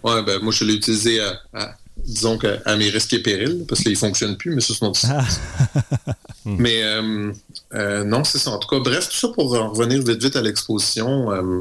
Ouais, 0.02 0.22
ben 0.24 0.40
moi 0.42 0.52
je 0.52 0.64
l'ai 0.64 0.74
utilisé 0.74 1.20
à, 1.20 1.34
à- 1.54 1.76
disons 2.04 2.38
qu'à 2.38 2.58
à 2.64 2.76
mes 2.76 2.88
risques 2.90 3.12
et 3.14 3.20
périls, 3.22 3.64
parce 3.68 3.82
qu'il 3.82 3.96
fonctionne 3.96 4.36
plus, 4.36 4.54
mais 4.54 4.60
c'est 4.60 4.74
son 4.74 4.86
autre 4.86 5.00
Ah. 5.08 5.24
Mais 6.44 6.82
euh, 6.82 7.32
euh, 7.74 8.02
non, 8.04 8.24
c'est 8.24 8.38
ça. 8.38 8.50
En 8.50 8.58
tout 8.58 8.68
cas, 8.68 8.80
bref, 8.80 9.08
tout 9.08 9.16
ça 9.16 9.28
pour 9.28 9.54
en 9.54 9.70
revenir 9.72 10.02
vite 10.02 10.22
vite 10.22 10.34
à 10.36 10.42
l'exposition. 10.42 11.30
euh, 11.30 11.60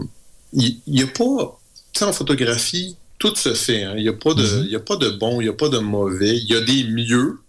Il 0.53 0.79
n'y 0.87 1.03
a 1.03 1.07
pas. 1.07 1.59
Tu 1.93 1.99
sais, 1.99 2.05
en 2.05 2.13
photographie, 2.13 2.95
tout 3.19 3.35
se 3.35 3.53
fait. 3.53 3.83
hein. 3.83 3.93
Il 3.97 4.01
n'y 4.03 4.09
a, 4.09 4.13
pas 4.13 4.33
de- 4.33 4.41
Mhm. 4.61 4.67
y 4.67 4.75
a 4.75 4.79
pas 4.79 4.95
de 4.95 5.09
bon, 5.09 5.39
il 5.39 5.43
n'y 5.43 5.49
a 5.49 5.53
pas 5.53 5.69
de 5.69 5.77
mauvais. 5.77 6.35
Il 6.35 6.49
y 6.49 6.55
a 6.55 6.61
des 6.61 6.83
mieux, 6.85 7.39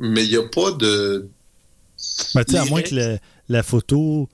mais 0.00 0.24
il 0.24 0.30
n'y 0.30 0.36
a 0.36 0.42
pas 0.48 0.72
de. 0.72 1.28
Ben, 2.34 2.44
tu 2.44 2.52
sais, 2.54 2.58
à 2.58 2.64
moins 2.64 2.82
que 2.82 2.94
la, 2.94 3.18
la 3.48 3.62
photo 3.62 4.28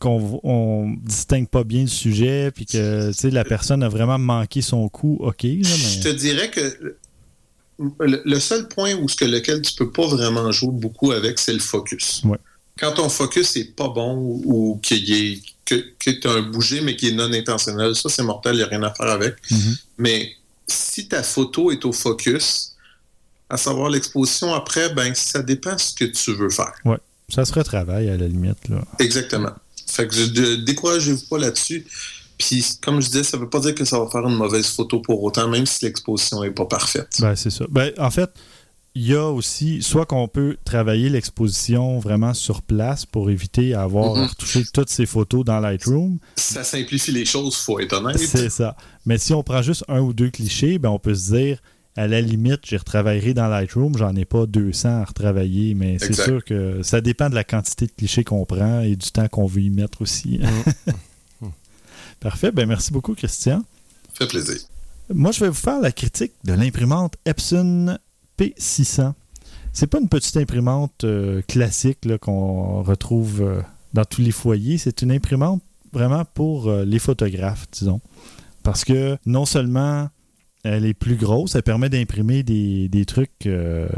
qu'on 0.00 0.40
on 0.42 0.96
distingue 1.04 1.46
pas 1.48 1.62
bien 1.62 1.82
le 1.82 1.86
sujet, 1.88 2.50
puis 2.50 2.64
que 2.66 3.08
tu 3.08 3.14
sais, 3.14 3.30
la 3.30 3.44
personne 3.44 3.82
a 3.82 3.88
vraiment 3.88 4.18
manqué 4.18 4.62
son 4.62 4.88
coup, 4.88 5.18
ok. 5.20 5.42
là, 5.42 5.50
Je 5.62 6.00
te 6.00 6.08
dirais 6.08 6.50
que 6.50 6.96
le, 8.00 8.38
seul 8.40 8.68
point 8.68 8.94
où 8.94 9.08
ce 9.08 9.16
que 9.16 9.24
lequel 9.24 9.62
tu 9.62 9.74
peux 9.74 9.90
pas 9.90 10.06
vraiment 10.06 10.50
jouer 10.52 10.72
beaucoup 10.72 11.12
avec, 11.12 11.38
c'est 11.38 11.52
le 11.52 11.60
focus. 11.60 12.22
Ouais. 12.24 12.38
Quand 12.78 12.92
ton 12.92 13.08
focus 13.08 13.56
est 13.56 13.76
pas 13.76 13.88
bon 13.88 14.16
ou, 14.16 14.42
ou 14.44 14.78
qu'il 14.82 15.12
est 15.12 15.42
que, 15.64 15.74
que 15.98 16.10
tu 16.10 16.26
as 16.26 16.32
un 16.32 16.42
bougé 16.42 16.80
mais 16.80 16.96
qui 16.96 17.08
est 17.08 17.12
non 17.12 17.32
intentionnel, 17.32 17.94
ça 17.94 18.08
c'est 18.08 18.22
mortel, 18.22 18.54
il 18.54 18.58
n'y 18.58 18.64
a 18.64 18.66
rien 18.66 18.82
à 18.82 18.92
faire 18.92 19.06
avec. 19.06 19.36
Mhm. 19.50 19.76
Mais 19.98 20.32
si 20.66 21.08
ta 21.08 21.22
photo 21.22 21.70
est 21.70 21.84
au 21.84 21.92
focus, 21.92 22.72
à 23.48 23.56
savoir 23.56 23.90
l'exposition 23.90 24.54
après, 24.54 24.92
ben 24.94 25.14
ça 25.14 25.42
dépend 25.42 25.76
ce 25.78 25.94
que 25.94 26.04
tu 26.04 26.32
veux 26.34 26.50
faire. 26.50 26.72
Ça 27.28 27.44
se 27.44 27.52
retravaille 27.52 28.08
à 28.08 28.16
la 28.16 28.26
limite. 28.26 28.68
Là. 28.68 28.82
Exactement. 28.98 29.52
Fait 29.86 30.06
que 30.06 30.56
découragez-vous 30.56 31.26
pas 31.28 31.38
là-dessus. 31.38 31.86
Puis, 32.40 32.64
comme 32.82 33.00
je 33.00 33.06
disais, 33.06 33.22
ça 33.22 33.36
veut 33.36 33.48
pas 33.48 33.60
dire 33.60 33.74
que 33.74 33.84
ça 33.84 34.00
va 34.00 34.08
faire 34.10 34.26
une 34.26 34.34
mauvaise 34.36 34.66
photo 34.66 34.98
pour 35.00 35.22
autant, 35.22 35.46
même 35.48 35.66
si 35.66 35.84
l'exposition 35.84 36.42
est 36.42 36.50
pas 36.50 36.64
parfaite. 36.66 37.18
Ben, 37.20 37.36
c'est 37.36 37.50
ça. 37.50 37.66
Ben, 37.70 37.92
en 37.98 38.10
fait, 38.10 38.30
il 38.96 39.06
y 39.06 39.14
a 39.14 39.24
aussi, 39.28 39.82
soit 39.82 40.04
qu'on 40.06 40.26
peut 40.26 40.56
travailler 40.64 41.08
l'exposition 41.10 42.00
vraiment 42.00 42.34
sur 42.34 42.60
place 42.62 43.06
pour 43.06 43.30
éviter 43.30 43.74
à 43.74 43.82
avoir 43.82 44.16
à 44.16 44.22
Mhm. 44.22 44.26
retoucher 44.26 44.64
toutes 44.72 44.88
ces 44.90 45.06
photos 45.06 45.44
dans 45.44 45.60
Lightroom. 45.60 46.18
Ça 46.34 46.64
simplifie 46.64 47.12
les 47.12 47.24
choses, 47.24 47.54
faut 47.56 47.78
être 47.78 47.92
honnête. 47.92 48.18
C'est 48.18 48.50
ça. 48.50 48.74
Mais 49.06 49.16
si 49.18 49.32
on 49.32 49.44
prend 49.44 49.62
juste 49.62 49.84
un 49.86 50.00
ou 50.00 50.12
deux 50.12 50.30
clichés, 50.30 50.78
ben, 50.78 50.88
on 50.88 50.98
peut 50.98 51.14
se 51.14 51.32
dire, 51.32 51.58
à 51.96 52.06
la 52.08 52.20
limite, 52.20 52.60
j'ai 52.64 52.78
retravaillerai 52.78 53.34
dans 53.34 53.46
Lightroom, 53.48 53.96
j'en 53.96 54.14
ai 54.16 54.24
pas 54.24 54.46
200 54.46 54.88
à 55.02 55.04
retravailler, 55.04 55.74
mais 55.74 55.98
c'est 56.00 56.12
sûr 56.14 56.44
que 56.44 56.82
ça 56.82 57.00
dépend 57.00 57.28
de 57.30 57.34
la 57.36 57.44
quantité 57.44 57.86
de 57.86 57.92
clichés 57.92 58.24
qu'on 58.24 58.44
prend 58.44 58.80
et 58.80 58.96
du 58.96 59.10
temps 59.12 59.28
qu'on 59.28 59.46
veut 59.46 59.60
y 59.62 59.70
mettre 59.70 60.00
aussi. 60.02 60.40
Parfait. 62.20 62.52
Ben, 62.52 62.66
merci 62.68 62.92
beaucoup, 62.92 63.14
Christian. 63.14 63.62
Fait 64.14 64.26
plaisir. 64.26 64.56
Moi, 65.12 65.32
je 65.32 65.40
vais 65.40 65.48
vous 65.48 65.54
faire 65.54 65.80
la 65.80 65.90
critique 65.90 66.32
de 66.44 66.52
l'imprimante 66.52 67.16
Epson 67.24 67.98
P600. 68.38 69.14
C'est 69.72 69.86
pas 69.86 69.98
une 69.98 70.08
petite 70.08 70.36
imprimante 70.36 71.04
euh, 71.04 71.42
classique 71.48 72.06
qu'on 72.18 72.82
retrouve 72.82 73.40
euh, 73.40 73.62
dans 73.94 74.04
tous 74.04 74.20
les 74.20 74.32
foyers. 74.32 74.78
C'est 74.78 75.02
une 75.02 75.12
imprimante 75.12 75.62
vraiment 75.92 76.24
pour 76.24 76.68
euh, 76.68 76.84
les 76.84 76.98
photographes, 76.98 77.66
disons. 77.72 78.00
Parce 78.62 78.84
que 78.84 79.16
non 79.26 79.46
seulement 79.46 80.08
elle 80.62 80.84
est 80.84 80.94
plus 80.94 81.16
grosse, 81.16 81.54
elle 81.54 81.62
permet 81.62 81.88
d'imprimer 81.88 82.42
des, 82.42 82.90
des 82.90 83.06
trucs, 83.06 83.48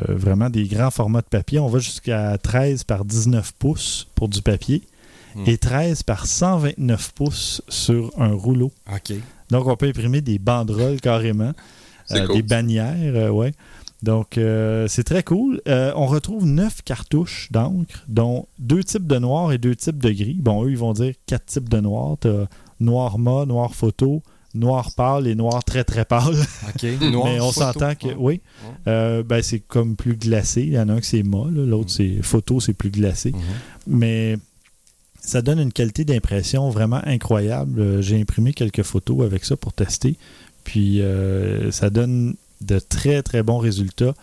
vraiment 0.08 0.48
des 0.48 0.68
grands 0.68 0.92
formats 0.92 1.20
de 1.20 1.26
papier. 1.26 1.58
On 1.58 1.66
va 1.66 1.80
jusqu'à 1.80 2.38
13 2.38 2.84
par 2.84 3.04
19 3.04 3.52
pouces 3.54 4.06
pour 4.14 4.28
du 4.28 4.42
papier 4.42 4.82
Hmm. 5.34 5.44
et 5.46 5.56
13 5.58 6.02
par 6.02 6.26
129 6.26 7.12
pouces 7.14 7.62
sur 7.68 8.10
un 8.18 8.32
rouleau. 8.34 8.70
OK. 8.92 9.14
Donc, 9.50 9.66
on 9.66 9.76
peut 9.76 9.86
imprimer 9.88 10.20
des 10.20 10.38
banderoles 10.38 11.00
carrément, 11.00 11.52
euh, 12.10 12.26
cool. 12.26 12.36
des 12.36 12.42
bannières, 12.42 13.14
euh, 13.14 13.30
ouais. 13.30 13.52
Donc, 14.02 14.36
euh, 14.36 14.88
c'est 14.88 15.04
très 15.04 15.22
cool. 15.22 15.60
Euh, 15.68 15.92
on 15.94 16.06
retrouve 16.06 16.44
neuf 16.44 16.82
cartouches 16.82 17.48
d'encre, 17.52 18.04
dont 18.08 18.46
deux 18.58 18.82
types 18.82 19.06
de 19.06 19.18
noir 19.18 19.52
et 19.52 19.58
deux 19.58 19.76
types 19.76 20.02
de 20.02 20.10
gris. 20.10 20.38
Bon, 20.40 20.64
eux, 20.64 20.70
ils 20.70 20.78
vont 20.78 20.92
dire 20.92 21.14
quatre 21.26 21.46
types 21.46 21.68
de 21.68 21.78
noir. 21.80 22.16
Tu 22.20 22.28
as 22.28 22.48
noir 22.80 23.18
mat, 23.18 23.46
noir 23.46 23.74
photo, 23.76 24.20
noir 24.54 24.90
pâle 24.96 25.28
et 25.28 25.34
noir 25.36 25.62
très, 25.62 25.84
très 25.84 26.04
pâle. 26.04 26.34
OK. 26.68 26.82
Noir 27.12 27.26
Mais 27.26 27.40
on 27.40 27.52
s'entend 27.52 27.94
que, 27.94 28.08
Ouais. 28.08 28.14
oui, 28.18 28.40
Ouais. 28.64 28.74
euh, 28.88 29.22
ben, 29.22 29.40
c'est 29.40 29.60
comme 29.60 29.94
plus 29.94 30.16
glacé. 30.16 30.62
Il 30.62 30.72
y 30.72 30.78
en 30.80 30.88
a 30.88 30.94
un 30.94 31.00
qui 31.00 31.06
c'est 31.08 31.22
là, 31.22 31.46
l'autre, 31.64 31.90
c'est 31.90 32.20
photo, 32.22 32.58
c'est 32.58 32.74
plus 32.74 32.90
glacé. 32.90 33.30
Mhm. 33.30 33.38
Mais 33.86 34.36
ça 35.24 35.40
donne 35.40 35.60
une 35.60 35.72
qualité 35.72 36.04
d'impression 36.04 36.68
vraiment 36.70 37.00
incroyable. 37.04 37.80
Euh, 37.80 38.02
J'ai 38.02 38.20
imprimé 38.20 38.52
quelques 38.52 38.82
photos 38.82 39.24
avec 39.24 39.44
ça 39.44 39.56
pour 39.56 39.72
tester. 39.72 40.16
Puis 40.64 41.00
euh, 41.00 41.70
ça 41.70 41.90
donne 41.90 42.34
de 42.60 42.78
très 42.78 43.22
très 43.22 43.42
bons 43.42 43.58
résultats. 43.58 44.14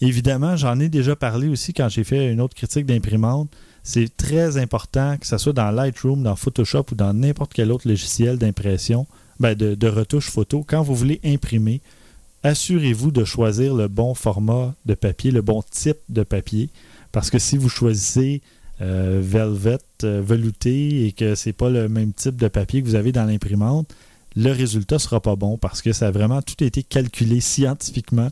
Évidemment, 0.00 0.56
j'en 0.56 0.78
ai 0.80 0.88
déjà 0.88 1.16
parlé 1.16 1.48
aussi 1.48 1.72
quand 1.72 1.88
j'ai 1.88 2.04
fait 2.04 2.30
une 2.30 2.40
autre 2.40 2.54
critique 2.54 2.86
d'imprimante. 2.86 3.48
C'est 3.82 4.14
très 4.16 4.58
important 4.58 5.16
que 5.18 5.26
ce 5.26 5.38
soit 5.38 5.52
dans 5.52 5.70
Lightroom, 5.70 6.22
dans 6.22 6.36
Photoshop 6.36 6.86
ou 6.92 6.94
dans 6.94 7.12
n'importe 7.14 7.52
quel 7.54 7.72
autre 7.72 7.88
logiciel 7.88 8.38
d'impression, 8.38 9.06
ben, 9.40 9.54
de, 9.54 9.74
de 9.74 9.88
retouche 9.88 10.30
photo. 10.30 10.64
Quand 10.66 10.82
vous 10.82 10.94
voulez 10.94 11.20
imprimer, 11.24 11.80
assurez-vous 12.42 13.10
de 13.10 13.24
choisir 13.24 13.74
le 13.74 13.88
bon 13.88 14.14
format 14.14 14.74
de 14.86 14.94
papier, 14.94 15.30
le 15.30 15.42
bon 15.42 15.62
type 15.70 15.98
de 16.08 16.22
papier. 16.22 16.68
Parce 17.12 17.30
que 17.30 17.38
si 17.38 17.56
vous 17.56 17.68
choisissez 17.68 18.42
euh, 18.80 19.20
velvet, 19.22 19.78
euh, 20.04 20.22
velouté 20.24 21.06
et 21.06 21.12
que 21.12 21.34
c'est 21.34 21.52
pas 21.52 21.68
le 21.68 21.88
même 21.88 22.12
type 22.12 22.36
de 22.36 22.48
papier 22.48 22.80
que 22.80 22.86
vous 22.86 22.94
avez 22.94 23.12
dans 23.12 23.24
l'imprimante, 23.24 23.92
le 24.36 24.52
résultat 24.52 24.98
sera 24.98 25.20
pas 25.20 25.36
bon 25.36 25.58
parce 25.58 25.82
que 25.82 25.92
ça 25.92 26.08
a 26.08 26.10
vraiment 26.10 26.42
tout 26.42 26.62
été 26.62 26.82
calculé 26.82 27.40
scientifiquement 27.40 28.30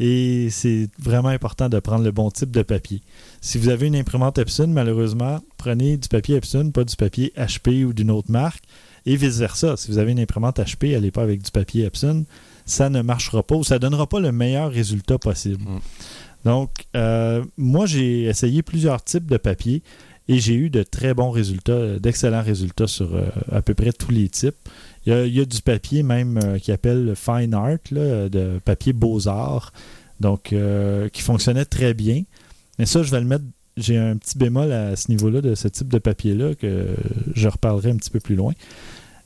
et 0.00 0.48
c'est 0.50 0.88
vraiment 0.98 1.28
important 1.28 1.68
de 1.68 1.78
prendre 1.78 2.02
le 2.02 2.10
bon 2.10 2.30
type 2.30 2.50
de 2.50 2.62
papier. 2.62 3.00
Si 3.40 3.58
vous 3.58 3.68
avez 3.68 3.86
une 3.86 3.94
imprimante 3.94 4.38
Epson, 4.38 4.66
malheureusement, 4.66 5.40
prenez 5.56 5.96
du 5.96 6.08
papier 6.08 6.36
Epson, 6.36 6.70
pas 6.72 6.84
du 6.84 6.96
papier 6.96 7.32
HP 7.36 7.84
ou 7.84 7.92
d'une 7.92 8.10
autre 8.10 8.30
marque 8.30 8.64
et 9.06 9.16
vice-versa. 9.16 9.76
Si 9.76 9.90
vous 9.90 9.98
avez 9.98 10.12
une 10.12 10.20
imprimante 10.20 10.58
HP, 10.58 10.96
allez 10.96 11.12
pas 11.12 11.22
avec 11.22 11.42
du 11.42 11.50
papier 11.50 11.84
Epson, 11.84 12.24
ça 12.66 12.90
ne 12.90 13.02
marchera 13.02 13.42
pas 13.42 13.54
ou 13.54 13.62
ça 13.62 13.78
donnera 13.78 14.08
pas 14.08 14.18
le 14.18 14.32
meilleur 14.32 14.70
résultat 14.70 15.18
possible. 15.18 15.62
Mm. 15.62 15.80
Donc, 16.44 16.70
euh, 16.94 17.44
moi, 17.56 17.86
j'ai 17.86 18.24
essayé 18.24 18.62
plusieurs 18.62 19.02
types 19.02 19.26
de 19.26 19.36
papier 19.36 19.82
Et 20.28 20.38
j'ai 20.38 20.54
eu 20.54 20.70
de 20.70 20.82
très 20.82 21.14
bons 21.14 21.30
résultats, 21.30 21.72
euh, 21.72 21.98
d'excellents 21.98 22.42
résultats 22.42 22.86
sur 22.86 23.14
euh, 23.14 23.26
à 23.50 23.62
peu 23.62 23.74
près 23.74 23.92
tous 23.92 24.10
les 24.10 24.28
types. 24.28 24.56
Il 25.06 25.12
y 25.12 25.40
a, 25.40 25.44
du 25.44 25.60
papier 25.60 26.02
même 26.02 26.58
qui 26.62 26.72
appelle 26.72 27.04
le 27.04 27.14
Fine 27.14 27.52
Art, 27.52 27.76
de 27.90 28.58
papier 28.64 28.94
Beaux-Arts, 28.94 29.70
donc 30.18 30.54
qui 31.12 31.20
fonctionnait 31.20 31.66
très 31.66 31.92
bien. 31.92 32.22
Mais 32.78 32.86
ça, 32.86 33.02
je 33.02 33.10
vais 33.10 33.20
le 33.20 33.26
mettre. 33.26 33.44
J'ai 33.76 33.98
un 33.98 34.16
petit 34.16 34.38
bémol 34.38 34.72
à 34.72 34.96
ce 34.96 35.10
niveau-là 35.10 35.42
de 35.42 35.54
ce 35.54 35.68
type 35.68 35.88
de 35.88 35.98
papier-là 35.98 36.54
que 36.54 36.94
je 37.34 37.48
reparlerai 37.48 37.90
un 37.90 37.96
petit 37.96 38.08
peu 38.08 38.20
plus 38.20 38.34
loin. 38.34 38.54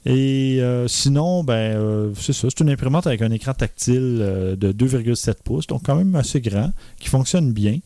Et 0.07 0.59
euh, 0.61 0.87
sinon, 0.89 1.45
ben, 1.45 1.55
euh, 1.55 2.13
c'est 2.17 2.33
ça. 2.33 2.49
C'est 2.51 2.61
une 2.61 2.71
imprimante 2.71 3.07
avec 3.07 3.21
un 3.23 3.31
écran 3.31 3.53
tactile 3.53 4.19
euh, 4.21 4.57
de 4.57 4.73
2,7 4.73 5.35
pouces, 5.45 5.67
donc 5.67 5.83
quand 5.85 5.97
même 5.97 6.15
assez 6.15 6.41
grand, 6.41 6.73
qui 6.99 7.09
fonctionne 7.09 7.53
bien. 7.53 7.79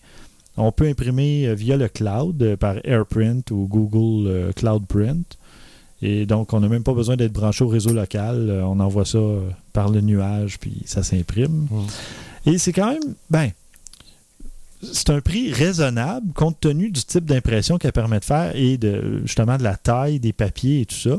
On 0.56 0.70
peut 0.70 0.86
imprimer 0.86 1.54
via 1.54 1.78
le 1.78 1.88
cloud 1.88 2.56
par 2.56 2.76
AirPrint 2.84 3.40
ou 3.50 3.66
Google 3.66 4.52
Cloud 4.54 4.84
Print. 4.86 5.38
Et 6.02 6.26
donc, 6.26 6.52
on 6.52 6.60
n'a 6.60 6.68
même 6.68 6.82
pas 6.82 6.92
besoin 6.92 7.16
d'être 7.16 7.32
branché 7.32 7.64
au 7.64 7.68
réseau 7.68 7.94
local. 7.94 8.62
On 8.66 8.78
envoie 8.78 9.06
ça 9.06 9.18
par 9.72 9.88
le 9.88 10.02
nuage, 10.02 10.58
puis 10.58 10.82
ça 10.84 11.02
s'imprime. 11.02 11.68
Et 12.44 12.58
c'est 12.58 12.74
quand 12.74 12.92
même, 12.92 13.14
ben, 13.30 13.50
c'est 14.82 15.08
un 15.08 15.22
prix 15.22 15.52
raisonnable 15.52 16.32
compte 16.34 16.60
tenu 16.60 16.90
du 16.90 17.02
type 17.02 17.24
d'impression 17.24 17.78
qu'elle 17.78 17.92
permet 17.92 18.20
de 18.20 18.24
faire 18.24 18.54
et 18.54 18.76
de, 18.76 19.22
justement 19.24 19.56
de 19.56 19.62
la 19.62 19.76
taille 19.76 20.20
des 20.20 20.34
papiers 20.34 20.82
et 20.82 20.86
tout 20.86 20.96
ça. 20.96 21.18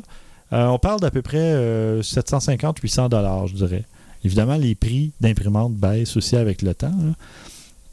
Euh, 0.53 0.67
on 0.67 0.79
parle 0.79 0.99
d'à 0.99 1.11
peu 1.11 1.21
près 1.21 1.39
euh, 1.39 2.01
750-800 2.01 3.09
dollars, 3.09 3.47
je 3.47 3.55
dirais. 3.55 3.83
Évidemment, 4.23 4.55
les 4.55 4.75
prix 4.75 5.11
d'imprimante 5.19 5.73
baissent 5.73 6.15
aussi 6.15 6.35
avec 6.35 6.61
le 6.61 6.73
temps. 6.73 6.87
là. 6.89 7.13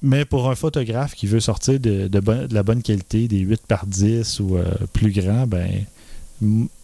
Mais 0.02 0.24
pour 0.24 0.50
un 0.50 0.54
photographe 0.54 1.14
qui 1.14 1.26
veut 1.26 1.40
sortir 1.40 1.78
de, 1.78 2.08
la 2.50 2.62
bonne 2.62 2.82
qualité, 2.82 3.28
des 3.28 3.40
8 3.40 3.62
par 3.66 3.86
10 3.86 4.40
ou 4.40 4.56
euh, 4.56 4.64
plus 4.92 5.12
grand, 5.12 5.46
ben, 5.46 5.68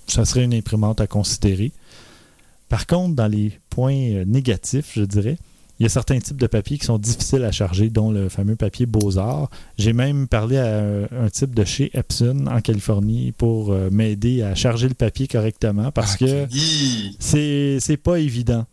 ça 0.06 0.24
serait 0.24 0.44
une 0.44 0.52
imprimante 0.52 1.00
à 1.00 1.06
considérer. 1.06 1.72
Par 2.68 2.86
contre, 2.86 3.14
dans 3.14 3.28
les 3.28 3.58
points 3.70 3.94
euh, 3.94 4.24
négatifs, 4.26 4.92
je 4.94 5.02
dirais, 5.02 5.38
il 5.78 5.82
y 5.82 5.86
a 5.86 5.88
certains 5.90 6.18
types 6.18 6.36
de 6.38 6.46
papiers 6.46 6.78
qui 6.78 6.86
sont 6.86 6.98
difficiles 6.98 7.44
à 7.44 7.52
charger, 7.52 7.90
dont 7.90 8.10
le 8.10 8.28
fameux 8.28 8.56
papier 8.56 8.86
Beaux-Arts. 8.86 9.50
J'ai 9.76 9.92
même 9.92 10.26
parlé 10.26 10.56
à 10.56 10.82
un, 11.10 11.28
type 11.28 11.54
de 11.54 11.64
chez 11.64 11.90
Epson 11.92 12.46
en 12.46 12.60
Californie 12.60 13.32
pour 13.32 13.72
euh, 13.72 13.90
m'aider 13.90 14.42
à 14.42 14.54
charger 14.54 14.88
le 14.88 14.94
papier 14.94 15.28
correctement 15.28 15.90
parce 15.92 16.14
Ok. 16.14 16.28
que 16.28 16.46
c'est 17.18 17.96
pas 18.02 18.18
évident. 18.18 18.64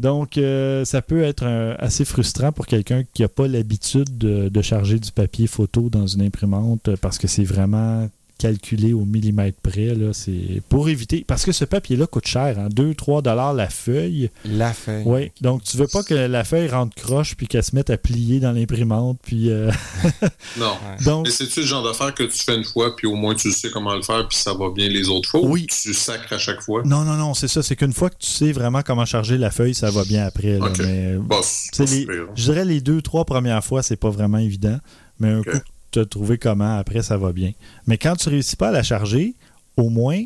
Donc, 0.00 0.36
euh, 0.36 0.84
ça 0.84 1.00
peut 1.00 1.22
être 1.22 1.44
euh, 1.44 1.76
assez 1.78 2.04
frustrant 2.04 2.50
pour 2.50 2.66
quelqu'un 2.66 3.04
qui 3.14 3.22
n'a 3.22 3.28
pas 3.28 3.46
l'habitude 3.46 4.18
de, 4.18 4.48
de 4.48 4.62
charger 4.62 4.98
du 4.98 5.12
papier 5.12 5.46
photo 5.46 5.90
dans 5.90 6.08
une 6.08 6.22
imprimante 6.22 6.96
parce 6.96 7.18
que 7.18 7.28
c'est 7.28 7.44
vraiment 7.44 8.08
calculé 8.42 8.92
au 8.92 9.04
millimètre 9.04 9.58
près. 9.62 9.94
là. 9.94 10.12
C'est 10.12 10.60
pour 10.68 10.88
éviter. 10.88 11.24
Parce 11.26 11.44
que 11.44 11.52
ce 11.52 11.64
papier-là 11.64 12.06
coûte 12.08 12.26
cher, 12.26 12.58
hein, 12.58 12.68
2-3 12.74 13.22
dollars 13.22 13.54
la 13.54 13.68
feuille. 13.68 14.30
La 14.44 14.72
feuille. 14.72 15.04
Oui. 15.06 15.30
Donc, 15.40 15.62
tu 15.62 15.76
veux 15.76 15.86
pas 15.86 16.02
que 16.02 16.12
la 16.14 16.42
feuille 16.42 16.68
rentre 16.68 16.94
croche 16.96 17.36
puis 17.36 17.46
qu'elle 17.46 17.62
se 17.62 17.74
mette 17.76 17.90
à 17.90 17.96
plier 17.96 18.40
dans 18.40 18.50
l'imprimante. 18.50 19.18
Puis, 19.22 19.50
euh, 19.50 19.70
Non. 20.58 20.72
donc, 21.04 21.26
Mais 21.26 21.30
c'est-tu 21.32 21.60
le 21.60 21.66
genre 21.66 21.84
d'affaire 21.84 22.12
que 22.14 22.24
tu 22.24 22.42
fais 22.42 22.56
une 22.56 22.64
fois, 22.64 22.96
puis 22.96 23.06
au 23.06 23.14
moins 23.14 23.34
tu 23.36 23.52
sais 23.52 23.70
comment 23.70 23.94
le 23.94 24.02
faire, 24.02 24.26
puis 24.26 24.36
ça 24.36 24.52
va 24.54 24.70
bien 24.74 24.88
les 24.88 25.08
autres 25.08 25.28
fois? 25.28 25.40
ou 25.40 25.52
Oui. 25.52 25.66
Tu 25.70 25.94
sacres 25.94 26.32
à 26.32 26.38
chaque 26.38 26.60
fois? 26.62 26.82
non, 26.84 27.04
non, 27.04 27.14
non, 27.14 27.34
c'est 27.34 27.48
ça. 27.48 27.62
C'est 27.62 27.76
qu'une 27.76 27.92
fois 27.92 28.10
que 28.10 28.16
tu 28.18 28.28
sais 28.28 28.50
vraiment 28.52 28.82
comment 28.82 29.04
charger 29.04 29.38
la 29.38 29.50
feuille, 29.52 29.74
ça 29.74 29.90
va 29.90 30.04
bien 30.04 30.24
après. 30.26 30.58
là. 30.58 30.68
Mais 30.78 31.16
c'est 31.42 31.88
les-. 31.88 32.06
Je 32.34 32.42
dirais 32.42 32.64
les 32.64 32.80
deux, 32.80 33.02
trois 33.02 33.24
premières 33.24 33.62
fois, 33.64 33.82
c'est 33.82 33.96
pas 33.96 34.10
vraiment 34.10 34.38
évident. 34.38 34.78
Mais 35.20 35.28
un 35.28 35.42
coup 35.42 35.58
as 36.00 36.06
trouvé 36.06 36.38
comment, 36.38 36.76
après, 36.78 37.02
ça 37.02 37.16
va 37.16 37.32
bien. 37.32 37.52
Mais 37.86 37.98
quand 37.98 38.16
tu 38.16 38.28
réussis 38.28 38.56
pas 38.56 38.68
à 38.68 38.72
la 38.72 38.82
charger, 38.82 39.34
au 39.76 39.88
moins, 39.90 40.22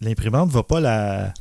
l'imprimante 0.00 0.50
va 0.50 0.62
pas 0.62 0.80
la, 0.80 1.32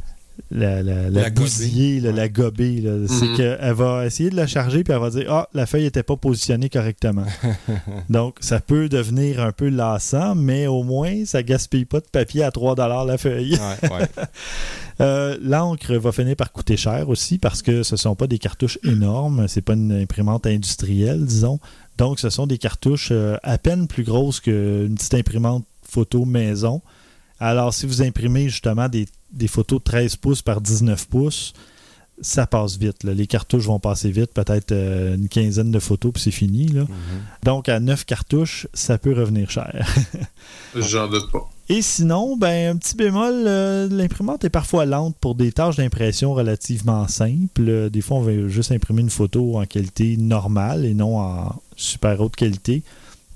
la, 0.52 0.84
la, 0.84 1.10
la 1.10 1.10
La 1.10 1.30
gober. 1.30 1.42
bousiller, 1.42 2.00
la 2.02 2.28
gober. 2.30 2.84
C'est 3.08 3.26
Mhm. 3.26 3.38
qu'elle 3.38 3.74
va 3.74 4.06
essayer 4.06 4.30
de 4.30 4.36
la 4.36 4.48
charger, 4.48 4.84
puis 4.84 4.94
elle 4.94 5.00
va 5.00 5.10
dire 5.10 5.32
Ah, 5.32 5.48
la 5.54 5.66
feuille 5.66 5.84
n'était 5.84 6.04
pas 6.04 6.18
positionnée 6.18 6.70
correctement. 6.70 7.26
Donc, 8.10 8.38
ça 8.42 8.60
peut 8.60 8.90
devenir 8.90 9.42
un 9.42 9.52
peu 9.52 9.70
lassant, 9.70 10.36
mais 10.36 10.68
au 10.68 10.84
moins, 10.84 11.24
ça 11.26 11.42
gaspille 11.44 11.86
pas 11.86 12.00
de 12.00 12.06
papier 12.12 12.44
à 12.44 12.52
3 12.52 12.76
la 13.06 13.18
feuille. 13.18 13.54
Ouais, 13.82 13.90
ouais. 13.90 14.06
Euh, 15.02 15.38
L'encre 15.42 15.94
va 15.96 16.14
finir 16.14 16.38
par 16.38 16.54
coûter 16.54 16.78
cher 16.78 17.10
aussi 17.10 17.38
parce 17.38 17.62
que 17.62 17.84
ce 17.84 17.96
ne 17.96 17.98
sont 17.98 18.16
pas 18.16 18.28
des 18.28 18.38
cartouches 18.40 18.80
énormes. 18.86 19.46
C'est 19.50 19.60
pas 19.62 19.74
une 19.74 19.92
imprimante 19.92 20.48
industrielle, 20.48 21.26
disons. 21.26 21.60
Donc, 21.98 22.20
ce 22.20 22.30
sont 22.30 22.48
des 22.48 22.58
cartouches 22.58 23.10
euh, 23.12 23.38
à 23.44 23.58
peine 23.58 23.88
plus 23.88 24.04
grosses 24.04 24.40
qu'une 24.40 24.96
petite 24.96 25.14
imprimante 25.14 25.66
photo 25.84 26.26
maison. 26.26 26.82
Alors, 27.40 27.74
si 27.74 27.86
vous 27.86 28.02
imprimez 28.02 28.50
justement 28.50 28.90
des, 28.90 29.08
des 29.32 29.48
photos 29.48 29.80
de 29.80 29.84
13 29.84 30.16
pouces 30.18 30.42
par 30.42 30.62
19 30.62 31.08
pouces, 31.08 31.54
ça 32.22 32.48
passe 32.48 32.78
vite. 32.78 33.04
là. 33.04 33.14
Les 33.14 33.28
cartouches 33.28 33.66
vont 33.66 33.80
passer 33.80 34.12
vite, 34.12 34.34
peut-être 34.34 34.72
euh, 34.72 35.16
une 35.16 35.28
quinzaine 35.28 35.72
de 35.72 35.80
photos, 35.80 36.14
puis 36.14 36.24
c'est 36.24 36.32
fini. 36.32 36.68
là. 36.68 36.86
Donc, 37.44 37.70
à 37.70 37.80
9 37.80 38.06
cartouches, 38.06 38.68
ça 38.74 38.98
peut 38.98 39.14
revenir 39.14 39.50
cher. 39.50 39.86
J'en 40.76 41.08
doute 41.08 41.32
pas. 41.32 41.50
Et 41.68 41.82
sinon, 41.82 42.38
ben, 42.38 42.76
un 42.76 42.78
petit 42.78 42.96
bémol, 42.96 43.34
euh, 43.34 43.88
l'imprimante 43.90 44.46
est 44.46 44.50
parfois 44.50 44.86
lente 44.86 45.16
pour 45.20 45.34
des 45.36 45.52
tâches 45.52 45.78
d'impression 45.78 46.34
relativement 46.34 47.08
simples. 47.08 47.90
Des 47.90 48.02
fois, 48.02 48.18
on 48.18 48.22
veut 48.22 48.48
juste 48.50 48.72
imprimer 48.72 49.02
une 49.02 49.10
photo 49.10 49.58
en 49.58 49.66
qualité 49.66 50.16
normale 50.18 50.86
et 50.86 50.94
non 50.94 51.20
en 51.20 51.56
super 51.76 52.22
haute 52.22 52.36
qualité. 52.36 52.84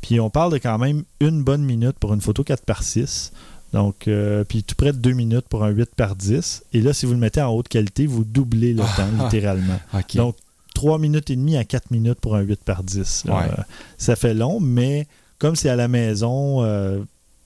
Puis 0.02 0.20
on 0.20 0.30
parle 0.30 0.54
de 0.54 0.58
quand 0.60 0.78
même 0.78 1.04
une 1.20 1.44
bonne 1.44 1.64
minute 1.64 1.98
pour 2.00 2.14
une 2.14 2.22
photo 2.22 2.44
4 2.44 2.64
par 2.64 2.84
6 2.84 3.32
Donc, 3.74 4.08
euh, 4.08 4.44
puis 4.44 4.64
tout 4.64 4.76
près 4.76 4.94
de 4.94 4.98
deux 4.98 5.12
minutes 5.12 5.48
pour 5.48 5.64
un 5.64 5.70
8 5.70 5.94
par 5.96 6.16
10 6.16 6.64
Et 6.74 6.82
là, 6.82 6.94
si 6.94 7.06
vous 7.06 7.14
le 7.14 7.20
mettez 7.20 7.42
en 7.42 7.50
haute 7.52 7.68
qualité, 7.68 8.08
vous 8.08 8.24
doublez 8.24 8.74
le 8.74 8.82
temps, 8.82 9.24
littéralement. 9.24 9.80
OK. 9.94 10.16
Donc, 10.16 10.36
3 10.74 10.98
minutes 10.98 11.30
et 11.30 11.36
demie 11.36 11.58
à 11.58 11.64
4 11.64 11.92
minutes 11.92 12.20
pour 12.20 12.36
un 12.36 12.42
8 12.42 12.64
par 12.64 12.84
10. 12.84 13.26
là. 13.26 13.38
Ouais. 13.38 13.44
Euh, 13.46 13.64
ça 13.98 14.16
fait 14.16 14.34
long, 14.34 14.60
mais 14.60 15.08
comme 15.38 15.56
c'est 15.56 15.70
à 15.70 15.76
la 15.76 15.88
maison, 15.88 16.64
euh, 16.64 17.00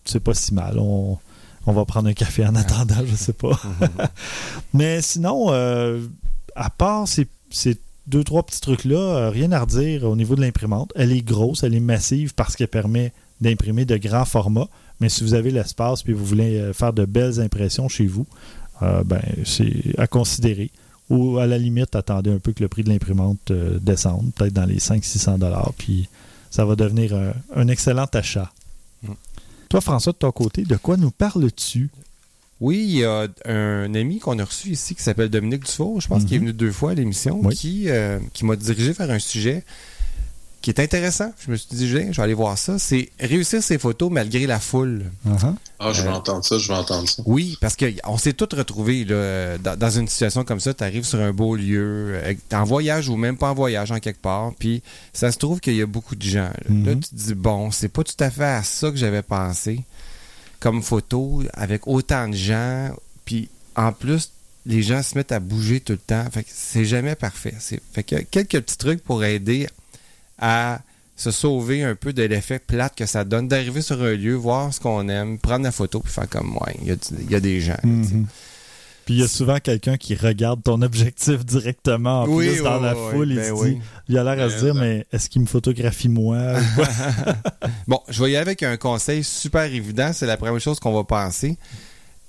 c'est 0.05 0.21
pas 0.21 0.33
si 0.33 0.53
mal. 0.53 0.79
On, 0.79 1.17
on 1.65 1.73
va 1.73 1.85
prendre 1.85 2.07
un 2.07 2.13
café 2.13 2.45
en 2.45 2.55
attendant, 2.55 3.05
je 3.05 3.15
sais 3.15 3.33
pas. 3.33 3.59
mais 4.73 5.01
sinon, 5.01 5.49
à 5.51 6.69
part 6.69 7.07
ces, 7.07 7.27
ces 7.49 7.77
deux, 8.07 8.23
trois 8.23 8.43
petits 8.43 8.61
trucs-là, 8.61 9.29
rien 9.29 9.51
à 9.51 9.59
redire 9.59 10.03
au 10.05 10.15
niveau 10.15 10.35
de 10.35 10.41
l'imprimante. 10.41 10.91
Elle 10.95 11.11
est 11.11 11.21
grosse, 11.21 11.63
elle 11.63 11.75
est 11.75 11.81
massive 11.81 12.33
parce 12.33 12.55
qu'elle 12.55 12.67
permet 12.67 13.11
d'imprimer 13.41 13.85
de 13.85 13.97
grands 13.97 14.25
formats. 14.25 14.69
Mais 15.03 15.09
si 15.09 15.21
vous 15.25 15.33
avez 15.33 15.51
l'espace 15.51 16.01
et 16.07 16.13
vous 16.13 16.23
voulez 16.23 16.57
euh, 16.59 16.71
faire 16.71 16.93
de 16.93 17.03
belles 17.03 17.41
impressions 17.41 17.89
chez 17.89 18.05
vous, 18.07 18.25
euh, 18.81 19.03
ben, 19.03 19.21
c'est 19.43 19.93
à 19.97 20.07
considérer. 20.07 20.71
Ou 21.09 21.39
à 21.39 21.45
la 21.45 21.57
limite, 21.57 21.93
attendez 21.97 22.31
un 22.31 22.39
peu 22.39 22.53
que 22.53 22.63
le 22.63 22.69
prix 22.69 22.85
de 22.85 22.89
l'imprimante 22.89 23.51
euh, 23.51 23.79
descende, 23.81 24.31
peut-être 24.33 24.53
dans 24.53 24.63
les 24.65 24.77
500-600 24.77 25.39
dollars, 25.39 25.73
puis 25.77 26.07
ça 26.51 26.63
va 26.63 26.77
devenir 26.77 27.13
un, 27.13 27.33
un 27.53 27.67
excellent 27.67 28.07
achat. 28.13 28.49
Mm. 29.03 29.09
Toi, 29.67 29.81
François, 29.81 30.13
de 30.13 30.19
ton 30.19 30.31
côté, 30.31 30.63
de 30.63 30.77
quoi 30.77 30.95
nous 30.95 31.11
parles-tu? 31.11 31.89
Oui, 32.61 32.85
il 32.87 32.95
y 32.99 33.03
a 33.03 33.27
un 33.43 33.93
ami 33.93 34.19
qu'on 34.19 34.39
a 34.39 34.45
reçu 34.45 34.69
ici 34.69 34.95
qui 34.95 35.03
s'appelle 35.03 35.27
Dominique 35.27 35.65
Dufour, 35.65 35.99
je 35.99 36.07
pense 36.07 36.23
qu'il 36.23 36.35
est 36.35 36.39
venu 36.39 36.53
deux 36.53 36.71
fois 36.71 36.91
à 36.91 36.93
l'émission, 36.93 37.41
Oui. 37.43 37.53
qui, 37.55 37.89
euh, 37.89 38.19
qui 38.31 38.45
m'a 38.45 38.55
dirigé 38.55 38.93
vers 38.93 39.11
un 39.11 39.19
sujet 39.19 39.65
qui 40.63 40.69
est 40.69 40.79
intéressant. 40.79 41.31
Je 41.45 41.51
me 41.51 41.57
suis 41.57 41.75
dit, 41.75 41.89
je 41.89 41.97
vais 41.97 42.19
aller 42.21 42.33
voir 42.33 42.57
ça. 42.57 42.79
C'est 42.79 43.09
réussir 43.19 43.61
ses 43.61 43.77
photos 43.77 44.09
malgré 44.09 44.47
la 44.47 44.61
foule. 44.61 45.03
Uh-huh. 45.27 45.53
Ah, 45.77 45.91
je 45.91 46.01
vais 46.01 46.07
Euh, 46.07 46.13
entendre 46.13 46.43
ça, 46.45 46.57
je 46.57 46.67
vais 46.69 46.73
entendre 46.73 47.07
ça. 47.07 47.21
Oui, 47.25 47.57
parce 47.59 47.75
qu'on 47.75 48.17
s'est 48.17 48.31
tous 48.31 48.55
retrouvés 48.55 49.03
là, 49.03 49.57
dans, 49.57 49.77
dans 49.77 49.89
une 49.89 50.07
situation 50.07 50.45
comme 50.45 50.61
ça. 50.61 50.73
Tu 50.73 50.81
arrives 50.85 51.03
sur 51.03 51.19
un 51.19 51.33
beau 51.33 51.57
lieu, 51.57 52.13
euh, 52.23 52.33
en 52.53 52.63
voyage 52.63 53.09
ou 53.09 53.17
même 53.17 53.35
pas 53.37 53.51
en 53.51 53.53
voyage 53.53 53.91
en 53.91 53.99
quelque 53.99 54.21
part, 54.21 54.53
puis 54.57 54.81
ça 55.11 55.33
se 55.33 55.37
trouve 55.37 55.59
qu'il 55.59 55.75
y 55.75 55.81
a 55.81 55.85
beaucoup 55.85 56.15
de 56.15 56.23
gens. 56.23 56.49
Là. 56.69 56.75
Là, 56.85 56.95
tu 56.95 57.09
te 57.09 57.15
dis, 57.15 57.33
bon, 57.35 57.69
c'est 57.69 57.89
pas 57.89 58.03
tout 58.05 58.15
à 58.21 58.31
fait 58.31 58.43
à 58.45 58.63
ça 58.63 58.89
que 58.89 58.95
j'avais 58.97 59.21
pensé 59.21 59.81
comme 60.61 60.81
photo, 60.81 61.43
avec 61.55 61.87
autant 61.87 62.29
de 62.29 62.35
gens, 62.35 62.89
puis 63.25 63.49
en 63.75 63.91
plus, 63.91 64.31
les 64.65 64.81
gens 64.81 65.03
se 65.03 65.17
mettent 65.17 65.33
à 65.33 65.41
bouger 65.41 65.81
tout 65.81 65.91
le 65.91 65.97
temps. 65.99 66.23
Fait 66.31 66.43
que 66.43 66.49
c'est 66.53 66.85
jamais 66.85 67.15
parfait. 67.15 67.53
Fait 67.91 68.03
que 68.03 68.15
quelques 68.21 68.61
petits 68.61 68.77
trucs 68.77 69.03
pour 69.03 69.25
aider 69.25 69.67
à 70.45 70.81
se 71.15 71.31
sauver 71.31 71.83
un 71.83 71.95
peu 71.95 72.11
de 72.11 72.23
l'effet 72.23 72.59
plate 72.59 72.95
que 72.95 73.05
ça 73.05 73.23
donne, 73.23 73.47
d'arriver 73.47 73.81
sur 73.81 74.01
un 74.03 74.13
lieu, 74.13 74.33
voir 74.33 74.73
ce 74.73 74.79
qu'on 74.81 75.07
aime, 75.07 75.37
prendre 75.39 75.63
la 75.63 75.71
photo, 75.71 76.01
puis 76.01 76.11
faire 76.11 76.27
comme, 76.27 76.57
ouais, 76.57 76.75
il 76.81 76.87
y 76.87 76.91
a, 76.91 76.95
du- 76.95 77.01
il 77.21 77.31
y 77.31 77.35
a 77.35 77.39
des 77.39 77.61
gens. 77.61 77.77
Mhm. 77.83 78.25
Puis 79.05 79.15
il 79.15 79.19
y 79.19 79.23
a 79.23 79.27
souvent 79.27 79.59
quelqu'un 79.59 79.97
qui 79.97 80.15
regarde 80.15 80.63
ton 80.63 80.81
objectif 80.81 81.45
directement 81.45 82.21
en 82.23 82.27
Oui, 82.27 82.47
plus 82.49 82.63
dans 82.63 82.77
oui, 82.77 82.83
la 82.83 82.95
oui, 82.95 83.11
foule. 83.11 83.29
il 83.31 83.35
ben 83.35 83.45
se 83.45 83.51
oui. 83.61 83.75
dit, 83.75 83.81
il 84.09 84.17
a 84.17 84.23
l'air 84.23 84.45
à 84.45 84.49
se 84.49 84.63
dire, 84.63 84.73
mais 84.75 85.05
est-ce 85.13 85.29
qu'il 85.29 85.41
me 85.41 85.45
photographie 85.47 86.09
moi? 86.09 86.37
Bon, 87.87 87.99
je 88.09 88.23
vais 88.23 88.31
y 88.31 88.35
aller 88.35 88.41
avec 88.47 88.63
un 88.63 88.77
conseil 88.77 89.23
super 89.23 89.63
évident. 89.63 90.11
C'est 90.13 90.25
la 90.25 90.37
première 90.37 90.59
chose 90.59 90.79
qu'on 90.79 90.93
va 90.93 91.03
penser. 91.03 91.57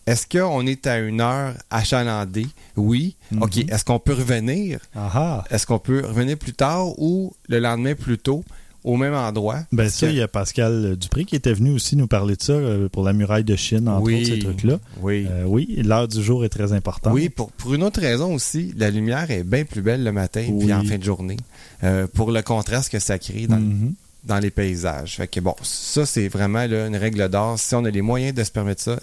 Est-ce 0.07 0.27
qu'on 0.27 0.67
est 0.67 0.87
à 0.87 0.99
une 0.99 1.21
heure 1.21 1.55
achalandée? 1.71 2.47
Oui. 2.77 3.17
Mhm. 3.33 3.43
OK. 3.43 3.59
Est-ce 3.59 3.85
qu'on 3.85 3.99
peut 3.99 4.13
revenir? 4.15 4.81
Ah 4.95 5.11
ah. 5.15 5.45
Est-ce 5.51 5.67
qu'on 5.67 5.79
peut 5.79 6.03
revenir 6.07 6.37
plus 6.37 6.53
tard 6.53 6.99
ou 6.99 7.33
le 7.49 7.59
lendemain 7.59 7.95
plus 7.95 8.19
tôt? 8.19 8.45
au 8.87 8.99
même 8.99 9.15
endroit? 9.15 9.61
Ben 9.73 9.89
ça, 9.89 10.11
il 10.11 10.17
y 10.17 10.21
a 10.21 10.29
Pascal 10.29 10.95
Dupré 10.99 11.25
qui 11.25 11.37
était 11.37 11.55
venu 11.55 11.71
aussi 11.71 11.97
nous 11.97 12.07
parler 12.07 12.37
de 12.37 12.43
ça 12.43 12.53
euh, 12.53 12.87
pour 12.91 13.03
la 13.03 13.15
muraille 13.15 13.43
de 13.43 13.57
Chine, 13.57 13.89
entre 13.89 14.03
Oui. 14.03 14.17
autres, 14.21 14.27
ces 14.35 14.39
trucs-là. 14.41 14.79
Oui. 15.01 15.27
Euh, 15.27 15.45
oui, 15.47 15.81
l'heure 15.83 16.07
du 16.07 16.23
jour 16.23 16.45
est 16.45 16.51
très 16.51 16.75
importante. 16.75 17.15
Oui, 17.15 17.31
pour, 17.31 17.51
pour 17.53 17.73
une 17.73 17.83
autre 17.83 17.99
raison 18.03 18.35
aussi, 18.35 18.75
la 18.77 18.91
lumière 18.91 19.31
est 19.31 19.43
bien 19.43 19.65
plus 19.65 19.81
belle 19.81 20.05
le 20.05 20.13
matin 20.13 20.45
Oui. 20.51 20.65
puis 20.67 20.75
en 20.75 20.85
fin 20.85 20.99
de 20.99 21.03
journée. 21.03 21.39
Euh, 21.83 22.07
pour 22.13 22.31
le 22.31 22.43
contraste 22.43 22.93
que 22.93 22.99
ça 22.99 23.19
crée 23.19 23.47
dans, 23.47 23.57
Mhm. 23.59 23.95
dans 24.25 24.39
les 24.39 24.51
paysages. 24.51 25.17
Fait 25.17 25.29
que 25.29 25.41
bon, 25.41 25.55
ça 25.63 26.05
c'est 26.05 26.29
vraiment 26.29 26.67
là, 26.67 26.87
une 26.87 26.97
règle 26.97 27.27
d'or. 27.31 27.59
Si 27.59 27.75
on 27.75 27.87
a 27.87 27.91
les 27.91 28.03
moyens 28.03 28.35
de 28.35 28.45
se 28.45 28.51
permettre 28.51 28.83
ça, 28.83 29.01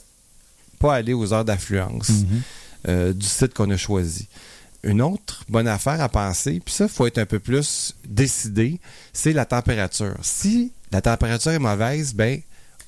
pas 0.82 0.96
aller 0.96 1.14
aux 1.14 1.34
heures 1.34 1.46
d'affluence 1.46 2.10
Mhm. 2.10 2.42
euh, 2.90 3.14
du 3.14 3.26
site 3.28 3.54
qu'on 3.54 3.70
a 3.72 3.78
choisi. 3.78 4.28
Une 4.84 5.02
autre 5.02 5.44
bonne 5.48 5.68
affaire 5.68 6.02
à 6.02 6.10
penser, 6.10 6.60
puis 6.66 6.74
ça, 6.74 6.86
il 6.86 6.90
faut 6.90 7.06
être 7.06 7.20
un 7.20 7.26
peu 7.28 7.38
plus 7.40 7.96
décidé, 8.08 8.80
c'est 9.14 9.32
la 9.34 9.46
température. 9.46 10.16
Si 10.24 10.72
la 10.92 11.02
température 11.02 11.52
est 11.52 11.60
mauvaise, 11.60 12.14
ben 12.16 12.42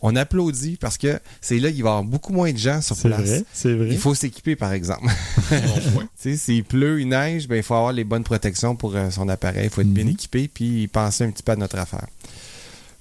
on 0.05 0.15
applaudit 0.17 0.75
parce 0.81 0.97
que 0.97 1.19
c'est 1.39 1.59
là 1.59 1.71
qu'il 1.71 1.83
va 1.83 1.89
y 1.89 1.91
avoir 1.91 2.03
beaucoup 2.03 2.33
moins 2.33 2.51
de 2.51 2.57
gens 2.57 2.81
sur 2.81 2.95
C'est 2.97 3.07
place. 3.07 3.21
vrai, 3.21 3.43
c'est 3.53 3.73
vrai. 3.73 3.87
Il 3.91 3.97
faut 3.97 4.13
s'équiper, 4.15 4.55
par 4.57 4.73
exemple. 4.73 5.07
S'il 6.35 6.63
pleut, 6.63 6.99
il 7.01 7.07
neige, 7.09 7.47
ben, 7.47 7.55
il 7.57 7.63
faut 7.63 7.75
avoir 7.75 7.93
les 7.93 8.03
bonnes 8.03 8.23
protections 8.23 8.75
pour 8.75 8.95
euh, 8.95 9.09
son 9.11 9.29
appareil. 9.29 9.65
Il 9.65 9.69
faut 9.69 9.81
être 9.81 9.93
bien 9.93 10.03
Mhm. 10.05 10.09
équipé 10.11 10.49
puis 10.53 10.87
penser 10.87 11.23
un 11.23 11.31
petit 11.31 11.43
peu 11.43 11.51
à 11.53 11.55
notre 11.55 11.77
affaire. 11.77 12.07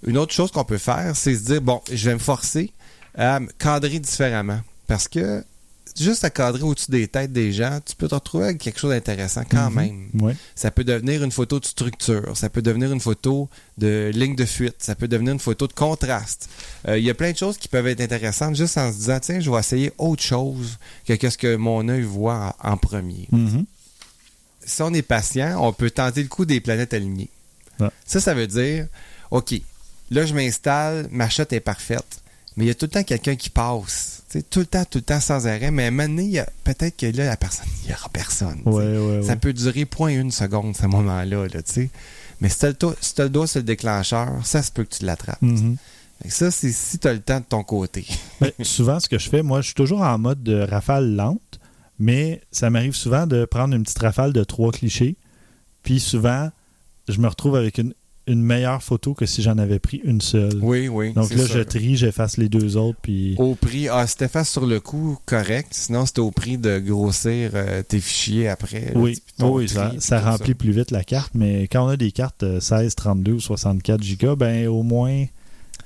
Une 0.07 0.19
autre 0.19 0.33
chose 0.33 0.51
qu'on 0.53 0.65
peut 0.65 0.79
faire, 0.79 1.17
c'est 1.17 1.35
se 1.35 1.41
dire, 1.45 1.61
bon, 1.63 1.81
je 1.91 2.09
vais 2.09 2.15
me 2.15 2.21
forcer 2.21 2.73
à 3.17 3.41
me 3.41 3.49
cadrer 3.59 3.99
différemment. 3.99 4.61
Parce 4.93 5.09
que 5.09 5.43
juste 5.99 6.23
à 6.25 6.29
cadrer 6.31 6.63
au-dessus 6.63 6.91
des 6.91 7.09
têtes 7.09 7.33
des 7.33 7.51
gens, 7.51 7.81
tu 7.85 7.97
peux 7.97 8.09
te 8.09 8.15
retrouver 8.15 8.45
avec 8.45 8.59
quelque 8.59 8.79
chose 8.79 8.91
d'intéressant 8.91 9.43
quand 9.51 9.71
Mhm. 9.71 9.75
même. 9.77 10.09
Ouais. 10.21 10.37
Ça 10.55 10.71
peut 10.71 10.85
devenir 10.85 11.23
une 11.25 11.33
photo 11.33 11.59
de 11.61 11.65
structure, 11.65 12.37
ça 12.37 12.51
peut 12.51 12.61
devenir 12.61 12.93
une 12.93 13.01
photo 13.01 13.49
de 13.79 14.11
ligne 14.15 14.37
de 14.37 14.45
fuite, 14.45 14.77
ça 14.81 14.95
peut 14.95 15.09
devenir 15.09 15.33
une 15.33 15.39
photo 15.39 15.67
de 15.67 15.73
contraste. 15.73 16.49
Euh, 16.89 16.99
Il 16.99 17.05
y 17.05 17.11
a 17.11 17.15
plein 17.15 17.33
de 17.33 17.37
choses 17.39 17.57
qui 17.57 17.69
peuvent 17.69 17.87
être 17.87 18.03
intéressantes 18.03 18.55
juste 18.57 18.77
en 18.77 18.93
se 18.93 18.97
disant, 18.99 19.19
tiens, 19.21 19.41
je 19.41 19.51
vais 19.51 19.59
essayer 19.59 19.93
autre 19.97 20.23
chose 20.23 20.79
que 21.07 21.31
ce 21.31 21.39
que 21.39 21.57
mon 21.57 21.89
œil 21.89 22.03
voit 22.03 22.55
en, 22.63 22.73
en 22.73 22.77
premier. 22.77 23.29
Mhm. 23.33 23.65
Si 24.65 24.83
on 24.83 24.93
est 24.95 25.03
patient, 25.03 25.59
on 25.67 25.73
peut 25.73 25.91
tenter 25.91 26.23
le 26.23 26.29
coup 26.29 26.45
des 26.45 26.61
planètes 26.61 26.93
alignées. 26.95 27.31
Ouais. 27.81 27.89
Ça, 28.07 28.21
ça 28.21 28.35
veut 28.35 28.47
dire, 28.47 28.87
OK, 29.31 29.55
là, 30.11 30.25
je 30.27 30.35
m'installe, 30.35 31.09
ma 31.11 31.29
shot 31.29 31.45
est 31.51 31.61
parfaite, 31.61 32.22
mais 32.57 32.65
il 32.65 32.69
y 32.69 32.71
a 32.71 32.75
tout 32.75 32.87
le 32.87 32.91
temps 32.91 33.03
quelqu'un 33.03 33.37
qui 33.37 33.51
passe. 33.51 34.23
Tout 34.51 34.61
le 34.61 34.67
temps, 34.67 34.85
tout 34.85 34.99
le 34.99 35.03
temps 35.03 35.21
sans 35.21 35.47
arrêt. 35.47 35.71
Mais 35.71 35.85
à 35.85 35.89
un 35.89 35.91
moment 35.91 36.09
donné, 36.09 36.43
peut-être 36.65 36.97
que 36.97 37.07
là, 37.07 37.27
la 37.27 37.37
personne, 37.37 37.67
il 37.83 37.89
n'y 37.89 37.95
aura 37.95 38.09
personne. 38.09 38.63
Ouais, 38.65 38.99
ouais. 38.99 39.23
Ça 39.23 39.37
peut 39.37 39.53
durer 39.53 39.85
point 39.85 40.11
une 40.11 40.31
seconde, 40.31 40.77
ce 40.77 40.87
moment-là, 40.87 41.47
là, 41.49 41.63
tu 41.63 41.73
sais. 41.73 41.91
Mais 42.41 42.49
si 42.49 42.59
tu 42.59 42.67
as 42.67 43.25
le 43.25 43.29
doigt 43.29 43.47
sur 43.47 43.61
le 43.61 43.65
déclencheur, 43.65 44.29
ça 44.45 44.63
se 44.63 44.73
peut 44.73 44.85
que 44.85 44.95
tu 44.95 45.05
l'attrapes. 45.05 45.41
Que 45.41 46.31
Ça, 46.31 46.51
c'est 46.51 46.73
si 46.73 46.99
tu 46.99 47.07
as 47.09 47.13
le 47.13 47.21
temps 47.21 47.41
de 47.41 47.45
ton 47.45 47.63
côté. 47.63 48.07
Ben, 48.41 48.51
souvent, 48.63 48.99
ce 48.99 49.09
que 49.09 49.19
je 49.19 49.29
fais, 49.29 49.43
moi, 49.43 49.61
je 49.61 49.67
suis 49.67 49.75
toujours 49.75 50.01
en 50.01 50.19
mode 50.19 50.43
de 50.43 50.61
rafale 50.61 51.15
lente, 51.15 51.61
mais 51.99 52.41
ça 52.51 52.71
m'arrive 52.71 52.95
souvent 52.95 53.27
de 53.27 53.45
prendre 53.45 53.75
une 53.77 53.85
petite 53.85 54.01
rafale 54.01 54.33
de 54.33 54.43
trois 54.43 54.73
clichés, 54.73 55.17
puis 55.85 56.01
souvent, 56.01 56.51
je 57.09 57.21
me 57.21 57.29
retrouve 57.29 57.55
avec 57.55 57.79
une, 57.79 57.95
une 58.27 58.43
meilleure 58.43 58.83
photo 58.83 59.15
que 59.15 59.27
si 59.27 59.43
j'en 59.43 59.59
avais 59.59 59.79
pris 59.79 60.01
une 60.05 60.21
seule. 60.21 60.59
Oui, 60.63 60.89
oui. 60.89 61.13
Donc 61.13 61.35
là, 61.35 61.45
je 61.45 61.59
trie, 61.61 61.97
j'efface 61.97 62.37
les 62.37 62.49
deux 62.49 62.77
autres, 62.77 62.99
puis... 63.03 63.35
Au 63.39 63.55
prix, 63.55 63.89
ah, 63.89 64.07
si 64.07 64.17
t'effaces 64.17 64.51
sur 64.51 64.67
le 64.67 64.79
coup, 64.81 65.19
correct. 65.27 65.69
Sinon, 65.73 66.07
c'était 66.07 66.21
au 66.21 66.31
prix 66.31 66.57
de 66.57 66.79
grossir 66.79 67.51
euh, 67.55 67.83
tes 67.83 67.99
fichiers 68.01 68.49
après. 68.49 68.93
là, 68.93 69.01
Oui, 69.01 69.19
ton 69.39 69.55
oui, 69.57 69.67
tri, 69.67 69.75
ça, 69.75 69.93
ça 69.99 70.21
remplit 70.21 70.55
plus 70.55 70.73
vite 70.73 70.91
la 70.93 71.03
carte, 71.03 71.33
mais 71.35 71.65
quand 71.65 71.85
on 71.85 71.89
a 71.89 71.97
des 71.97 72.13
cartes 72.13 72.45
euh, 72.45 72.61
16, 72.61 72.95
32 72.95 73.33
ou 73.33 73.41
64 73.41 74.03
gigas, 74.03 74.37
ben 74.37 74.69
au 74.69 74.83
moins, 74.83 75.25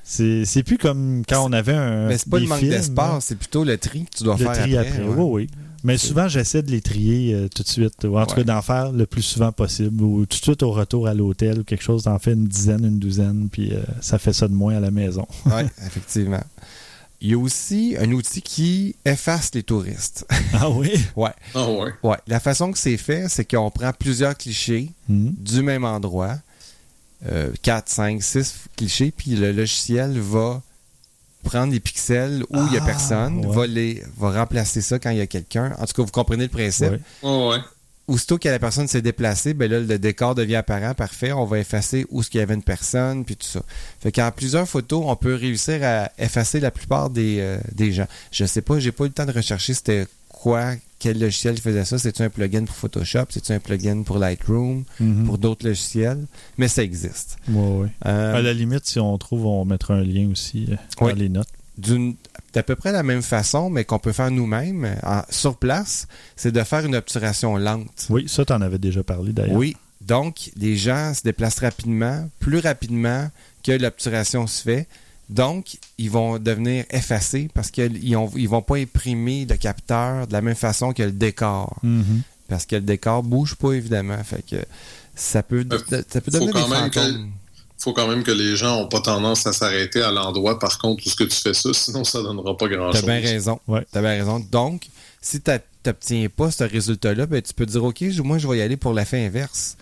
c'est 0.04 0.44
c'est 0.44 0.62
plus 0.62 0.78
comme 0.78 1.22
quand 1.28 1.44
on 1.44 1.52
avait 1.52 1.74
un. 1.74 2.06
Mais 2.08 2.18
c'est 2.18 2.30
pas 2.30 2.38
le 2.38 2.46
manque 2.46 2.58
films, 2.58 2.72
hein. 2.72 2.76
d'espace, 2.76 3.24
c'est 3.24 3.38
plutôt 3.38 3.64
le 3.64 3.76
tri 3.78 4.04
que 4.04 4.18
tu 4.18 4.24
dois 4.24 4.36
Le 4.38 4.44
faire 4.44 4.52
tri 4.52 4.76
après. 4.76 4.90
après, 4.92 5.02
ouais. 5.08 5.14
oui, 5.16 5.46
oui. 5.46 5.48
Mais 5.86 5.98
souvent, 5.98 6.26
j'essaie 6.26 6.62
de 6.62 6.70
les 6.72 6.80
trier 6.80 7.32
euh, 7.32 7.48
tout 7.48 7.62
de 7.62 7.68
suite, 7.68 8.04
ou 8.04 8.18
en 8.18 8.26
tout 8.26 8.34
cas 8.34 8.42
d'en 8.44 8.60
faire 8.60 8.90
le 8.92 9.06
plus 9.06 9.22
souvent 9.22 9.52
possible, 9.52 10.02
ou 10.02 10.26
tout 10.26 10.38
de 10.38 10.42
suite 10.44 10.62
au 10.64 10.72
retour 10.72 11.06
à 11.06 11.14
l'hôtel 11.14 11.60
ou 11.60 11.64
quelque 11.64 11.82
chose, 11.84 12.02
d'en 12.02 12.18
faire 12.18 12.32
une 12.34 12.48
dizaine, 12.48 12.84
une 12.84 12.98
douzaine, 12.98 13.48
puis 13.50 13.72
euh, 13.72 13.82
ça 14.00 14.18
fait 14.18 14.32
ça 14.32 14.48
de 14.48 14.52
moins 14.52 14.76
à 14.76 14.80
la 14.80 14.90
maison. 14.90 15.26
Oui, 15.46 15.62
effectivement. 15.86 16.42
Il 17.20 17.30
y 17.30 17.34
a 17.34 17.38
aussi 17.38 17.96
un 17.98 18.10
outil 18.12 18.42
qui 18.42 18.94
efface 19.04 19.50
les 19.54 19.62
touristes. 19.62 20.26
ah 20.54 20.68
oui? 20.68 20.90
ouais. 21.14 21.30
Ah 21.54 21.70
ouais. 21.70 21.92
Ouais. 22.02 22.16
La 22.26 22.40
façon 22.40 22.72
que 22.72 22.78
c'est 22.78 22.96
fait, 22.98 23.26
c'est 23.28 23.44
qu'on 23.44 23.70
prend 23.70 23.92
plusieurs 23.92 24.36
clichés 24.36 24.90
Mhm. 25.08 25.34
du 25.38 25.62
même 25.62 25.84
endroit, 25.84 26.34
euh, 27.30 27.52
4, 27.62 27.88
5, 27.88 28.22
6 28.22 28.54
clichés, 28.76 29.12
puis 29.16 29.36
le 29.36 29.52
logiciel 29.52 30.18
va 30.18 30.62
prendre 31.46 31.72
les 31.72 31.80
pixels 31.80 32.44
où 32.50 32.56
il 32.56 32.70
n'y 32.70 32.76
a 32.76 32.80
Ah, 32.82 32.86
personne, 32.86 33.44
ouais. 33.46 33.54
va, 33.54 33.66
les, 33.66 34.02
va 34.18 34.30
remplacer 34.32 34.80
ça 34.82 34.98
quand 34.98 35.10
il 35.10 35.18
y 35.18 35.20
a 35.20 35.26
quelqu'un. 35.26 35.74
En 35.78 35.86
tout 35.86 35.94
cas, 35.94 36.02
vous 36.02 36.10
comprenez 36.10 36.44
le 36.44 36.50
principe. 36.50 36.90
Ouais. 36.90 37.00
Ah 37.22 37.48
ouais. 37.48 37.58
Aussitôt 38.08 38.38
que 38.38 38.48
la 38.48 38.60
personne 38.60 38.86
s'est 38.86 39.02
déplacée, 39.02 39.52
ben 39.52 39.68
là, 39.68 39.80
le 39.80 39.98
décor 39.98 40.36
devient 40.36 40.54
apparent, 40.56 40.94
parfait. 40.94 41.32
On 41.32 41.44
va 41.44 41.58
effacer 41.58 42.06
où 42.10 42.22
ce 42.22 42.30
qu'il 42.30 42.38
y 42.38 42.42
avait 42.42 42.54
une 42.54 42.62
personne, 42.62 43.24
puis 43.24 43.34
tout 43.36 43.46
ça. 43.48 43.60
Fait 44.00 44.12
qu'en 44.12 44.30
plusieurs 44.30 44.68
photos, 44.68 45.02
on 45.06 45.16
peut 45.16 45.34
réussir 45.34 45.80
à 45.82 46.10
effacer 46.18 46.60
la 46.60 46.70
plupart 46.70 47.10
des, 47.10 47.38
euh, 47.40 47.58
des 47.72 47.90
gens. 47.92 48.06
Je 48.30 48.44
sais 48.44 48.62
pas, 48.62 48.78
j'ai 48.78 48.92
pas 48.92 49.04
eu 49.04 49.08
le 49.08 49.12
temps 49.12 49.24
de 49.26 49.32
rechercher 49.32 49.74
c'était 49.74 50.06
quoi, 50.28 50.74
quel 50.98 51.18
logiciel 51.20 51.58
faisait 51.58 51.84
ça? 51.84 51.98
C'est-tu 51.98 52.22
un 52.22 52.30
plugin 52.30 52.64
pour 52.64 52.74
Photoshop? 52.76 53.26
C'est-tu 53.30 53.52
un 53.52 53.58
plugin 53.60 54.02
pour 54.02 54.18
Lightroom? 54.18 54.84
Mhm. 55.00 55.24
Pour 55.26 55.38
d'autres 55.38 55.66
logiciels? 55.66 56.24
Mais 56.58 56.68
ça 56.68 56.82
existe. 56.82 57.36
Ouais, 57.48 57.60
ouais. 57.82 57.88
Euh, 58.06 58.34
À 58.34 58.42
la 58.42 58.52
limite, 58.52 58.86
si 58.86 58.98
on 58.98 59.16
trouve, 59.18 59.46
on 59.46 59.64
mettra 59.64 59.94
un 59.94 60.02
lien 60.04 60.28
aussi 60.30 60.66
euh, 60.70 60.76
dans 61.00 61.14
les 61.14 61.28
notes. 61.28 61.48
d'à 62.54 62.62
peu 62.62 62.74
près 62.74 62.92
la 62.92 63.02
même 63.02 63.22
façon, 63.22 63.68
mais 63.68 63.84
qu'on 63.84 63.98
peut 63.98 64.12
faire 64.12 64.30
nous-mêmes 64.30 64.96
en- 65.02 65.22
sur 65.28 65.56
place, 65.56 66.08
c'est 66.34 66.52
de 66.52 66.62
faire 66.62 66.84
une 66.86 66.96
obturation 66.96 67.56
lente. 67.56 68.06
Oui, 68.08 68.24
ça, 68.28 68.44
t'en 68.46 68.60
avais 68.62 68.78
déjà 68.78 69.02
parlé 69.02 69.32
d'ailleurs. 69.32 69.56
Oui. 69.56 69.76
Donc, 70.00 70.50
les 70.56 70.76
gens 70.76 71.12
se 71.14 71.22
déplacent 71.22 71.58
rapidement, 71.58 72.28
plus 72.38 72.58
rapidement 72.60 73.28
que 73.64 73.72
l'obturation 73.72 74.46
se 74.46 74.62
fait. 74.62 74.86
Donc, 75.28 75.76
ils 75.98 76.10
vont 76.10 76.38
devenir 76.38 76.84
effacés 76.90 77.48
parce 77.52 77.70
qu'ils 77.70 77.92
ne 78.10 78.46
vont 78.48 78.62
pas 78.62 78.76
imprimer 78.76 79.44
le 79.48 79.56
capteur 79.56 80.26
de 80.26 80.32
la 80.32 80.40
même 80.40 80.54
façon 80.54 80.92
que 80.92 81.02
le 81.02 81.12
décor. 81.12 81.76
Mhm. 81.82 82.22
Parce 82.48 82.64
que 82.64 82.76
le 82.76 82.82
décor 82.82 83.22
bouge 83.24 83.56
pas, 83.56 83.72
évidemment. 83.72 84.22
Fait 84.22 84.44
que 84.48 84.56
ça 85.16 85.42
peut, 85.42 85.64
Euh, 85.72 85.78
ça 86.08 86.20
peut 86.20 86.30
faut 86.30 86.38
devenir 86.38 86.54
des 86.54 86.60
quand 86.60 86.68
même 86.68 86.90
que- 86.90 87.00
fantômes. 87.00 87.30
faut 87.78 87.92
quand 87.92 88.06
même 88.06 88.22
que 88.22 88.30
les 88.30 88.54
gens 88.54 88.76
n'ont 88.82 88.88
pas 88.88 89.00
tendance 89.00 89.46
à 89.48 89.52
s'arrêter 89.52 90.00
à 90.00 90.12
l'endroit, 90.12 90.58
par 90.60 90.78
contre, 90.78 91.04
où 91.06 91.10
ce 91.10 91.16
que 91.16 91.24
tu 91.24 91.36
fais 91.36 91.54
ça, 91.54 91.70
sinon 91.72 92.04
ça 92.04 92.22
donnera 92.22 92.56
pas 92.56 92.68
T'as 92.68 92.76
grand-chose. 92.76 93.02
bien 93.04 93.20
raison. 93.20 93.58
Ouais. 93.66 93.84
T'as 93.90 94.00
bien 94.00 94.10
raison. 94.10 94.38
Donc, 94.38 94.86
si 95.20 95.40
tu 95.40 95.50
n'obtiens 95.84 96.28
pas 96.34 96.52
ce 96.52 96.62
résultat-là, 96.62 97.26
ben, 97.26 97.42
tu 97.42 97.52
peux 97.52 97.66
te 97.66 97.72
dire, 97.72 97.82
OK, 97.82 98.08
je- 98.08 98.22
moi, 98.22 98.38
je 98.38 98.46
vais 98.46 98.58
y 98.58 98.62
aller 98.62 98.76
pour 98.76 98.94
l'effet 98.94 99.26
inverse. 99.26 99.76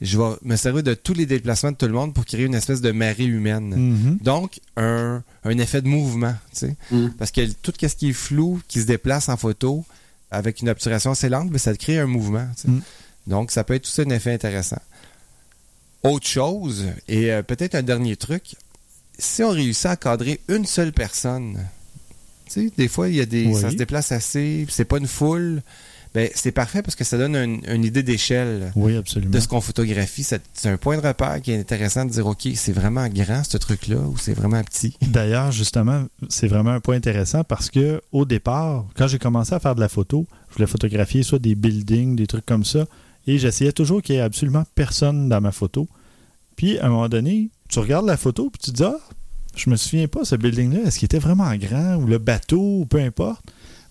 Je 0.00 0.18
vais 0.18 0.24
me 0.42 0.56
servir 0.56 0.82
de 0.82 0.94
tous 0.94 1.12
les 1.12 1.26
déplacements 1.26 1.72
de 1.72 1.76
tout 1.76 1.86
le 1.86 1.92
monde 1.92 2.14
pour 2.14 2.24
créer 2.24 2.46
une 2.46 2.54
espèce 2.54 2.80
de 2.80 2.90
marée 2.90 3.24
humaine. 3.26 3.74
Mhm. 3.76 4.18
Donc, 4.22 4.60
un, 4.76 5.22
un 5.44 5.58
effet 5.58 5.82
de 5.82 5.88
mouvement. 5.88 6.34
tu 6.52 6.58
sais. 6.60 6.76
Mm. 6.90 7.08
Parce 7.18 7.30
que 7.30 7.46
tout 7.62 7.72
ce 7.78 7.86
qui 7.94 8.10
est 8.10 8.12
flou, 8.14 8.60
qui 8.66 8.80
se 8.80 8.86
déplace 8.86 9.28
en 9.28 9.36
photo, 9.36 9.84
avec 10.30 10.60
une 10.62 10.70
obturation 10.70 11.10
assez 11.10 11.28
lente, 11.28 11.50
ben, 11.50 11.58
ça 11.58 11.74
te 11.74 11.78
crée 11.78 11.98
un 11.98 12.06
mouvement. 12.06 12.46
tu 12.56 12.62
sais. 12.62 12.68
Mm. 12.68 12.82
Donc, 13.26 13.50
ça 13.50 13.62
peut 13.62 13.74
être 13.74 13.86
aussi 13.86 14.00
un 14.00 14.10
effet 14.10 14.32
intéressant. 14.32 14.80
Autre 16.02 16.26
chose, 16.26 16.86
et 17.08 17.30
euh, 17.30 17.42
peut-être 17.42 17.74
un 17.74 17.82
dernier 17.82 18.16
truc, 18.16 18.56
si 19.18 19.42
on 19.42 19.50
réussit 19.50 19.84
à 19.84 19.96
cadrer 19.96 20.40
une 20.48 20.64
seule 20.64 20.92
personne, 20.92 21.58
tu 22.46 22.68
sais, 22.68 22.72
des 22.74 22.88
fois, 22.88 23.10
il 23.10 23.16
y 23.16 23.20
a 23.20 23.26
des, 23.26 23.44
Oui. 23.46 23.60
ça 23.60 23.70
se 23.70 23.76
déplace 23.76 24.10
assez, 24.12 24.66
c'est 24.70 24.86
pas 24.86 24.96
une 24.96 25.06
foule, 25.06 25.60
ben, 26.14 26.28
c'est 26.34 26.50
parfait 26.52 26.82
parce 26.82 26.96
que 26.96 27.04
ça 27.04 27.16
donne 27.18 27.36
un- 27.36 27.74
une 27.74 27.84
idée 27.84 28.02
d'échelle 28.02 28.72
Oui, 28.74 28.96
absolument. 28.96 29.30
de 29.32 29.38
ce 29.38 29.46
qu'on 29.46 29.60
photographie. 29.60 30.24
C'est 30.24 30.40
un 30.68 30.76
point 30.76 30.96
de 30.96 31.06
repère 31.06 31.40
qui 31.40 31.52
est 31.52 31.58
intéressant 31.60 32.04
de 32.04 32.10
dire, 32.10 32.26
OK, 32.26 32.48
c'est 32.56 32.72
vraiment 32.72 33.06
grand 33.08 33.44
ce 33.44 33.56
truc-là 33.58 33.96
ou 33.98 34.16
c'est 34.18 34.32
vraiment 34.34 34.62
petit? 34.64 34.96
D'ailleurs, 35.02 35.52
justement, 35.52 36.04
c'est 36.28 36.48
vraiment 36.48 36.70
un 36.72 36.80
point 36.80 36.96
intéressant 36.96 37.44
parce 37.44 37.70
que 37.70 38.00
au 38.12 38.24
départ, 38.24 38.86
quand 38.96 39.06
j'ai 39.06 39.18
commencé 39.18 39.54
à 39.54 39.60
faire 39.60 39.74
de 39.76 39.80
la 39.80 39.88
photo, 39.88 40.26
je 40.50 40.54
voulais 40.56 40.66
photographier 40.66 41.22
soit 41.22 41.38
des 41.38 41.54
buildings, 41.54 42.16
des 42.16 42.26
trucs 42.26 42.46
comme 42.46 42.64
ça, 42.64 42.86
et 43.26 43.38
j'essayais 43.38 43.72
toujours 43.72 44.02
qu'il 44.02 44.16
y 44.16 44.18
ait 44.18 44.22
absolument 44.22 44.64
personne 44.74 45.28
dans 45.28 45.40
ma 45.40 45.52
photo. 45.52 45.86
Puis, 46.56 46.78
à 46.78 46.86
un 46.86 46.88
moment 46.88 47.08
donné, 47.08 47.50
tu 47.68 47.78
regardes 47.78 48.06
la 48.06 48.16
photo, 48.16 48.50
puis 48.50 48.60
tu 48.64 48.72
te 48.72 48.76
dis, 48.78 48.82
ah, 48.84 48.96
je 49.54 49.70
me 49.70 49.76
souviens 49.76 50.08
pas, 50.08 50.24
ce 50.24 50.34
building-là, 50.36 50.80
est-ce 50.86 50.98
qu'il 50.98 51.06
était 51.06 51.18
vraiment 51.18 51.54
grand, 51.56 51.96
ou 51.96 52.06
le 52.06 52.18
bateau, 52.18 52.80
ou 52.80 52.86
peu 52.86 52.98
importe? 52.98 53.44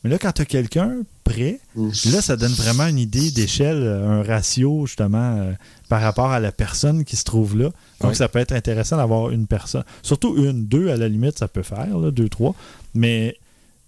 Mais 0.03 0.09
là, 0.09 0.17
quand 0.17 0.31
tu 0.31 0.41
as 0.41 0.45
quelqu'un 0.45 0.97
Mm. 1.75 1.89
là, 2.11 2.21
ça 2.21 2.35
donne 2.35 2.51
vraiment 2.53 2.87
une 2.87 2.97
idée 2.97 3.29
d'échelle, 3.31 3.81
euh, 3.83 4.07
un 4.19 4.23
ratio, 4.23 4.85
justement, 4.87 5.35
euh, 5.37 5.51
par 5.87 6.01
rapport 6.01 6.31
à 6.31 6.39
la 6.39 6.51
personne 6.51 7.05
qui 7.05 7.15
se 7.15 7.23
trouve 7.23 7.55
là. 7.57 7.65
Donc, 8.01 8.11
Oui. 8.11 8.15
ça 8.15 8.27
peut 8.27 8.39
être 8.39 8.51
intéressant 8.51 8.97
d'avoir 8.97 9.29
une 9.29 9.45
personne. 9.45 9.83
Surtout 10.01 10.35
une, 10.37 10.65
deux, 10.65 10.89
à 10.89 10.97
la 10.97 11.07
limite, 11.07 11.37
ça 11.37 11.47
peut 11.47 11.61
faire, 11.63 11.97
là, 11.97 12.09
deux, 12.11 12.29
trois. 12.29 12.55
Mais 12.95 13.35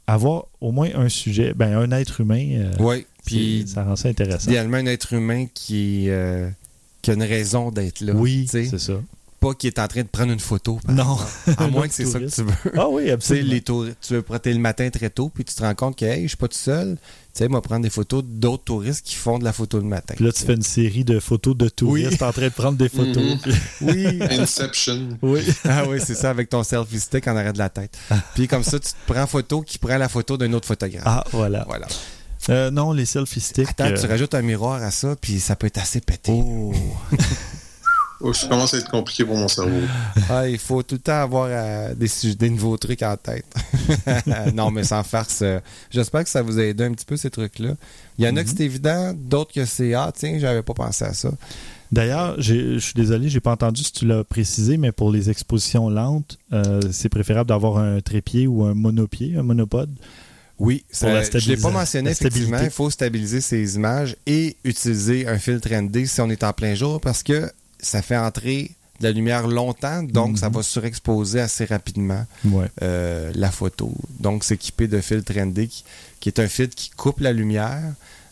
avoir 0.07 0.45
au 0.59 0.71
moins 0.71 0.89
un 0.95 1.09
sujet, 1.09 1.53
ben, 1.55 1.75
un 1.77 1.91
être 1.91 2.21
humain, 2.21 2.47
euh, 2.51 2.71
Oui. 2.79 3.05
Puis, 3.25 3.65
ça 3.67 3.83
rend 3.83 3.95
ça 3.95 4.09
intéressant. 4.09 4.49
idéalement, 4.49 4.77
un 4.77 4.85
être 4.87 5.13
humain 5.13 5.45
qui, 5.53 6.09
euh, 6.09 6.49
qui 7.01 7.11
a 7.11 7.13
une 7.15 7.23
raison 7.23 7.71
d'être 7.71 8.01
là. 8.01 8.13
oui, 8.13 8.45
c'est 8.49 8.65
ça. 8.77 8.93
Pas 9.41 9.53
qu'il 9.55 9.67
est 9.67 9.79
en 9.79 9.87
train 9.87 10.03
de 10.03 10.07
prendre 10.07 10.31
une 10.31 10.39
photo. 10.39 10.79
Non. 10.87 11.17
À 11.57 11.67
moins 11.67 11.87
que 11.87 11.93
c'est 11.93 12.05
ça 12.05 12.19
que 12.19 12.25
tu 12.33 12.43
veux. 12.43 12.53
Ah 12.77 12.87
oui, 12.87 13.01
Tu 13.03 13.07
sais, 13.07 13.11
absolument. 13.13 13.49
les 13.49 13.61
tour- 13.61 13.85
tu 13.99 14.13
veux 14.13 14.21
prêter 14.21 14.53
le 14.53 14.59
matin 14.59 14.89
très 14.89 15.09
tôt, 15.09 15.29
puis 15.33 15.43
tu 15.43 15.53
te 15.55 15.61
rends 15.61 15.73
compte 15.75 15.97
que 15.97 16.05
hey, 16.05 16.23
je 16.23 16.27
suis 16.29 16.37
pas 16.37 16.47
tout 16.47 16.57
seul. 16.57 16.95
Tu 17.33 17.39
sais, 17.39 17.47
moi 17.47 17.61
prendre 17.61 17.81
des 17.81 17.89
photos 17.89 18.23
d'autres 18.25 18.63
touristes 18.65 19.05
qui 19.05 19.15
font 19.15 19.39
de 19.39 19.43
la 19.43 19.51
photo 19.53 19.77
le 19.79 19.85
matin. 19.85 20.13
Puis 20.15 20.23
là, 20.25 20.31
tu 20.31 20.43
fais 20.43 20.53
une 20.53 20.61
série 20.61 21.03
de 21.03 21.19
photos 21.19 21.55
de 21.57 21.69
touristes 21.69 22.21
Oui. 22.21 22.27
en 22.27 22.31
train 22.31 22.43
de 22.43 22.49
prendre 22.49 22.77
des 22.77 22.89
photos. 22.89 23.17
Mhm. 23.17 23.39
Oui. 23.81 24.19
Inception. 24.31 25.17
oui. 25.21 25.41
Ah 25.65 25.83
oui, 25.87 25.99
c'est 26.05 26.15
ça, 26.15 26.29
avec 26.29 26.49
ton 26.49 26.63
selfie 26.63 26.99
stick 26.99 27.27
en 27.27 27.35
arrêt 27.35 27.53
de 27.53 27.57
la 27.57 27.69
tête. 27.69 27.97
Puis 28.35 28.47
comme 28.47 28.63
ça, 28.63 28.79
tu 28.79 28.89
te 28.91 29.11
prends 29.13 29.25
photo 29.27 29.61
qui 29.61 29.77
prend 29.79 29.97
la 29.97 30.07
photo 30.09 30.37
d'un 30.37 30.51
autre 30.53 30.67
photographe. 30.67 31.03
Ah, 31.05 31.23
voilà. 31.31 31.63
Voilà. 31.67 31.87
Euh, 32.49 32.71
non, 32.71 32.91
les 32.91 33.05
selfie 33.05 33.39
sticks. 33.39 33.69
Attends, 33.69 33.85
euh, 33.85 33.97
tu 34.01 34.07
rajoutes 34.07 34.33
un 34.33 34.41
miroir 34.41 34.81
à 34.81 34.89
ça, 34.91 35.15
puis 35.15 35.39
ça 35.39 35.55
peut 35.55 35.67
être 35.67 35.77
assez 35.77 36.01
pété. 36.01 36.31
Oh. 36.33 36.73
Oh, 38.23 38.33
ça 38.33 38.47
commence 38.47 38.73
à 38.73 38.77
être 38.77 38.89
compliqué 38.89 39.25
pour 39.25 39.35
mon 39.37 39.47
cerveau. 39.47 39.79
Ah, 40.29 40.47
il 40.47 40.57
faut 40.57 40.83
tout 40.83 40.95
le 40.95 41.01
temps 41.01 41.21
avoir 41.21 41.47
euh, 41.49 41.93
des, 41.95 42.49
nouveaux 42.49 42.77
trucs 42.77 43.01
en 43.03 43.17
tête. 43.17 43.45
non, 44.53 44.71
mais 44.71 44.83
sans 44.83 45.03
farce. 45.03 45.39
euh, 45.41 45.59
J'espère 45.89 46.23
que 46.23 46.29
ça 46.29 46.41
vous 46.41 46.59
a 46.59 46.63
aidé 46.63 46.83
un 46.83 46.91
petit 46.91 47.05
peu, 47.05 47.17
ces 47.17 47.29
trucs-là. 47.29 47.73
Il 48.17 48.25
y 48.25 48.27
en 48.27 48.35
a 48.37 48.43
que 48.43 48.49
c'est 48.49 48.63
évident, 48.63 49.13
d'autres 49.15 49.53
que 49.53 49.65
c'est 49.65 49.93
Ah, 49.93 50.11
tiens, 50.15 50.37
j'avais 50.39 50.61
pas 50.61 50.73
pensé 50.73 51.05
à 51.05 51.13
ça. 51.13 51.31
D'ailleurs, 51.91 52.35
je 52.39 52.79
suis 52.79 52.93
désolé, 52.93 53.27
j'ai 53.27 53.41
pas 53.41 53.51
entendu 53.51 53.83
si 53.83 53.91
tu 53.91 54.05
l'as 54.05 54.23
précisé, 54.23 54.77
mais 54.77 54.93
pour 54.93 55.11
les 55.11 55.29
expositions 55.29 55.89
lentes, 55.89 56.37
euh, 56.53 56.79
c'est 56.91 57.09
préférable 57.09 57.49
d'avoir 57.49 57.79
un 57.79 57.99
trépied 57.99 58.47
ou 58.47 58.63
un 58.63 58.73
monopied, 58.73 59.35
un 59.37 59.43
monopode. 59.43 59.89
Oui, 60.57 60.85
Pour 60.99 61.09
la 61.09 61.23
ça, 61.23 61.39
je 61.39 61.49
l'ai 61.49 61.57
pas 61.57 61.71
mentionné, 61.71 62.05
la 62.05 62.11
effectivement. 62.11 62.59
Il 62.63 62.69
faut 62.69 62.89
stabiliser 62.91 63.41
ces 63.41 63.75
images 63.75 64.15
et 64.27 64.55
utiliser 64.63 65.27
un 65.27 65.39
filtre 65.39 65.69
ND 65.73 66.05
si 66.05 66.21
on 66.21 66.29
est 66.29 66.43
en 66.43 66.53
plein 66.53 66.75
jour 66.75 67.01
parce 67.01 67.23
que 67.23 67.51
ça 67.81 68.01
fait 68.01 68.17
entrer 68.17 68.71
de 68.99 69.05
la 69.07 69.11
lumière 69.11 69.47
longtemps, 69.47 70.03
donc 70.03 70.31
Mhm. 70.31 70.37
ça 70.37 70.49
va 70.49 70.61
surexposer 70.61 71.39
assez 71.39 71.65
rapidement 71.65 72.25
Ouais. 72.45 72.67
euh, 72.83 73.31
la 73.35 73.49
photo. 73.51 73.91
Donc, 74.19 74.43
s'équiper 74.43 74.87
de 74.87 75.01
filtre 75.01 75.33
ND 75.35 75.67
qui, 75.67 75.83
qui 76.19 76.29
est 76.29 76.39
un 76.39 76.47
filtre 76.47 76.75
qui 76.75 76.91
coupe 76.91 77.19
la 77.19 77.33
lumière, 77.33 77.81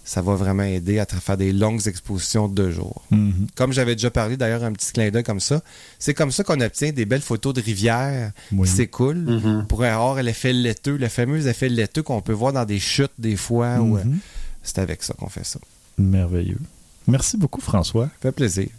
ça 0.06 0.22
va 0.22 0.34
vraiment 0.36 0.64
aider 0.64 0.98
à 1.00 1.06
faire 1.06 1.38
des 1.38 1.54
longues 1.54 1.88
expositions 1.88 2.48
de 2.48 2.54
deux 2.56 2.72
jours. 2.72 3.04
Mhm. 3.12 3.48
Comme 3.56 3.74
j'avais 3.74 3.96
déjà 3.96 4.10
parlé, 4.12 4.38
d'ailleurs, 4.38 4.64
un 4.64 4.72
petit 4.74 4.92
clin 4.92 5.10
d'œil 5.10 5.24
comme 5.24 5.40
ça, 5.40 5.62
c'est 6.00 6.14
comme 6.16 6.32
ça 6.32 6.44
qu'on 6.44 6.60
obtient 6.62 6.92
des 6.92 7.06
belles 7.06 7.22
photos 7.22 7.54
de 7.56 7.62
rivières 7.62 8.32
Oui. 8.52 8.68
qui 8.68 8.76
s'écoulent 8.76 9.18
Mhm. 9.42 9.66
pour 9.68 9.84
avoir 9.84 10.22
l'effet 10.22 10.54
laiteux, 10.54 10.98
le 10.98 11.08
fameux 11.10 11.48
effet 11.48 11.70
laiteux 11.70 12.04
qu'on 12.04 12.22
peut 12.22 12.34
voir 12.34 12.54
dans 12.54 12.66
des 12.66 12.80
chutes 12.80 13.12
des 13.20 13.36
fois. 13.38 13.68
euh, 13.80 14.04
Mhm. 14.04 14.20
c'est 14.64 14.78
avec 14.80 15.02
ça 15.04 15.14
qu'on 15.16 15.30
fait 15.30 15.46
ça. 15.46 15.60
Merveilleux. 15.98 16.60
Merci 17.08 17.38
beaucoup, 17.38 17.62
François. 17.62 18.06
Ça 18.06 18.12
fait 18.22 18.32
plaisir. 18.32 18.70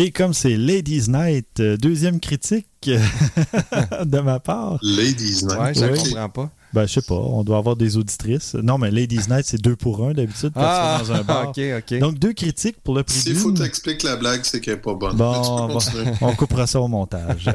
Et 0.00 0.12
comme 0.12 0.32
c'est 0.32 0.56
Ladies 0.56 1.06
Night, 1.10 1.58
euh, 1.58 1.76
deuxième 1.76 2.20
critique 2.20 2.68
de 2.88 4.20
ma 4.20 4.38
part. 4.38 4.78
Ladies 4.82 5.44
Night. 5.44 5.58
Ouais, 5.58 5.74
je 5.74 5.84
ne 5.84 5.90
Oui. 5.90 5.98
comprends 5.98 6.28
pas. 6.28 6.50
Ben, 6.72 6.86
je 6.86 6.92
sais 6.92 7.02
pas, 7.02 7.14
on 7.16 7.42
doit 7.42 7.56
avoir 7.58 7.74
des 7.74 7.96
auditrices. 7.96 8.54
Non, 8.54 8.78
mais 8.78 8.90
Ladies 8.92 9.22
Night, 9.28 9.44
c'est 9.46 9.60
deux 9.60 9.74
pour 9.74 10.06
un 10.06 10.12
d'habitude 10.12 10.50
quand 10.54 10.60
Ah, 10.62 11.00
dans 11.02 11.12
un 11.12 11.22
bar. 11.24 11.48
ok, 11.56 11.60
ok. 11.78 11.98
Donc, 11.98 12.18
deux 12.18 12.32
critiques 12.32 12.80
pour 12.84 12.94
le 12.94 13.02
prix 13.02 13.16
S'il 13.18 13.34
faut 13.34 13.50
t'expliquer 13.50 14.06
la 14.06 14.16
blague, 14.16 14.42
c'est 14.44 14.60
qu'elle 14.60 14.74
est 14.74 14.76
pas 14.76 14.94
bonne. 14.94 15.16
Bon, 15.16 15.66
bon. 15.72 15.78
On 16.20 16.34
coupera 16.36 16.66
ça 16.68 16.80
au 16.80 16.86
montage. 16.86 17.48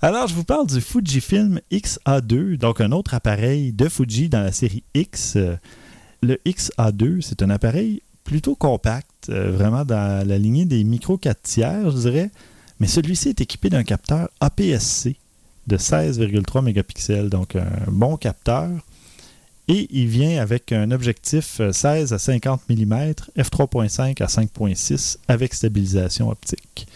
Alors, 0.00 0.28
je 0.28 0.34
vous 0.34 0.44
parle 0.44 0.66
du 0.68 0.80
Fujifilm 0.80 1.60
X-A2, 1.70 2.56
donc 2.56 2.80
un 2.80 2.92
autre 2.92 3.12
appareil 3.14 3.72
de 3.74 3.88
Fuji 3.88 4.28
dans 4.30 4.40
la 4.42 4.52
série 4.52 4.84
X. 4.94 5.34
Euh, 5.36 5.56
Le 6.22 6.38
X-A2, 6.46 7.20
c'est 7.20 7.42
un 7.42 7.50
appareil 7.50 8.00
plutôt 8.24 8.54
compact, 8.54 9.28
euh, 9.28 9.50
vraiment 9.50 9.84
dans 9.84 10.26
la 10.26 10.38
lignée 10.38 10.64
des 10.64 10.84
micro 10.84 11.18
4 11.18 11.42
tiers, 11.42 11.90
je 11.90 11.96
dirais, 11.96 12.30
mais 12.80 12.86
celui-ci 12.86 13.28
est 13.30 13.40
équipé 13.40 13.70
d'un 13.70 13.84
capteur 13.84 14.28
APS-C 14.40 15.16
de 15.66 15.76
16,3 15.76 16.62
mégapixels, 16.62 17.28
donc 17.28 17.56
un 17.56 17.90
bon 17.90 18.16
capteur. 18.16 18.70
Et 19.68 19.86
il 19.90 20.08
vient 20.08 20.42
avec 20.42 20.72
un 20.72 20.90
objectif 20.90 21.60
euh, 21.60 21.72
16 21.72 22.12
à 22.12 22.18
50 22.18 22.62
mm, 22.68 23.12
f3.5 23.38 24.22
à 24.22 24.26
5.6 24.26 25.18
avec 25.28 25.54
stabilisation 25.54 26.30
optique. 26.30 26.86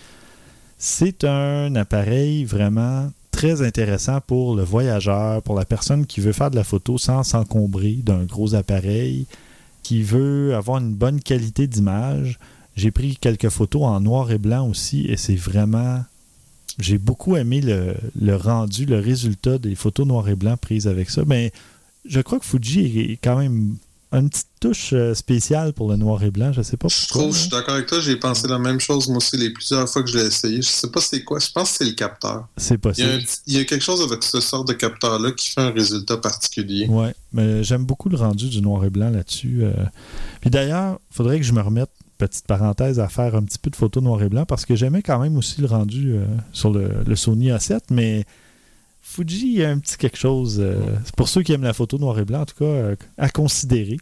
C'est 0.78 1.24
un 1.24 1.74
appareil 1.76 2.44
vraiment 2.44 3.10
très 3.30 3.62
intéressant 3.62 4.20
pour 4.20 4.56
le 4.56 4.62
voyageur, 4.62 5.42
pour 5.42 5.54
la 5.54 5.64
personne 5.64 6.06
qui 6.06 6.20
veut 6.20 6.32
faire 6.32 6.50
de 6.50 6.56
la 6.56 6.64
photo 6.64 6.98
sans 6.98 7.22
s'encombrer 7.22 7.92
d'un 8.02 8.24
gros 8.24 8.54
appareil, 8.54 9.26
qui 9.86 10.02
veut 10.02 10.52
avoir 10.56 10.78
une 10.78 10.96
bonne 10.96 11.20
qualité 11.20 11.68
d'image. 11.68 12.40
J'ai 12.74 12.90
pris 12.90 13.16
quelques 13.16 13.50
photos 13.50 13.84
en 13.84 14.00
noir 14.00 14.32
et 14.32 14.38
blanc 14.38 14.68
aussi 14.68 15.06
et 15.06 15.16
c'est 15.16 15.36
vraiment... 15.36 16.04
J'ai 16.80 16.98
beaucoup 16.98 17.36
aimé 17.36 17.60
le, 17.60 18.34
rendu, 18.34 18.84
le 18.84 18.98
résultat 18.98 19.58
des 19.58 19.76
photos 19.76 20.04
noir 20.04 20.28
et 20.28 20.34
blanc 20.34 20.56
prises 20.56 20.88
avec 20.88 21.08
ça. 21.08 21.22
Mais 21.24 21.52
je 22.04 22.20
crois 22.20 22.40
que 22.40 22.44
Fuji 22.44 23.12
est 23.12 23.18
quand 23.22 23.38
même 23.38 23.76
une 24.12 24.30
petite 24.30 24.46
touche 24.60 24.90
euh, 24.92 25.14
spéciale 25.14 25.72
pour 25.72 25.88
le 25.90 25.96
noir 25.96 26.22
et 26.22 26.30
blanc. 26.30 26.52
Je 26.52 26.62
sais 26.62 26.76
pas 26.76 26.88
Je 26.88 27.00
pourquoi. 27.06 27.22
trouve, 27.22 27.34
je 27.34 27.40
suis 27.40 27.50
d'accord 27.50 27.74
avec 27.74 27.86
toi, 27.86 28.00
j'ai 28.00 28.16
pensé 28.16 28.46
la 28.48 28.58
même 28.58 28.78
chose 28.80 29.08
moi 29.08 29.16
aussi 29.18 29.36
les 29.36 29.50
plusieurs 29.50 29.88
fois 29.88 30.02
que 30.02 30.08
je 30.08 30.16
l'ai 30.18 30.26
essayé. 30.26 30.56
Je 30.62 30.68
sais 30.68 30.88
pas 30.90 31.00
c'est 31.00 31.22
quoi, 31.24 31.38
je 31.38 31.50
pense 31.50 31.72
que 31.72 31.76
c'est 31.78 31.84
le 31.90 31.92
capteur. 31.96 32.46
C'est 32.56 32.74
Il 32.74 32.76
y, 32.76 32.76
a 32.76 32.78
possible. 32.78 33.08
un 33.10 33.18
il 33.46 33.52
y 33.54 33.58
a 33.58 33.64
quelque 33.64 33.82
chose 33.82 34.00
avec 34.02 34.22
ce 34.22 34.40
sort 34.40 34.64
de 34.64 34.72
capteur-là 34.72 35.32
qui 35.32 35.50
fait 35.50 35.60
un 35.60 35.70
résultat 35.72 36.16
particulier. 36.16 36.86
Ouais, 36.88 37.14
mais 37.32 37.62
j'aime 37.64 37.84
beaucoup 37.84 38.08
le 38.08 38.16
rendu 38.16 38.48
du 38.48 38.62
noir 38.62 38.84
et 38.84 38.90
blanc 38.90 39.10
là-dessus. 39.10 39.60
euh. 39.64 39.72
Puis 40.40 40.50
d'ailleurs, 40.50 40.98
il 41.10 41.14
faudrait 41.16 41.38
que 41.38 41.44
je 41.44 41.52
me 41.52 41.60
remette, 41.60 41.90
petite 42.18 42.46
parenthèse, 42.46 43.00
à 43.00 43.08
faire 43.08 43.34
un 43.34 43.42
petit 43.42 43.58
peu 43.58 43.70
de 43.70 43.76
photos 43.76 44.02
noir 44.02 44.22
et 44.22 44.28
blanc 44.28 44.46
parce 44.46 44.64
que 44.64 44.76
j'aimais 44.76 45.02
quand 45.02 45.18
même 45.18 45.36
aussi 45.36 45.60
le 45.60 45.66
rendu 45.66 46.12
euh, 46.14 46.24
sur 46.52 46.70
le, 46.70 46.90
le 47.06 47.16
Sony 47.16 47.48
A7, 47.50 47.80
mais 47.90 48.24
Fuji, 49.08 49.46
il 49.46 49.58
y 49.60 49.64
a 49.64 49.70
un 49.70 49.78
petit 49.78 49.96
quelque 49.96 50.18
chose. 50.18 50.58
euh, 50.60 50.80
pour 51.16 51.28
ceux 51.28 51.42
qui 51.42 51.52
aiment 51.52 51.62
la 51.62 51.72
photo 51.72 51.96
noir 51.96 52.18
et 52.18 52.24
blanc, 52.24 52.40
en 52.40 52.44
tout 52.46 52.56
cas, 52.58 52.64
euh, 52.64 52.96
à 53.18 53.28
considérer. 53.28 53.98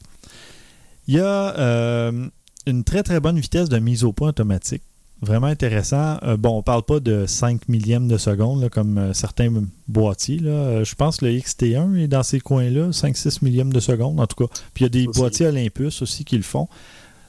Il 1.06 1.14
y 1.14 1.20
a 1.20 1.56
euh, 1.58 2.26
une 2.66 2.84
très 2.84 3.02
très 3.02 3.20
bonne 3.20 3.38
vitesse 3.38 3.68
de 3.68 3.78
mise 3.78 4.02
au 4.02 4.12
point 4.12 4.30
automatique. 4.30 4.82
Vraiment 5.20 5.46
intéressant. 5.46 6.18
Bon, 6.38 6.58
on 6.58 6.62
parle 6.62 6.82
pas 6.82 7.00
de 7.00 7.24
5 7.26 7.68
millièmes 7.68 8.08
de 8.08 8.18
seconde 8.18 8.62
là, 8.62 8.68
comme 8.68 9.14
certains 9.14 9.50
boîtiers. 9.88 10.38
Là. 10.38 10.82
Je 10.84 10.94
pense 10.94 11.18
que 11.18 11.26
le 11.26 11.32
XT1 11.32 11.96
est 11.96 12.08
dans 12.08 12.22
ces 12.22 12.40
coins-là, 12.40 12.90
5-6 12.90 13.38
millièmes 13.42 13.72
de 13.72 13.80
seconde 13.80 14.20
en 14.20 14.26
tout 14.26 14.46
cas. 14.46 14.52
Puis 14.74 14.82
il 14.82 14.82
y 14.82 14.86
a 14.86 14.88
des 14.88 15.06
Aussi. 15.06 15.18
boîtiers 15.20 15.46
Olympus 15.46 16.02
aussi 16.02 16.24
qui 16.24 16.36
le 16.36 16.42
font. 16.42 16.68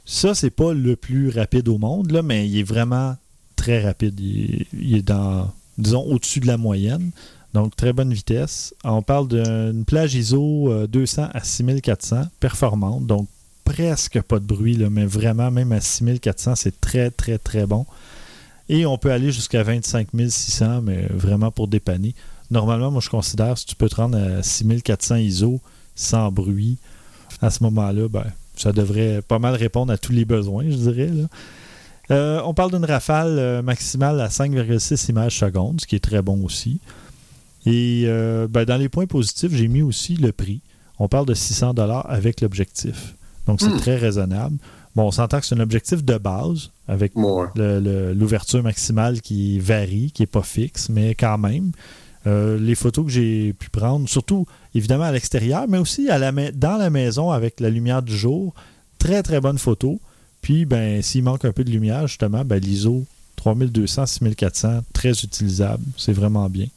Ça, 0.04 0.34
c'est 0.36 0.50
pas 0.50 0.74
le 0.74 0.96
plus 0.96 1.30
rapide 1.30 1.68
au 1.70 1.78
monde, 1.78 2.12
là, 2.12 2.22
mais 2.22 2.48
il 2.50 2.60
est 2.60 2.64
vraiment 2.64 3.16
très 3.56 3.82
rapide. 3.84 4.20
Il 4.20 4.66
il 4.74 4.96
est 4.98 5.02
dans, 5.02 5.52
disons, 5.78 6.04
au-dessus 6.04 6.40
de 6.42 6.48
la 6.48 6.58
moyenne. 6.58 7.12
Donc, 7.56 7.74
très 7.74 7.94
bonne 7.94 8.14
vitesse. 8.14 8.76
On 8.84 9.02
parle 9.02 9.30
d'une 9.30 9.86
plage 9.86 10.14
ISO 10.14 10.70
euh, 10.70 10.88
200 10.88 11.30
à 11.34 11.42
6400, 11.42 12.24
performante. 12.42 13.08
Donc, 13.08 13.30
presque 13.64 14.22
pas 14.24 14.40
de 14.40 14.46
bruit, 14.46 14.76
là, 14.76 14.90
mais 14.90 15.06
vraiment, 15.06 15.50
même 15.52 15.72
à 15.72 15.80
6400, 15.80 16.56
c'est 16.56 16.82
très, 16.82 17.12
très, 17.12 17.38
très 17.38 17.66
bon. 17.66 17.86
Et 18.68 18.86
on 18.86 18.98
peut 18.98 19.10
aller 19.10 19.32
jusqu'à 19.32 19.64
25 19.64 20.10
600, 20.28 20.82
mais 20.82 21.08
vraiment 21.10 21.50
pour 21.50 21.70
dépanner. 21.70 22.14
Normalement, 22.52 22.92
moi, 22.92 23.00
je 23.00 23.10
considère 23.10 23.58
si 23.58 23.66
tu 23.66 23.76
peux 23.76 23.88
te 23.88 23.96
rendre 23.96 24.18
à 24.18 24.44
6400 24.44 25.16
ISO 25.16 25.62
sans 25.96 26.34
bruit, 26.34 26.78
à 27.42 27.50
ce 27.52 27.64
moment-là, 27.64 28.10
ben, 28.10 28.26
ça 28.58 28.74
devrait 28.74 29.22
pas 29.22 29.40
mal 29.40 29.56
répondre 29.56 29.94
à 29.94 29.98
tous 29.98 30.12
les 30.12 30.26
besoins, 30.26 30.66
je 30.68 30.76
dirais. 30.76 31.10
Euh, 32.12 32.42
on 32.44 32.54
parle 32.54 32.72
d'une 32.72 32.84
rafale 32.84 33.40
euh, 33.40 33.62
maximale 33.62 34.20
à 34.20 34.28
5,6 34.28 35.10
images 35.10 35.40
secondes, 35.40 35.80
ce 35.80 35.88
qui 35.88 35.96
est 35.96 36.04
très 36.04 36.22
bon 36.22 36.44
aussi. 36.44 36.82
Et 37.66 38.04
euh, 38.06 38.48
ben, 38.48 38.66
dans 38.66 38.78
les 38.78 38.90
points 38.90 39.08
positifs, 39.08 39.54
j'ai 39.54 39.68
mis 39.68 39.82
aussi 39.82 40.16
le 40.16 40.32
prix. 40.32 40.62
On 41.00 41.08
parle 41.08 41.26
de 41.26 41.34
600 41.34 41.74
dollars 41.74 42.06
avec 42.10 42.42
l'objectif. 42.42 43.16
Donc, 43.48 43.62
c'est 43.62 43.70
Hmm. 43.70 43.78
très 43.78 43.96
raisonnable. 43.98 44.58
Bon, 44.96 45.04
on 45.08 45.12
s'entend 45.12 45.40
que 45.40 45.46
c'est 45.46 45.56
un 45.56 45.60
objectif 45.60 46.04
de 46.04 46.18
base 46.18 46.70
avec 46.88 47.14
l'ouverture 47.56 48.64
maximale 48.64 49.22
qui 49.22 49.60
varie, 49.60 50.12
qui 50.12 50.22
n'est 50.22 50.28
pas 50.28 50.42
fixe, 50.44 50.90
mais 50.90 51.16
quand 51.16 51.38
même. 51.38 51.72
Euh, 52.28 52.58
les 52.58 52.74
photos 52.76 53.06
que 53.06 53.12
j'ai 53.12 53.54
pu 53.54 53.70
prendre, 53.70 54.10
surtout 54.10 54.48
évidemment 54.74 55.04
à 55.04 55.12
l'extérieur, 55.12 55.66
mais 55.68 55.78
aussi 55.78 56.10
à 56.10 56.18
la 56.18 56.32
dans 56.52 56.78
la 56.78 56.90
maison 56.90 57.30
avec 57.32 57.60
la 57.60 57.70
lumière 57.70 58.02
du 58.02 58.18
jour, 58.18 58.56
très 58.98 59.22
très 59.22 59.40
bonne 59.42 59.60
photo. 59.60 60.00
Puis, 60.42 60.66
ben, 60.66 61.02
s'il 61.02 61.24
manque 61.24 61.46
un 61.46 61.52
peu 61.52 61.64
de 61.64 61.70
lumière, 61.72 62.08
justement, 62.08 62.44
ben, 62.46 62.60
l'ISO 62.60 63.06
3200, 63.36 64.06
6400, 64.06 64.80
très 64.94 65.12
utilisable. 65.12 65.84
C'est 65.98 66.14
vraiment 66.14 66.50
bien. 66.50 66.68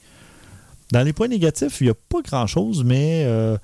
Dans 0.93 1.03
les 1.03 1.13
points 1.13 1.29
négatifs, 1.29 1.81
il 1.81 1.85
n'y 1.85 1.91
a 1.91 1.95
pas 2.09 2.23
grand-chose, 2.23 2.83
mais 2.85 3.25
euh, 3.27 3.57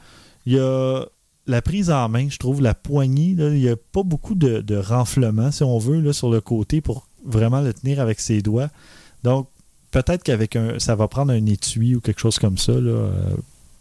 il 0.47 0.55
y 0.55 0.59
a 0.59 1.05
la 1.47 1.63
prise 1.63 1.91
en 1.91 2.09
main, 2.09 2.29
je 2.29 2.39
trouve, 2.39 2.61
la 2.63 2.75
poignée. 2.75 3.35
il 3.39 3.53
n'y 3.53 3.69
a 3.69 3.77
pas 3.77 4.03
beaucoup 4.03 4.35
de, 4.35 4.77
renflement, 4.77 5.51
si 5.51 5.63
on 5.63 5.79
veut, 5.79 6.01
là, 6.01 6.13
sur 6.13 6.31
le 6.31 6.41
côté 6.41 6.81
pour 6.81 7.07
vraiment 7.25 7.61
le 7.61 7.73
tenir 7.73 8.01
avec 8.01 8.21
ses 8.21 8.43
doigts. 8.43 8.69
Donc, 9.23 9.49
peut-être 9.91 10.23
qu'avec 10.23 10.57
un. 10.57 10.79
ça 10.79 10.95
va 10.95 11.09
prendre 11.09 11.33
un 11.33 11.47
étui 11.47 11.95
ou 11.95 12.01
quelque 12.01 12.21
chose 12.21 12.39
comme 12.39 12.59
ça 12.59 12.73
euh, 12.73 13.11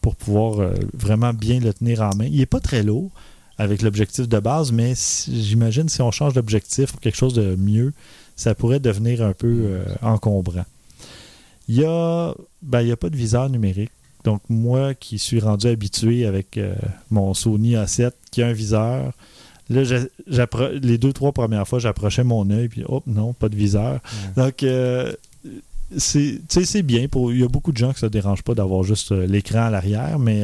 pour 0.01 0.15
pouvoir 0.15 0.59
euh, 0.59 0.73
vraiment 0.93 1.33
bien 1.33 1.59
le 1.59 1.73
tenir 1.73 2.01
en 2.01 2.15
main. 2.15 2.25
Il 2.25 2.37
n'est 2.37 2.45
pas 2.45 2.59
très 2.61 2.83
lourd. 2.83 3.11
avec 3.57 3.81
l'objectif 3.83 4.27
de 4.27 4.39
base, 4.39 4.71
mais 4.71 4.93
si- 4.95 5.43
j'imagine 5.43 5.87
si 5.87 6.01
on 6.01 6.09
change 6.11 6.33
d'objectif 6.33 6.91
pour 6.91 6.99
quelque 7.01 7.15
chose 7.17 7.33
de 7.35 7.55
mieux, 7.55 7.93
ça 8.35 8.55
pourrait 8.55 8.79
devenir 8.79 9.21
un 9.21 9.33
peu 9.33 9.79
encombrant. 10.01 10.65
Il 11.67 11.75
y 11.75 11.85
a, 11.85 12.33
ben, 12.61 12.81
y 12.81 12.91
a 12.91 12.97
pas 12.97 13.09
de 13.09 13.15
viseur 13.15 13.49
numérique. 13.49 13.91
Donc, 14.23 14.41
moi 14.49 14.93
qui 14.93 15.19
suis 15.19 15.39
rendu 15.39 15.67
habitué 15.67 16.25
avec 16.25 16.57
euh, 16.57 16.75
mon 17.11 17.33
Sony 17.33 17.73
A7 17.73 18.11
qui 18.31 18.41
a 18.41 18.47
un 18.47 18.53
viseur, 18.53 19.11
là, 19.69 19.83
les 20.81 20.97
deux, 20.97 21.13
trois 21.13 21.31
premières 21.31 21.67
fois, 21.67 21.79
j'approchais 21.79 22.23
mon 22.23 22.49
œil, 22.49 22.69
puis 22.69 22.83
hop, 22.87 23.03
non, 23.05 23.33
pas 23.33 23.49
de 23.49 23.55
viseur. 23.55 23.99
Donc, 24.37 24.63
euh, 24.63 25.13
c'est 25.97 26.83
bien. 26.83 27.07
Pour, 27.07 27.33
il 27.33 27.41
y 27.41 27.43
a 27.43 27.49
beaucoup 27.49 27.71
de 27.71 27.77
gens 27.77 27.91
que 27.91 27.99
ça 27.99 28.07
ne 28.07 28.11
dérange 28.11 28.43
pas 28.43 28.55
d'avoir 28.55 28.83
juste 28.83 29.11
euh, 29.11 29.27
l'écran 29.27 29.63
à 29.63 29.69
l'arrière, 29.69 30.19
mais 30.19 30.41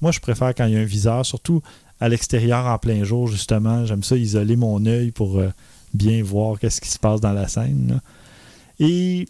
moi, 0.00 0.10
je 0.10 0.20
préfère 0.20 0.54
quand 0.54 0.66
il 0.66 0.74
y 0.74 0.76
a 0.76 0.80
un 0.80 0.84
viseur, 0.84 1.24
surtout 1.24 1.62
à 2.00 2.08
l'extérieur 2.08 2.66
en 2.66 2.78
plein 2.78 3.04
jour, 3.04 3.28
justement. 3.28 3.86
J'aime 3.86 4.02
ça 4.02 4.16
isoler 4.16 4.56
mon 4.56 4.84
œil 4.86 5.12
pour 5.12 5.40
bien 5.94 6.22
voir 6.24 6.58
qu'est-ce 6.58 6.80
qui 6.80 6.88
se 6.88 6.98
passe 6.98 7.20
dans 7.20 7.32
la 7.32 7.46
scène. 7.46 7.86
là. 7.88 8.00
Et 8.80 9.28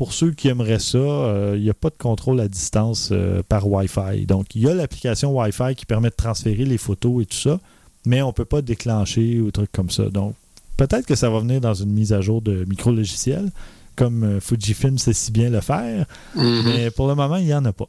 pour 0.00 0.14
ceux 0.14 0.30
qui 0.30 0.48
aimeraient 0.48 0.78
ça, 0.78 0.96
euh, 0.96 1.52
il 1.58 1.62
n'y 1.62 1.68
a 1.68 1.74
pas 1.74 1.90
de 1.90 1.94
contrôle 1.98 2.40
à 2.40 2.48
distance 2.48 3.10
euh, 3.12 3.42
par 3.46 3.68
Wi-Fi. 3.68 4.24
Donc, 4.24 4.54
il 4.54 4.62
y 4.62 4.66
a 4.66 4.72
l'application 4.72 5.38
Wi-Fi 5.38 5.74
qui 5.76 5.84
permet 5.84 6.08
de 6.08 6.14
transférer 6.14 6.64
les 6.64 6.78
photos 6.78 7.22
et 7.22 7.26
tout 7.26 7.36
ça, 7.36 7.60
mais 8.06 8.22
on 8.22 8.28
ne 8.28 8.32
peut 8.32 8.46
pas 8.46 8.62
déclencher 8.62 9.40
ou 9.40 9.50
trucs 9.50 9.70
comme 9.72 9.90
ça. 9.90 10.04
Donc, 10.04 10.34
peut-être 10.78 11.04
que 11.04 11.14
ça 11.14 11.28
va 11.28 11.40
venir 11.40 11.60
dans 11.60 11.74
une 11.74 11.90
mise 11.90 12.14
à 12.14 12.22
jour 12.22 12.40
de 12.40 12.64
micro-logiciel, 12.66 13.50
comme 13.94 14.24
euh, 14.24 14.40
Fujifilm 14.40 14.96
sait 14.96 15.12
si 15.12 15.32
bien 15.32 15.50
le 15.50 15.60
faire, 15.60 16.06
Mhm. 16.34 16.62
mais 16.64 16.90
pour 16.90 17.06
le 17.06 17.14
moment, 17.14 17.36
il 17.36 17.44
n'y 17.44 17.52
en 17.52 17.66
a 17.66 17.72
pas. 17.74 17.88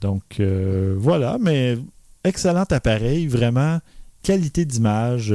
Donc, 0.00 0.42
voilà, 0.96 1.38
mais 1.40 1.78
excellent 2.24 2.64
appareil, 2.68 3.28
vraiment 3.28 3.78
qualité 4.24 4.64
d'image, 4.64 5.32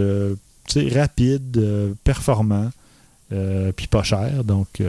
rapide, 0.91 1.95
performant, 2.04 2.72
puis 3.30 3.88
pas 3.88 4.04
cher. 4.04 4.43
Donc, 4.43 4.82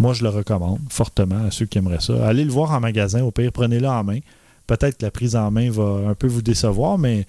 moi, 0.00 0.14
je 0.14 0.22
le 0.22 0.30
recommande 0.30 0.80
fortement 0.88 1.44
à 1.44 1.50
ceux 1.50 1.66
qui 1.66 1.76
aimeraient 1.76 2.00
ça. 2.00 2.26
Allez 2.26 2.44
le 2.44 2.50
voir 2.50 2.72
en 2.72 2.80
magasin, 2.80 3.22
au 3.22 3.30
pire, 3.30 3.52
prenez-le 3.52 3.86
en 3.86 4.02
main. 4.02 4.20
Peut-être 4.66 4.96
que 4.96 5.04
la 5.04 5.10
prise 5.10 5.36
en 5.36 5.50
main 5.50 5.70
va 5.70 6.08
un 6.08 6.14
peu 6.14 6.26
vous 6.26 6.40
décevoir, 6.40 6.96
mais 6.96 7.26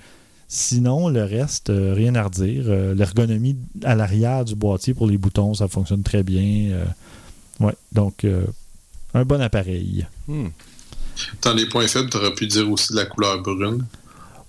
sinon, 0.48 1.10
le 1.10 1.24
reste, 1.24 1.70
euh, 1.70 1.94
rien 1.94 2.16
à 2.16 2.24
redire. 2.24 2.64
Euh, 2.68 2.96
L'ergonomie 2.96 3.58
à 3.84 3.96
l'arrière 3.96 4.46
du 4.46 4.56
boîtier 4.56 4.94
pour 4.94 5.08
les 5.08 5.18
boutons, 5.18 5.54
ça 5.54 5.68
fonctionne 5.68 6.02
très 6.02 6.24
bien. 6.24 6.72
Euh, 6.72 6.86
ouais, 7.60 7.76
donc, 7.92 8.26
un 9.14 9.26
bon 9.26 9.42
appareil. 9.42 10.08
Hmm. 10.30 10.48
Dans 11.42 11.54
les 11.54 11.66
points 11.66 11.88
faibles, 11.88 12.10
t'aurais 12.10 12.34
pu 12.34 12.48
dire 12.48 12.72
aussi 12.72 12.94
de 12.94 12.98
la 12.98 13.06
couleur 13.06 13.42
brune. 13.42 13.84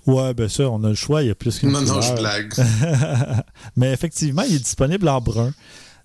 Ouais, 0.05 0.33
ben 0.33 0.47
ça, 0.47 0.69
on 0.69 0.81
a 0.85 0.89
le 0.89 0.95
choix, 0.95 1.23
il 1.23 1.27
y 1.27 1.31
a 1.31 1.35
plus 1.35 1.59
qu'une 1.59 1.71
Non, 1.71 1.81
non, 1.81 2.01
je 2.01 2.13
blague. 2.13 2.53
Mais 3.75 3.91
effectivement, 3.91 4.43
il 4.43 4.55
est 4.55 4.63
disponible 4.63 5.09
en 5.09 5.19
brun 5.19 5.51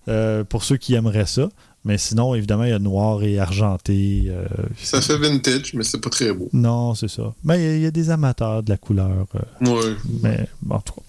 euh, 0.07 0.43
pour 0.43 0.63
ceux 0.63 0.77
qui 0.77 0.95
aimeraient 0.95 1.25
ça. 1.25 1.49
Mais 1.89 1.97
sinon, 1.97 2.35
évidemment, 2.35 2.65
il 2.65 2.69
y 2.69 2.73
a 2.73 2.77
noir 2.77 3.23
et 3.23 3.39
argenté. 3.39 4.25
euh, 4.27 4.45
Ça 4.79 5.01
fait 5.01 5.17
vintage, 5.17 5.73
mais 5.73 5.83
c'est 5.83 5.99
pas 5.99 6.11
très 6.11 6.31
beau. 6.31 6.47
Non, 6.53 6.93
c'est 6.93 7.07
ça. 7.07 7.33
Mais 7.43 7.57
il 7.57 7.63
y 7.63 7.67
a- 7.67 7.75
il 7.77 7.81
y, 7.81 7.85
a 7.87 7.91
des 7.91 8.11
amateurs 8.11 8.61
de 8.61 8.69
la 8.69 8.77
couleur. 8.77 9.25
euh, 9.33 9.65
Ouais. 9.65 9.95
mais 10.21 10.47
bon, 10.61 10.75
en 10.75 10.81
tout 10.81 10.93
cas. 10.93 11.01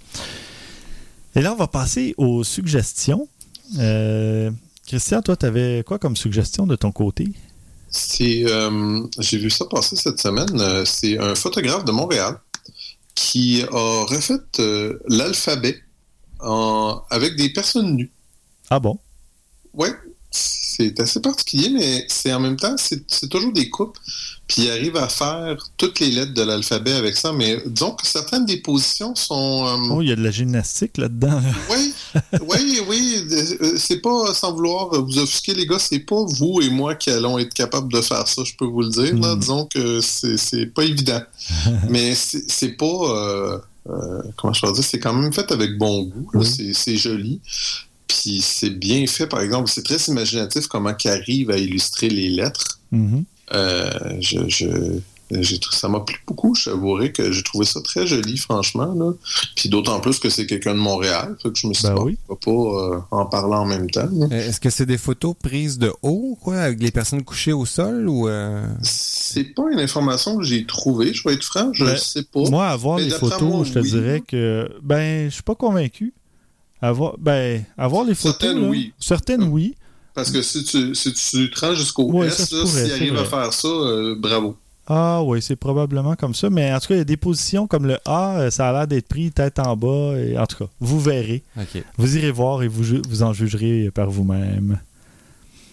Et 1.36 1.42
là, 1.42 1.52
on 1.52 1.56
va 1.56 1.66
passer 1.66 2.14
aux 2.16 2.44
suggestions. 2.44 3.28
Euh, 3.78 4.50
Christian, 4.86 5.20
toi, 5.20 5.36
tu 5.36 5.44
avais 5.44 5.84
quoi 5.86 5.98
comme 5.98 6.16
suggestion 6.16 6.66
de 6.66 6.76
ton 6.76 6.92
côté? 6.92 7.28
C'est, 7.90 8.46
j'ai 9.18 9.36
vu 9.36 9.50
ça 9.50 9.66
passer 9.66 9.96
cette 9.96 10.18
semaine. 10.18 10.48
C'est 10.86 11.18
un 11.18 11.34
photographe 11.34 11.84
de 11.84 11.92
Montréal 11.92 12.38
qui 13.14 13.64
a 13.70 14.04
refait 14.06 14.38
l'alphabet 15.08 15.78
en- 16.40 17.02
avec 17.10 17.36
des 17.36 17.50
personnes 17.52 17.96
nues. 17.96 18.10
Ah 18.70 18.80
bon? 18.80 18.98
Ouais, 19.74 19.90
c'est 20.80 20.98
assez 21.00 21.20
particulier, 21.20 21.68
mais 21.70 22.06
c'est 22.08 22.32
en 22.32 22.40
même 22.40 22.56
temps, 22.56 22.74
c'est 22.78 23.28
toujours 23.28 23.52
des 23.52 23.68
coupes. 23.68 23.98
Puis 24.46 24.62
il 24.62 24.70
arrive 24.70 24.96
à 24.96 25.08
faire 25.08 25.56
toutes 25.76 26.00
les 26.00 26.10
lettres 26.10 26.34
de 26.34 26.42
l'alphabet 26.42 26.92
avec 26.92 27.16
ça. 27.16 27.32
Mais 27.32 27.62
disons 27.66 27.92
que 27.92 28.04
certaines 28.06 28.46
des 28.46 28.56
positions 28.56 29.14
sont. 29.14 29.64
euh, 29.66 29.94
Oh, 29.94 30.02
il 30.02 30.08
y 30.08 30.12
a 30.12 30.16
de 30.16 30.22
la 30.24 30.30
gymnastique 30.32 30.96
là-dedans. 30.96 31.40
Oui, 31.70 31.92
oui, 32.48 32.80
oui. 32.88 33.26
euh, 33.30 33.74
C'est 33.76 34.00
pas 34.00 34.34
sans 34.34 34.52
vouloir 34.52 34.88
vous 35.04 35.18
offusquer, 35.18 35.54
les 35.54 35.66
gars, 35.66 35.78
c'est 35.78 36.00
pas 36.00 36.24
vous 36.24 36.60
et 36.62 36.68
moi 36.70 36.96
qui 36.96 37.10
allons 37.10 37.38
être 37.38 37.54
capables 37.54 37.92
de 37.92 38.00
faire 38.00 38.26
ça, 38.26 38.42
je 38.44 38.54
peux 38.56 38.64
vous 38.64 38.82
le 38.82 38.88
dire. 38.88 39.14
Là. 39.16 39.36
Mm. 39.36 39.38
Disons 39.38 39.66
que 39.66 40.00
c'est 40.00 40.66
pas 40.66 40.82
évident. 40.82 41.22
Mais 41.88 42.14
c'est 42.16 42.72
pas. 42.76 42.84
euh, 42.86 43.58
euh, 43.88 44.22
comment 44.36 44.52
je 44.52 44.60
peux 44.66 44.72
dire? 44.72 44.82
C'est 44.84 44.98
quand 44.98 45.14
même 45.14 45.32
fait 45.32 45.50
avec 45.52 45.78
bon 45.78 46.02
goût. 46.04 46.28
Oui. 46.34 46.72
C'est 46.74 46.96
joli. 46.96 47.40
Puis 48.20 48.40
c'est 48.42 48.70
bien 48.70 49.06
fait, 49.06 49.26
par 49.26 49.40
exemple. 49.40 49.70
C'est 49.70 49.82
très 49.82 49.96
imaginatif 50.08 50.66
comment 50.66 50.92
il 51.02 51.08
arrive 51.08 51.50
à 51.50 51.56
illustrer 51.56 52.08
les 52.10 52.28
lettres. 52.28 52.78
Mhm. 52.92 53.24
Euh, 53.54 53.90
je, 54.20 54.66
ça 55.70 55.88
m'a 55.88 56.00
plu 56.00 56.16
beaucoup, 56.26 56.56
je 56.56 56.64
t'avouerai 56.70 57.12
que 57.12 57.30
j'ai 57.30 57.42
trouvé 57.44 57.64
ça 57.64 57.80
très 57.80 58.04
joli, 58.06 58.36
franchement. 58.36 58.92
Là. 58.94 59.12
Puis 59.54 59.68
d'autant 59.68 60.00
plus 60.00 60.18
que 60.18 60.28
c'est 60.28 60.44
quelqu'un 60.44 60.74
de 60.74 60.80
Montréal, 60.80 61.36
fait 61.40 61.50
que 61.50 61.58
je 61.58 61.68
me 61.68 61.72
suis 61.72 61.86
Ben 61.86 61.94
oui. 62.00 62.18
pourquoi 62.26 62.52
pas 62.52 62.96
euh, 62.96 63.00
en 63.12 63.26
parler 63.26 63.54
en 63.54 63.64
même 63.64 63.88
temps. 63.88 64.08
Euh, 64.12 64.28
Est-ce 64.30 64.58
que 64.60 64.70
c'est 64.70 64.86
des 64.86 64.98
photos 64.98 65.34
prises 65.40 65.78
de 65.78 65.92
haut, 66.02 66.36
quoi, 66.42 66.58
avec 66.58 66.82
les 66.82 66.90
personnes 66.90 67.22
couchées 67.22 67.52
au 67.52 67.64
sol 67.64 68.08
ou 68.08 68.28
euh, 68.28 68.66
C'est 68.82 69.54
pas 69.54 69.62
une 69.72 69.78
information 69.80 70.36
que 70.36 70.42
j'ai 70.44 70.66
trouvée, 70.66 71.14
je 71.14 71.22
vais 71.26 71.34
être 71.34 71.44
franc, 71.44 71.72
je 71.72 71.84
Ben, 71.84 71.96
sais 71.96 72.24
pas. 72.24 72.50
Moi, 72.50 72.66
à 72.66 72.74
voir 72.76 72.98
Mais 72.98 73.04
les 73.04 73.10
photos, 73.10 73.42
moi, 73.42 73.64
je 73.64 73.72
te 73.72 73.78
oui. 73.78 73.88
dirais 73.90 74.22
que. 74.26 74.68
Ben, 74.82 75.28
je 75.30 75.34
suis 75.34 75.42
pas 75.44 75.54
convaincu. 75.54 76.12
À 76.82 76.92
voir, 76.92 77.14
ben, 77.18 77.64
à 77.76 77.88
voir 77.88 78.04
les 78.04 78.14
photos. 78.14 78.38
Certaines, 78.40 78.62
là, 78.62 78.68
oui. 78.68 78.92
Certaines, 78.98 79.42
oui. 79.44 79.74
Parce 80.14 80.30
que 80.30 80.42
si 80.42 80.64
tu, 80.64 80.94
si 80.94 81.12
tu 81.12 81.50
te 81.50 81.60
rends 81.60 81.74
jusqu'au 81.74 82.10
Ouais, 82.10 82.26
S, 82.26 82.36
ça 82.36 82.46
se 82.46 82.54
là, 82.54 82.62
pourrait, 82.62 82.80
s'il 82.80 82.88
c'est 82.88 82.94
arrive 82.94 83.16
à 83.16 83.24
faire 83.24 83.52
ça, 83.52 83.68
euh, 83.68 84.14
bravo. 84.16 84.56
Ah, 84.86 85.22
oui, 85.22 85.40
c'est 85.40 85.56
probablement 85.56 86.16
comme 86.16 86.34
ça. 86.34 86.50
Mais 86.50 86.72
en 86.72 86.80
tout 86.80 86.88
cas, 86.88 86.94
il 86.94 86.98
y 86.98 87.02
a 87.02 87.04
des 87.04 87.16
positions 87.16 87.66
comme 87.66 87.86
le 87.86 87.98
A, 88.06 88.40
euh, 88.40 88.50
ça 88.50 88.68
a 88.68 88.72
l'air 88.72 88.86
d'être 88.88 89.06
pris 89.06 89.30
tête 89.30 89.58
en 89.60 89.76
bas. 89.76 90.18
Et, 90.18 90.36
en 90.36 90.46
tout 90.46 90.56
cas, 90.56 90.70
vous 90.80 90.98
verrez. 90.98 91.44
Vous 91.96 92.16
irez 92.16 92.32
voir 92.32 92.62
et 92.62 92.68
vous, 92.68 93.00
vous 93.08 93.22
en 93.22 93.32
jugerez 93.32 93.90
par 93.94 94.10
vous-même. 94.10 94.80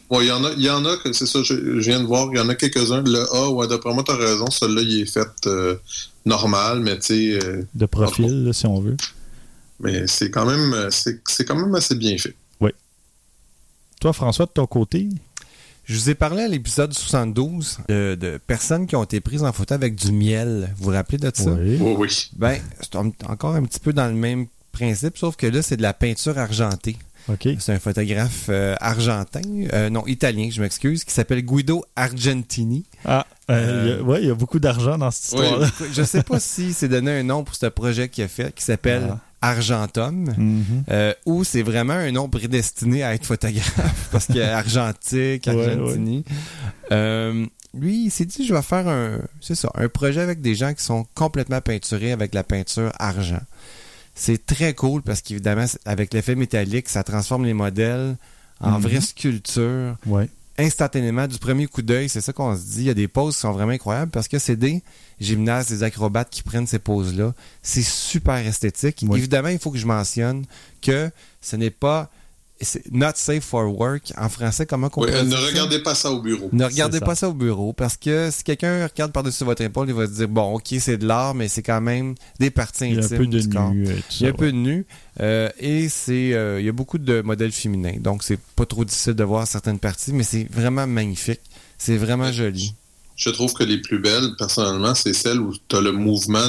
Bon, 0.10 0.22
il 0.22 0.28
y 0.28 0.32
en 0.32 0.44
a, 0.46 0.52
il 0.54 0.64
y 0.64 0.70
en 0.70 0.86
a 0.86 0.96
que 0.98 1.12
c'est 1.12 1.26
ça, 1.26 1.44
je, 1.44 1.82
je 1.82 1.90
viens 1.90 2.00
de 2.00 2.06
voir, 2.06 2.30
il 2.32 2.38
y 2.38 2.40
en 2.40 2.48
a 2.48 2.56
quelques-uns. 2.56 3.02
Le 3.02 3.26
A, 3.36 3.50
ouais, 3.50 3.68
d'après 3.68 3.94
moi, 3.94 4.04
t'as 4.06 4.16
raison, 4.16 4.50
celui-là, 4.50 4.82
il 4.82 5.02
est 5.02 5.06
fait 5.06 5.28
euh, 5.48 5.76
normal, 6.26 6.80
mais 6.80 6.98
tu 7.00 7.08
sais, 7.08 7.40
euh, 7.44 7.64
De 7.74 7.86
profil, 7.86 8.46
là, 8.46 8.54
si 8.54 8.66
on 8.68 8.80
veut. 8.80 8.96
Mais 9.80 10.08
c'est 10.08 10.30
quand 10.32 10.46
même, 10.46 10.74
euh, 10.74 10.90
c'est 10.92 11.22
c'est 11.28 11.46
quand 11.46 11.56
même 11.56 11.74
assez 11.76 11.96
bien 11.96 12.18
fait. 12.18 12.36
Toi, 14.00 14.14
François, 14.14 14.46
de 14.46 14.52
ton 14.52 14.68
côté, 14.68 15.10
Je 15.86 15.96
vous 15.98 16.10
ai 16.10 16.16
parlé 16.16 16.44
à 16.44 16.48
l'épisode 16.48 16.94
72 16.94 17.80
de, 17.88 18.14
de 18.20 18.38
personnes 18.46 18.86
qui 18.88 18.96
ont 18.96 19.04
été 19.04 19.22
prises 19.22 19.42
en 19.44 19.52
photo 19.54 19.74
avec 19.74 19.96
du 19.96 20.12
miel. 20.12 20.70
Vous 20.78 20.86
vous 20.86 20.90
rappelez 20.92 21.18
de 21.18 21.32
ça? 21.34 21.50
oui. 21.52 21.78
Oui, 21.80 21.96
oui. 21.98 22.30
Ben, 22.36 22.60
c'est 22.82 22.96
en- 22.98 23.08
encore 23.28 23.56
un 23.56 23.64
petit 23.64 23.80
peu 23.80 23.94
dans 23.94 24.06
le 24.08 24.14
même 24.14 24.46
principe, 24.74 25.18
sauf 25.18 25.36
que 25.38 25.48
là, 25.48 25.62
c'est 25.64 25.78
de 25.78 25.82
la 25.82 25.94
peinture 25.94 26.38
argentée. 26.38 26.98
OK. 27.30 27.48
C'est 27.60 27.72
un 27.74 27.80
photographe 27.80 28.48
euh, 28.50 28.76
argentin, 28.82 29.42
euh, 29.74 29.90
non, 29.90 30.06
italien, 30.08 30.50
je 30.52 30.62
m'excuse, 30.62 31.04
qui 31.04 31.12
s'appelle 31.14 31.42
Guido 31.42 31.84
Argentini. 31.96 32.86
Ah, 33.06 33.26
euh, 33.50 33.82
il 33.86 33.90
y 33.90 33.94
a- 33.94 34.04
ouais, 34.04 34.22
il 34.22 34.28
y 34.28 34.32
a 34.32 34.36
beaucoup 34.36 34.60
d'argent 34.60 34.98
dans 34.98 35.10
cette 35.10 35.40
Oui. 35.40 35.46
histoire-là. 35.46 35.70
Je 35.94 36.04
sais 36.04 36.22
pas 36.24 36.40
si 36.42 36.74
c'est 36.74 36.88
donné 36.90 37.12
un 37.20 37.24
nom 37.24 37.44
pour 37.44 37.56
ce 37.56 37.66
projet 37.66 38.10
qu'il 38.10 38.24
a 38.26 38.28
fait, 38.28 38.54
qui 38.54 38.64
s'appelle 38.64 39.08
Ah. 39.14 39.20
Argentum. 39.42 40.34
Mhm. 40.38 40.84
Euh, 40.90 41.14
ou 41.26 41.44
c'est 41.44 41.62
vraiment 41.62 41.94
un 41.94 42.12
nom 42.12 42.28
prédestiné 42.30 43.04
à 43.04 43.14
être 43.14 43.26
photographe 43.26 44.08
parce 44.12 44.26
qu'il 44.28 44.38
y 44.38 44.42
a 44.42 44.58
argentique, 44.58 45.48
Ouais, 45.48 45.72
Argentini. 45.72 46.24
Euh, 46.92 47.46
lui, 47.78 48.06
il 48.06 48.10
s'est 48.12 48.26
dit 48.26 48.46
je 48.46 48.54
vais 48.54 48.62
faire 48.62 48.88
un 48.88 49.20
c'est 49.42 49.56
ça, 49.56 49.70
un 49.76 49.90
projet 49.90 50.22
avec 50.22 50.42
des 50.42 50.56
gens 50.56 50.74
qui 50.74 50.84
sont 50.84 51.06
complètement 51.16 51.62
peinturés 51.62 52.12
avec 52.12 52.34
la 52.34 52.44
peinture 52.44 52.92
argent. 52.98 53.42
C'est 54.16 54.46
très 54.46 54.74
cool 54.74 55.04
parce 55.04 55.22
qu'évidemment 55.22 55.66
avec 55.86 56.14
l'effet 56.14 56.34
métallique, 56.36 56.90
ça 56.90 57.04
transforme 57.04 57.46
les 57.46 57.54
modèles 57.54 58.16
en 58.60 58.80
vraie 58.80 59.02
sculpture 59.02 59.96
Ouais. 60.08 60.28
instantanément 60.58 61.28
du 61.28 61.38
premier 61.38 61.68
coup 61.68 61.84
d'œil, 61.84 62.10
c'est 62.10 62.22
ça 62.22 62.34
qu'on 62.34 62.56
se 62.56 62.62
dit. 62.64 62.80
Il 62.80 62.86
y 62.86 62.90
a 62.90 62.96
des 62.96 63.08
poses 63.08 63.36
qui 63.36 63.42
sont 63.42 63.52
vraiment 63.52 63.74
incroyables 63.74 64.10
parce 64.10 64.28
que 64.28 64.40
c'est 64.40 64.56
des 64.56 64.82
gymnastes, 65.20 65.70
des 65.70 65.84
acrobates 65.84 66.30
qui 66.30 66.44
prennent 66.44 66.68
ces 66.68 66.80
poses-là. 66.80 67.34
C'est 67.64 67.84
super 67.84 68.36
esthétique. 68.36 69.04
Oui. 69.08 69.18
Évidemment, 69.20 69.50
il 69.50 69.60
faut 69.60 69.72
que 69.72 69.78
je 69.78 69.88
mentionne 69.88 70.46
que 70.82 71.10
ce 71.42 71.56
n'est 71.56 71.70
pas 71.70 72.10
c'est 72.62 72.92
not 72.92 73.12
safe 73.16 73.44
for 73.44 73.68
work. 73.68 74.14
En 74.18 74.30
français, 74.30 74.66
comment 74.66 74.90
qu'on 74.90 75.04
Oui, 75.04 75.10
euh, 75.12 75.24
ne 75.24 75.36
regardez 75.36 75.80
pas 75.80 75.96
ça 75.96 76.12
au 76.12 76.22
bureau. 76.22 76.50
Ne 76.52 76.66
regardez 76.66 77.00
ça. 77.00 77.06
pas 77.06 77.16
ça 77.16 77.30
au 77.30 77.34
bureau 77.34 77.74
parce 77.74 77.98
que 77.98 78.30
si 78.32 78.44
quelqu'un 78.44 78.88
regarde 78.88 79.12
par-dessus 79.12 79.44
votre 79.44 79.62
épaule, 79.62 79.90
il 79.90 79.94
va 79.94 80.08
se 80.08 80.14
dire 80.14 80.28
bon, 80.28 80.56
ok, 80.56 80.76
c'est 80.80 80.98
de 80.98 81.08
l'art, 81.08 81.36
mais 81.36 81.48
c'est 81.48 81.64
quand 81.64 81.82
même 81.82 82.16
des 82.40 82.50
parties 82.50 82.86
Il 82.86 82.96
y 82.96 82.96
a 82.96 83.04
intimes 83.04 83.16
un 83.16 83.18
peu 83.18 83.28
de 83.28 83.40
du 83.40 83.48
nu. 83.48 83.86
tout 83.86 84.04
Il 84.20 84.24
y 84.24 84.26
a 84.26 84.30
un 84.30 84.34
peu 84.34 84.52
de 84.52 84.58
nu 84.58 84.86
euh, 85.20 85.50
et 85.60 85.90
c'est 85.90 86.34
euh, 86.34 86.60
il 86.60 86.66
y 86.66 86.70
a 86.70 86.74
beaucoup 86.74 86.98
de 86.98 87.22
modèles 87.22 87.52
féminins. 87.52 87.98
Donc 88.00 88.24
c'est 88.24 88.40
pas 88.56 88.66
trop 88.66 88.86
difficile 88.86 89.14
de 89.14 89.24
voir 89.24 89.48
certaines 89.48 89.80
parties, 89.80 90.14
mais 90.14 90.24
c'est 90.24 90.48
vraiment 90.52 90.88
magnifique. 90.88 91.42
C'est 91.78 91.98
vraiment 91.98 92.32
joli. 92.32 92.74
Je 93.18 93.30
trouve 93.32 93.52
que 93.54 93.64
les 93.64 93.80
plus 93.82 94.00
belles, 94.00 94.36
personnellement, 94.38 94.96
c'est 94.96 95.12
celles 95.14 95.40
où 95.42 95.54
tu 95.68 95.76
as 95.76 95.82
le 95.82 95.92
mouvement 95.92 96.48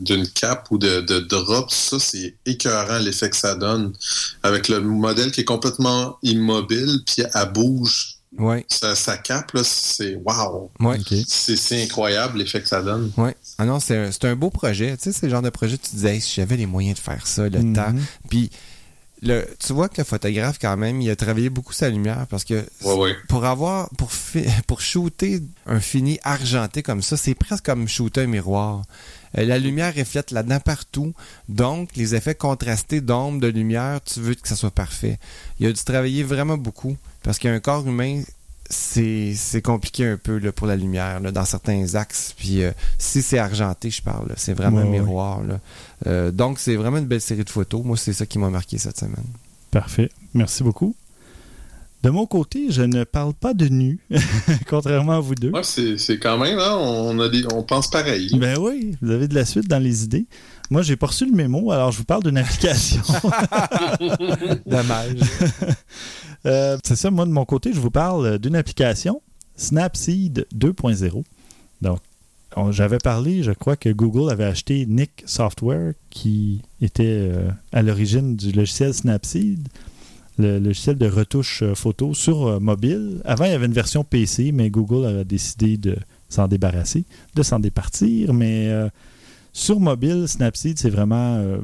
d'une 0.00 0.26
cape 0.28 0.66
ou 0.70 0.78
de, 0.78 1.00
de 1.02 1.20
drop. 1.20 1.70
Ça, 1.70 1.98
c'est 2.00 2.34
écœurant 2.46 2.98
l'effet 2.98 3.30
que 3.30 3.36
ça 3.36 3.54
donne. 3.54 3.92
Avec 4.42 4.68
le 4.68 4.80
modèle 4.80 5.30
qui 5.30 5.42
est 5.42 5.44
complètement 5.44 6.16
immobile, 6.22 7.00
puis 7.06 7.22
elle 7.32 7.52
bouge. 7.52 8.16
Ouais. 8.38 8.64
Sa, 8.68 8.94
sa 8.94 9.16
cape, 9.18 9.52
là, 9.52 9.62
c'est 9.64 10.14
wow. 10.24 10.70
Ouais. 10.80 10.98
C'est 11.26 11.82
incroyable 11.82 12.38
l'effet 12.38 12.62
que 12.62 12.68
ça 12.68 12.80
donne. 12.80 13.12
Ouais. 13.16 13.36
Ah 13.58 13.64
non, 13.66 13.78
c'est 13.80 13.96
un, 13.96 14.10
c'est 14.12 14.24
un 14.24 14.36
beau 14.36 14.50
projet. 14.50 14.96
Tu 14.96 15.02
sais, 15.04 15.12
c'est 15.12 15.26
le 15.26 15.32
genre 15.32 15.42
de 15.42 15.50
projet, 15.50 15.76
tu 15.76 15.90
disais, 15.96 16.14
Hey, 16.14 16.20
si 16.20 16.34
j'avais 16.36 16.56
les 16.56 16.66
moyens 16.66 16.96
de 16.96 17.00
faire 17.02 17.26
ça, 17.26 17.48
le 17.48 17.58
Mhm. 17.58 17.74
temps. 17.76 17.92
Puis, 18.28 18.48
le, 19.22 19.46
tu 19.58 19.72
vois 19.72 19.88
que 19.88 20.00
le 20.00 20.04
photographe, 20.04 20.58
quand 20.60 20.76
même, 20.76 21.00
il 21.00 21.10
a 21.10 21.16
travaillé 21.16 21.50
beaucoup 21.50 21.72
sa 21.72 21.88
lumière 21.90 22.26
parce 22.30 22.44
que 22.44 22.64
Ouais, 22.82 22.94
ouais. 22.94 23.16
pour 23.28 23.44
avoir, 23.44 23.90
pour 24.66 24.80
shooter 24.80 25.40
un 25.66 25.80
fini 25.80 26.18
argenté 26.22 26.82
comme 26.82 27.02
ça, 27.02 27.16
c'est 27.16 27.34
presque 27.34 27.64
comme 27.66 27.86
shooter 27.88 28.22
un 28.22 28.26
miroir. 28.26 28.82
Euh, 29.38 29.44
la 29.44 29.58
lumière 29.58 29.94
reflète 29.94 30.30
là-dedans 30.30 30.60
partout. 30.60 31.12
Donc, 31.48 31.90
les 31.96 32.14
effets 32.14 32.34
contrastés 32.34 33.00
d'ombre, 33.00 33.40
de 33.40 33.48
lumière, 33.48 34.00
tu 34.04 34.20
veux 34.20 34.34
que 34.34 34.48
ça 34.48 34.56
soit 34.56 34.70
parfait. 34.70 35.18
Il 35.58 35.66
a 35.66 35.72
dû 35.72 35.82
travailler 35.84 36.22
vraiment 36.24 36.56
beaucoup 36.56 36.96
parce 37.22 37.38
qu'un 37.38 37.60
corps 37.60 37.86
humain, 37.86 38.22
c'est 38.70 39.34
c'est 39.34 39.60
compliqué 39.62 40.06
un 40.06 40.16
peu 40.16 40.38
là, 40.38 40.52
pour 40.52 40.66
la 40.66 40.76
lumière 40.76 41.20
là, 41.20 41.30
dans 41.32 41.44
certains 41.44 41.94
axes. 41.96 42.34
Puis 42.36 42.62
euh, 42.62 42.70
si 42.98 43.20
c'est 43.20 43.38
argenté, 43.38 43.90
je 43.90 44.00
parle, 44.02 44.32
c'est 44.36 44.54
vraiment 44.54 44.78
Ouais, 44.78 44.82
un 44.84 44.86
ouais. 44.86 45.00
miroir. 45.00 45.42
là. 45.42 45.60
Euh, 46.06 46.30
donc, 46.30 46.58
c'est 46.58 46.76
vraiment 46.76 46.96
une 46.98 47.06
belle 47.06 47.20
série 47.20 47.44
de 47.44 47.50
photos. 47.50 47.84
Moi, 47.84 47.96
c'est 47.96 48.12
ça 48.14 48.24
qui 48.26 48.38
m'a 48.38 48.48
marqué 48.48 48.78
cette 48.78 48.98
semaine. 48.98 49.26
Parfait. 49.70 50.08
Merci 50.34 50.62
beaucoup. 50.62 50.94
De 52.02 52.08
mon 52.08 52.24
côté, 52.24 52.68
je 52.70 52.80
ne 52.80 53.04
parle 53.04 53.34
pas 53.34 53.52
de 53.52 53.68
nu, 53.68 53.98
contrairement 54.70 55.12
à 55.18 55.20
vous 55.20 55.34
deux. 55.34 55.50
Ouais, 55.50 55.62
c'est 55.62 55.98
c'est 55.98 56.18
quand 56.18 56.38
même, 56.38 56.58
hein, 56.58 56.74
on, 56.80 57.18
a 57.20 57.28
des, 57.28 57.44
on 57.52 57.62
pense 57.62 57.90
pareil. 57.90 58.30
Ben 58.38 58.56
oui, 58.58 58.96
vous 59.02 59.10
avez 59.10 59.28
de 59.28 59.34
la 59.34 59.44
suite 59.44 59.68
dans 59.68 59.78
les 59.78 60.04
idées. 60.04 60.24
Moi, 60.70 60.80
j'ai 60.80 60.96
pas 60.96 61.08
reçu 61.08 61.26
le 61.26 61.32
mémo, 61.32 61.70
alors 61.72 61.92
je 61.92 61.98
vous 61.98 62.04
parle 62.04 62.22
d'une 62.22 62.38
application. 62.38 63.02
Dommage. 64.66 65.18
Euh, 66.46 66.78
c'est 66.84 66.96
ça, 66.96 67.10
moi, 67.10 67.26
de 67.26 67.30
mon 67.32 67.44
côté, 67.44 67.72
je 67.72 67.80
vous 67.80 67.90
parle 67.90 68.38
d'une 68.38 68.56
application, 68.56 69.20
Snapseed 69.56 70.46
2.0. 70.54 71.22
Donc, 71.82 71.98
on- 72.56 72.72
j'avais 72.72 72.98
parlé, 72.98 73.42
je 73.42 73.52
crois 73.52 73.76
que 73.76 73.90
Google 73.90 74.30
avait 74.30 74.44
acheté 74.44 74.86
Nick 74.86 75.22
Software, 75.26 75.92
qui 76.10 76.62
était 76.80 77.04
euh, 77.06 77.50
à 77.72 77.82
l'origine 77.82 78.36
du 78.36 78.52
logiciel 78.52 78.94
Snapseed, 78.94 79.68
le 80.38 80.58
logiciel 80.58 80.96
de 80.96 81.06
retouche 81.06 81.62
euh, 81.62 81.74
photo 81.74 82.14
sur 82.14 82.46
euh, 82.46 82.58
mobile. 82.60 83.20
Avant, 83.24 83.44
il 83.44 83.50
y 83.50 83.54
avait 83.54 83.66
une 83.66 83.72
version 83.72 84.02
PC, 84.02 84.52
mais 84.52 84.70
Google 84.70 85.04
avait 85.06 85.24
décidé 85.24 85.76
de 85.76 85.96
s'en 86.30 86.48
débarrasser, 86.48 87.04
de 87.34 87.42
s'en 87.42 87.60
départir. 87.60 88.32
Mais 88.32 88.68
euh, 88.68 88.88
sur 89.52 89.78
mobile, 89.78 90.26
Snapseed, 90.26 90.78
c'est 90.78 90.90
vraiment 90.90 91.36
euh, 91.36 91.58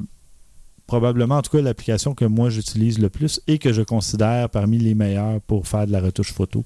probablement, 0.87 1.37
en 1.37 1.43
tout 1.43 1.57
cas, 1.57 1.63
l'application 1.63 2.15
que 2.15 2.25
moi 2.25 2.51
j'utilise 2.51 2.99
le 2.99 3.09
plus 3.09 3.41
et 3.47 3.59
que 3.59 3.73
je 3.73 3.83
considère 3.83 4.49
parmi 4.49 4.79
les 4.79 4.95
meilleures 4.95 5.41
pour 5.43 5.67
faire 5.67 5.87
de 5.87 5.93
la 5.93 6.01
retouche 6.01 6.33
photo. 6.33 6.65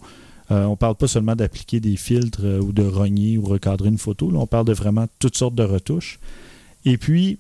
Euh, 0.51 0.65
on 0.65 0.77
parle 0.77 0.97
pas 0.97 1.07
seulement 1.07 1.37
d'appliquer 1.37 1.79
des 1.81 1.97
filtres 1.97 2.41
euh, 2.43 2.61
ou 2.61 2.73
de 2.73 2.83
rogner 2.83 3.39
ou 3.39 3.45
recadrer 3.45 3.89
une 3.89 3.99
photo. 3.99 4.31
on 4.35 4.47
parle 4.47 4.67
de 4.67 4.73
vraiment 4.73 5.07
toutes 5.19 5.37
sortes 5.37 5.55
de 5.55 5.63
retouches. 5.63 6.19
Et 6.85 6.99
puis, 6.99 7.39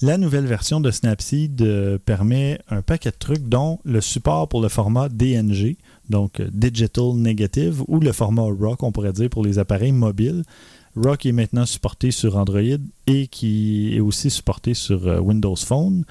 la 0.00 0.18
nouvelle 0.18 0.46
version 0.46 0.80
de 0.80 0.90
Snapseed 0.90 1.98
permet 2.04 2.58
un 2.68 2.82
paquet 2.82 3.10
de 3.10 3.16
trucs, 3.18 3.48
dont 3.48 3.78
le 3.84 4.00
support 4.00 4.48
pour 4.48 4.60
le 4.60 4.68
format 4.68 5.08
DNG, 5.08 5.76
donc 6.10 6.40
euh, 6.40 6.48
Digital 6.52 7.14
Negative, 7.14 7.82
ou 7.88 8.00
le 8.00 8.12
format 8.12 8.42
RAW, 8.42 8.76
on 8.80 8.92
pourrait 8.92 9.12
dire, 9.12 9.30
pour 9.30 9.44
les 9.44 9.58
appareils 9.58 9.92
mobiles. 9.92 10.42
RAW 10.96 11.16
qui 11.16 11.28
est 11.28 11.32
maintenant 11.32 11.66
supporté 11.66 12.10
sur 12.10 12.36
Android 12.36 12.60
et 13.06 13.26
qui 13.26 13.94
est 13.96 14.00
aussi 14.00 14.30
supporté 14.30 14.74
sur 14.74 15.06
euh, 15.06 15.18
Windows 15.18 15.56
Phone. 15.56 16.04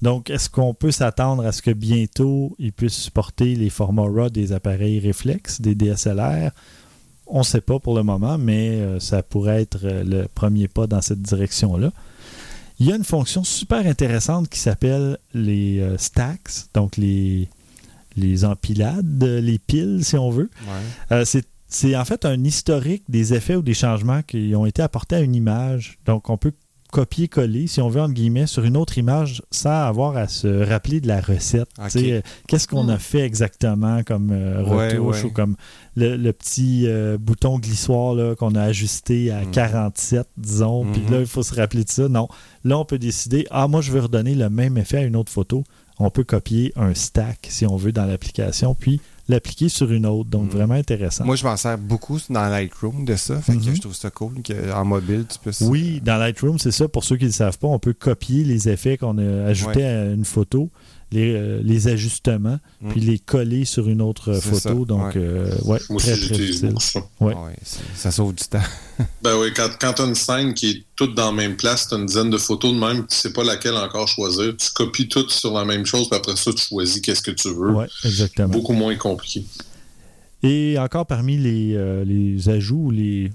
Donc, 0.00 0.30
est-ce 0.30 0.48
qu'on 0.48 0.74
peut 0.74 0.92
s'attendre 0.92 1.44
à 1.44 1.52
ce 1.52 1.60
que 1.60 1.72
bientôt 1.72 2.54
il 2.58 2.72
puisse 2.72 2.94
supporter 2.94 3.56
les 3.56 3.70
formats 3.70 4.02
RAW 4.02 4.30
des 4.30 4.52
appareils 4.52 5.00
réflexes, 5.00 5.60
des 5.60 5.74
DSLR 5.74 6.50
On 7.26 7.40
ne 7.40 7.44
sait 7.44 7.60
pas 7.60 7.78
pour 7.80 7.96
le 7.96 8.02
moment, 8.02 8.38
mais 8.38 8.70
euh, 8.70 9.00
ça 9.00 9.22
pourrait 9.22 9.62
être 9.62 9.80
euh, 9.84 10.04
le 10.04 10.28
premier 10.32 10.68
pas 10.68 10.86
dans 10.86 11.02
cette 11.02 11.22
direction-là. 11.22 11.92
Il 12.80 12.86
y 12.86 12.92
a 12.92 12.96
une 12.96 13.04
fonction 13.04 13.42
super 13.42 13.84
intéressante 13.86 14.48
qui 14.48 14.60
s'appelle 14.60 15.18
les 15.34 15.80
euh, 15.80 15.98
stacks, 15.98 16.68
donc 16.74 16.96
les, 16.96 17.48
les 18.16 18.44
empilades, 18.44 19.22
les 19.22 19.58
piles, 19.58 20.04
si 20.04 20.16
on 20.16 20.30
veut. 20.30 20.50
Ouais. 20.62 21.16
Euh, 21.16 21.24
c'est 21.24 21.44
c'est 21.68 21.94
en 21.96 22.04
fait 22.04 22.24
un 22.24 22.42
historique 22.44 23.04
des 23.08 23.34
effets 23.34 23.56
ou 23.56 23.62
des 23.62 23.74
changements 23.74 24.22
qui 24.22 24.54
ont 24.56 24.66
été 24.66 24.82
apportés 24.82 25.16
à 25.16 25.20
une 25.20 25.34
image. 25.34 25.98
Donc, 26.06 26.30
on 26.30 26.36
peut 26.38 26.52
copier-coller, 26.90 27.66
si 27.66 27.82
on 27.82 27.90
veut, 27.90 28.00
entre 28.00 28.14
guillemets, 28.14 28.46
sur 28.46 28.64
une 28.64 28.76
autre 28.76 28.96
image 28.96 29.42
sans 29.50 29.82
avoir 29.86 30.16
à 30.16 30.26
se 30.26 30.48
rappeler 30.66 31.00
de 31.02 31.06
la 31.08 31.20
recette. 31.20 31.68
Ok. 31.78 31.90
Tu 31.90 31.98
sais, 31.98 32.12
euh, 32.12 32.20
Qu'est-ce 32.46 32.66
qu'on 32.66 32.88
a 32.88 32.98
fait 32.98 33.20
exactement 33.20 34.02
comme 34.04 34.30
euh, 34.32 34.62
retouche 34.62 35.18
ouais. 35.22 35.24
ou 35.24 35.30
comme 35.30 35.56
le, 35.96 36.16
le 36.16 36.32
petit 36.32 36.84
euh, 36.86 37.18
bouton 37.18 37.58
glissoire 37.58 38.14
là, 38.14 38.34
qu'on 38.34 38.54
a 38.54 38.62
ajusté 38.62 39.30
à 39.30 39.42
Mhm. 39.44 39.50
47, 39.50 40.26
disons. 40.38 40.86
Puis 40.90 41.02
Mhm. 41.02 41.10
là, 41.12 41.20
il 41.20 41.26
faut 41.26 41.42
se 41.42 41.54
rappeler 41.54 41.84
de 41.84 41.90
ça. 41.90 42.08
Non. 42.08 42.26
Là, 42.64 42.78
on 42.78 42.86
peut 42.86 42.98
décider, 42.98 43.46
ah, 43.50 43.68
moi, 43.68 43.82
je 43.82 43.92
veux 43.92 44.00
redonner 44.00 44.34
le 44.34 44.48
même 44.48 44.78
effet 44.78 44.96
à 44.98 45.02
une 45.02 45.16
autre 45.16 45.30
photo. 45.30 45.64
On 45.98 46.08
peut 46.10 46.24
copier 46.24 46.72
un 46.76 46.94
stack, 46.94 47.48
si 47.50 47.66
on 47.66 47.76
veut, 47.76 47.92
dans 47.92 48.06
l'application, 48.06 48.74
puis 48.74 49.00
l'appliquer 49.28 49.68
sur 49.68 49.90
une 49.92 50.06
autre. 50.06 50.30
Donc, 50.30 50.44
Mhm. 50.44 50.50
vraiment 50.50 50.74
intéressant. 50.74 51.24
Moi, 51.24 51.36
je 51.36 51.44
m'en 51.44 51.56
sers 51.56 51.76
beaucoup 51.78 52.18
dans 52.30 52.48
Lightroom 52.48 53.04
de 53.04 53.14
ça. 53.16 53.40
Fait 53.40 53.52
que 53.56 53.58
Mhm. 53.58 53.74
je 53.76 53.80
trouve 53.80 53.94
ça 53.94 54.10
cool 54.10 54.34
qu'en 54.46 54.84
mobile, 54.84 55.24
tu 55.30 55.38
puisses. 55.38 55.60
Oui, 55.62 56.00
dans 56.04 56.16
Lightroom, 56.16 56.58
c'est 56.58 56.70
ça. 56.70 56.88
Pour 56.88 57.04
ceux 57.04 57.16
qui 57.16 57.24
ne 57.24 57.28
le 57.28 57.32
savent 57.34 57.58
pas, 57.58 57.68
on 57.68 57.78
peut 57.78 57.92
copier 57.92 58.44
les 58.44 58.68
effets 58.68 58.96
qu'on 58.96 59.18
a 59.18 59.44
ajoutés 59.46 59.80
Ouais. 59.80 59.84
à 59.84 60.04
une 60.12 60.24
photo, 60.24 60.70
les, 61.10 61.32
euh, 61.34 61.60
les 61.64 61.88
ajustements, 61.88 62.58
Mm. 62.80 62.90
puis 62.90 63.00
les 63.00 63.18
coller 63.18 63.64
sur 63.64 63.88
une 63.88 64.02
autre 64.02 64.34
photo. 64.34 64.58
ça, 64.58 64.74
Donc, 64.74 65.14
ouais. 65.14 65.16
euh, 65.16 65.50
ouais, 65.64 65.64
Moi 65.64 65.78
très, 65.78 65.94
aussi, 65.94 66.06
très 66.06 66.16
j'utilise 66.16 66.56
utile. 66.56 66.68
beaucoup 66.68 66.80
ça. 66.82 67.00
Ouais. 67.20 67.34
C'est- 67.62 67.78
ça 67.94 68.10
sauve 68.10 68.34
du 68.34 68.44
temps. 68.44 68.58
Ben 69.22 69.36
oui, 69.38 69.48
quand, 69.56 69.68
quand 69.80 69.92
tu 69.94 70.02
as 70.02 70.04
une 70.06 70.14
scène 70.14 70.54
qui 70.54 70.70
est 70.70 70.82
toute 70.96 71.14
dans 71.14 71.26
la 71.26 71.32
même 71.32 71.56
place, 71.56 71.88
tu 71.88 71.94
as 71.94 71.98
une 71.98 72.06
dizaine 72.06 72.30
de 72.30 72.36
photos 72.38 72.72
de 72.74 72.78
même, 72.78 73.06
tu 73.06 73.16
sais 73.16 73.32
pas 73.32 73.44
laquelle 73.44 73.74
encore 73.74 74.06
choisir. 74.08 74.54
Tu 74.56 74.70
copies 74.74 75.08
toutes 75.08 75.30
sur 75.30 75.52
la 75.54 75.64
même 75.64 75.86
chose, 75.86 76.08
puis 76.10 76.18
après 76.18 76.36
ça, 76.36 76.52
tu 76.52 76.58
choisis 76.66 77.00
qu'est-ce 77.00 77.22
que 77.22 77.30
tu 77.30 77.48
veux. 77.48 77.72
Ouais, 77.74 77.86
exactement. 78.04 78.48
Beaucoup 78.48 78.72
moins 78.74 78.94
compliqué. 78.96 79.44
Et 80.42 80.76
encore 80.78 81.06
parmi 81.06 81.36
les, 81.36 81.74
euh, 81.74 82.04
les 82.04 82.48
ajouts 82.48 82.86
ou 82.86 82.90
les, 82.90 83.32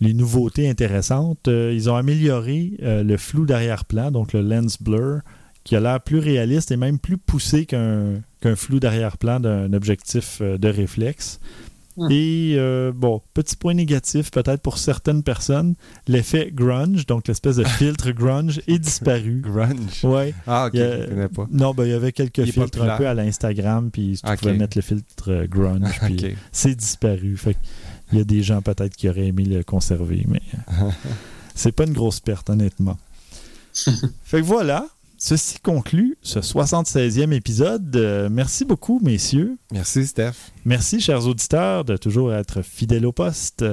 les 0.00 0.12
nouveautés 0.14 0.68
intéressantes, 0.68 1.48
euh, 1.48 1.72
ils 1.74 1.88
ont 1.90 1.96
amélioré 1.96 2.72
euh, 2.82 3.02
le 3.02 3.16
flou 3.16 3.46
d'arrière-plan, 3.46 4.10
donc 4.10 4.32
le 4.32 4.42
lens 4.42 4.80
blur, 4.80 5.20
qui 5.66 5.74
a 5.74 5.80
l'air 5.80 6.00
plus 6.00 6.20
réaliste 6.20 6.70
et 6.70 6.76
même 6.76 6.98
plus 6.98 7.18
poussé 7.18 7.66
qu'un 7.66 8.22
flou 8.54 8.78
d'arrière-plan 8.78 9.40
d'un 9.40 9.72
objectif 9.72 10.38
euh, 10.40 10.56
de 10.58 10.68
réflexe. 10.68 11.40
Hmm. 11.96 12.08
Et 12.10 12.54
euh, 12.56 12.92
bon, 12.94 13.20
petit 13.34 13.56
point 13.56 13.74
négatif 13.74 14.30
peut-être 14.30 14.60
pour 14.62 14.78
certaines 14.78 15.22
personnes, 15.22 15.74
l'effet 16.06 16.50
grunge, 16.54 17.06
donc 17.06 17.26
l'espèce 17.26 17.56
de 17.56 17.64
filtre 17.78 18.10
grunge, 18.12 18.60
est 18.68 18.78
disparu. 18.78 19.40
Grunge? 19.42 20.04
Ouais. 20.04 20.34
Ah, 20.46 20.66
ok, 20.66 20.74
Il 20.74 20.80
je 20.80 21.08
connais 21.08 21.28
pas. 21.28 21.46
Non, 21.50 21.74
ben, 21.74 21.84
il 21.84 21.90
y 21.90 21.94
avait 21.94 22.12
quelques 22.12 22.38
Il 22.38 22.52
filtres 22.52 22.82
un 22.82 22.96
peu 22.96 23.08
à 23.08 23.14
l'Instagram, 23.14 23.90
puis 23.90 24.20
tu 24.22 24.30
Ok. 24.30 24.38
pouvais 24.38 24.54
mettre 24.54 24.78
le 24.78 24.82
filtre 24.82 25.32
euh, 25.32 25.46
grunge, 25.48 25.98
puis 26.02 26.36
c'est 26.52 26.76
disparu. 26.76 27.36
Fait 27.36 27.54
que 27.54 27.58
il 28.12 28.18
y 28.18 28.20
a 28.20 28.24
des 28.24 28.42
gens 28.44 28.62
peut-être 28.62 28.94
qui 28.94 29.08
auraient 29.08 29.26
aimé 29.26 29.44
le 29.44 29.64
conserver, 29.64 30.24
mais 30.28 30.42
c'est 31.56 31.72
pas 31.72 31.84
une 31.86 31.92
grosse 31.92 32.20
perte, 32.20 32.50
honnêtement. 32.50 32.98
fait 34.22 34.40
que 34.40 34.46
voilà, 34.46 34.86
ceci 35.18 35.58
conclut 35.60 36.16
ce 36.22 36.40
76e 36.40 37.32
épisode. 37.32 37.94
Euh, 37.96 38.28
merci 38.30 38.64
beaucoup, 38.64 39.00
messieurs. 39.02 39.56
Merci, 39.72 40.06
Steph. 40.06 40.52
Merci, 40.64 41.00
chers 41.00 41.26
auditeurs, 41.26 41.84
de 41.84 41.96
toujours 41.96 42.32
être 42.32 42.62
fidèles 42.62 43.06
au 43.06 43.12
poste. 43.12 43.64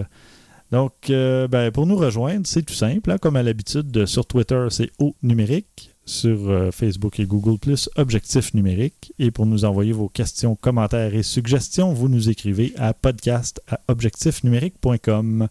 Donc, 0.73 1.11
euh, 1.11 1.47
ben, 1.47 1.69
pour 1.69 1.85
nous 1.85 1.95
rejoindre, 1.95 2.47
c'est 2.47 2.63
tout 2.63 2.73
simple. 2.73 3.11
hein, 3.11 3.19
comme 3.19 3.35
à 3.35 3.43
l'habitude, 3.43 3.95
euh, 3.95 4.05
sur 4.07 4.25
Twitter, 4.25 4.65
c'est 4.71 4.89
au 4.97 5.15
numérique. 5.21 5.91
Sur 6.05 6.49
euh, 6.49 6.71
Facebook 6.71 7.19
et 7.19 7.25
Google, 7.25 7.75
Objectif 7.95 8.55
numérique. 8.55 9.13
Et 9.19 9.29
pour 9.29 9.45
nous 9.45 9.65
envoyer 9.65 9.91
vos 9.91 10.09
questions, 10.09 10.55
commentaires 10.55 11.13
et 11.13 11.21
suggestions, 11.21 11.93
vous 11.93 12.09
nous 12.09 12.27
écrivez 12.27 12.73
à 12.75 12.95
podcast 12.95 13.61
à 13.69 13.79
objectifnumérique.com. 13.87 15.47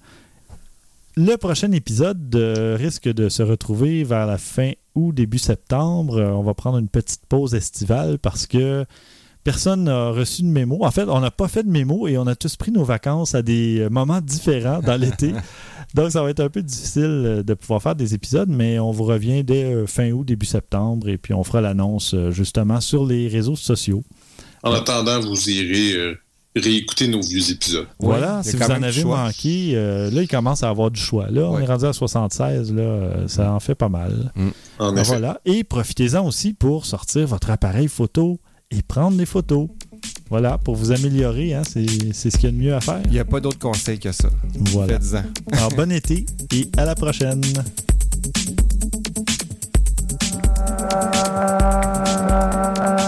Le 1.15 1.37
prochain 1.37 1.73
épisode 1.73 2.35
euh, 2.35 2.77
risque 2.79 3.09
de 3.09 3.29
se 3.29 3.43
retrouver 3.43 4.03
vers 4.03 4.27
la 4.27 4.39
fin 4.39 4.73
août, 4.95 5.13
début 5.15 5.39
septembre. 5.39 6.19
Euh, 6.19 6.31
on 6.31 6.43
va 6.43 6.55
prendre 6.55 6.79
une 6.79 6.89
petite 6.89 7.27
pause 7.29 7.55
estivale 7.55 8.19
parce 8.19 8.47
que 8.47 8.87
personne 9.45 9.85
n'a 9.85 10.11
reçu 10.11 10.43
de 10.43 10.47
mémo. 10.47 10.85
En 10.85 10.91
fait, 10.91 11.05
on 11.09 11.21
n'a 11.21 11.31
pas 11.31 11.49
fait 11.49 11.65
de 11.65 11.71
mémo 11.71 12.07
et 12.07 12.17
on 12.17 12.27
a 12.27 12.35
tous 12.35 12.57
pris 12.57 12.71
nos 12.71 12.85
vacances 12.85 13.35
à 13.35 13.43
des 13.43 13.87
moments 13.91 14.21
différents 14.21 14.81
dans 14.81 14.99
l'été. 14.99 15.33
Donc, 15.95 16.11
ça 16.11 16.23
va 16.23 16.31
être 16.31 16.41
un 16.41 16.49
peu 16.49 16.63
difficile 16.63 17.03
euh, 17.05 17.43
de 17.43 17.55
pouvoir 17.55 17.83
faire 17.83 17.95
des 17.95 18.15
épisodes, 18.15 18.49
mais 18.49 18.79
on 18.79 18.91
vous 18.91 19.05
revient 19.05 19.45
dès 19.45 19.65
euh, 19.65 19.87
fin 19.87 20.11
août, 20.13 20.25
début 20.25 20.47
septembre 20.47 21.09
et 21.09 21.19
puis 21.19 21.35
on 21.35 21.45
fera 21.45 21.61
l'annonce 21.61 22.15
justement 22.31 22.81
sur 22.81 23.05
les 23.05 23.29
réseaux 23.29 23.57
sociaux. 23.57 24.03
En 24.63 24.73
attendant, 24.73 25.21
vous 25.21 25.51
irez 25.51 25.97
euh, 25.97 26.15
réécouter 26.55 27.09
nos 27.09 27.21
vieux 27.21 27.51
épisodes. 27.51 27.87
Voilà, 27.99 28.43
si 28.43 28.57
vous 28.57 28.63
en 28.63 28.83
avez 28.83 29.05
manqué, 29.05 29.73
euh, 29.75 30.11
là, 30.11 30.23
il 30.23 30.29
commence 30.29 30.63
à 30.63 30.69
avoir 30.69 30.91
du 30.91 31.01
choix. 31.01 31.27
Là, 31.31 31.49
on 31.51 31.59
est 31.59 31.67
rendu 31.67 31.87
à 31.87 31.93
76, 31.93 32.73
là, 32.73 32.83
euh, 32.83 33.29
ça 33.29 33.53
en 33.53 33.61
fait 33.61 33.75
pas 33.75 33.89
mal. 33.89 34.33
Mm. 34.35 34.49
Ah, 34.79 34.85
en 34.85 34.97
effet. 34.97 35.09
Voilà. 35.09 35.41
Et 35.45 35.65
profitez-en 35.65 36.27
aussi 36.27 36.53
pour 36.53 36.85
sortir 36.85 37.27
votre 37.27 37.51
appareil 37.51 37.89
photo 37.89 38.39
et 38.71 38.83
prendre 38.83 39.17
des 39.17 39.27
photos. 39.27 39.69
Voilà, 40.29 40.59
pour 40.59 40.77
vous 40.77 40.93
améliorer, 40.93 41.55
hein, 41.55 41.63
c'est, 41.65 41.87
c'est 42.13 42.31
ce 42.31 42.37
qu'il 42.37 42.47
y 42.47 42.49
a 42.49 42.53
de 42.53 42.57
mieux 42.57 42.75
à 42.75 42.81
faire. 42.81 43.01
Il 43.05 43.13
n'y 43.13 43.19
a 43.19 43.25
pas 43.25 43.41
d'autre 43.41 43.59
conseil 43.59 43.99
que 43.99 44.13
ça. 44.13 44.31
Voilà. 44.55 44.99
Alors, 45.53 45.71
bon 45.71 45.93
été 45.93 46.27
et 46.53 46.69
à 46.77 46.85
la 46.85 46.95
prochaine. 46.95 47.43
Ah. 50.95 53.02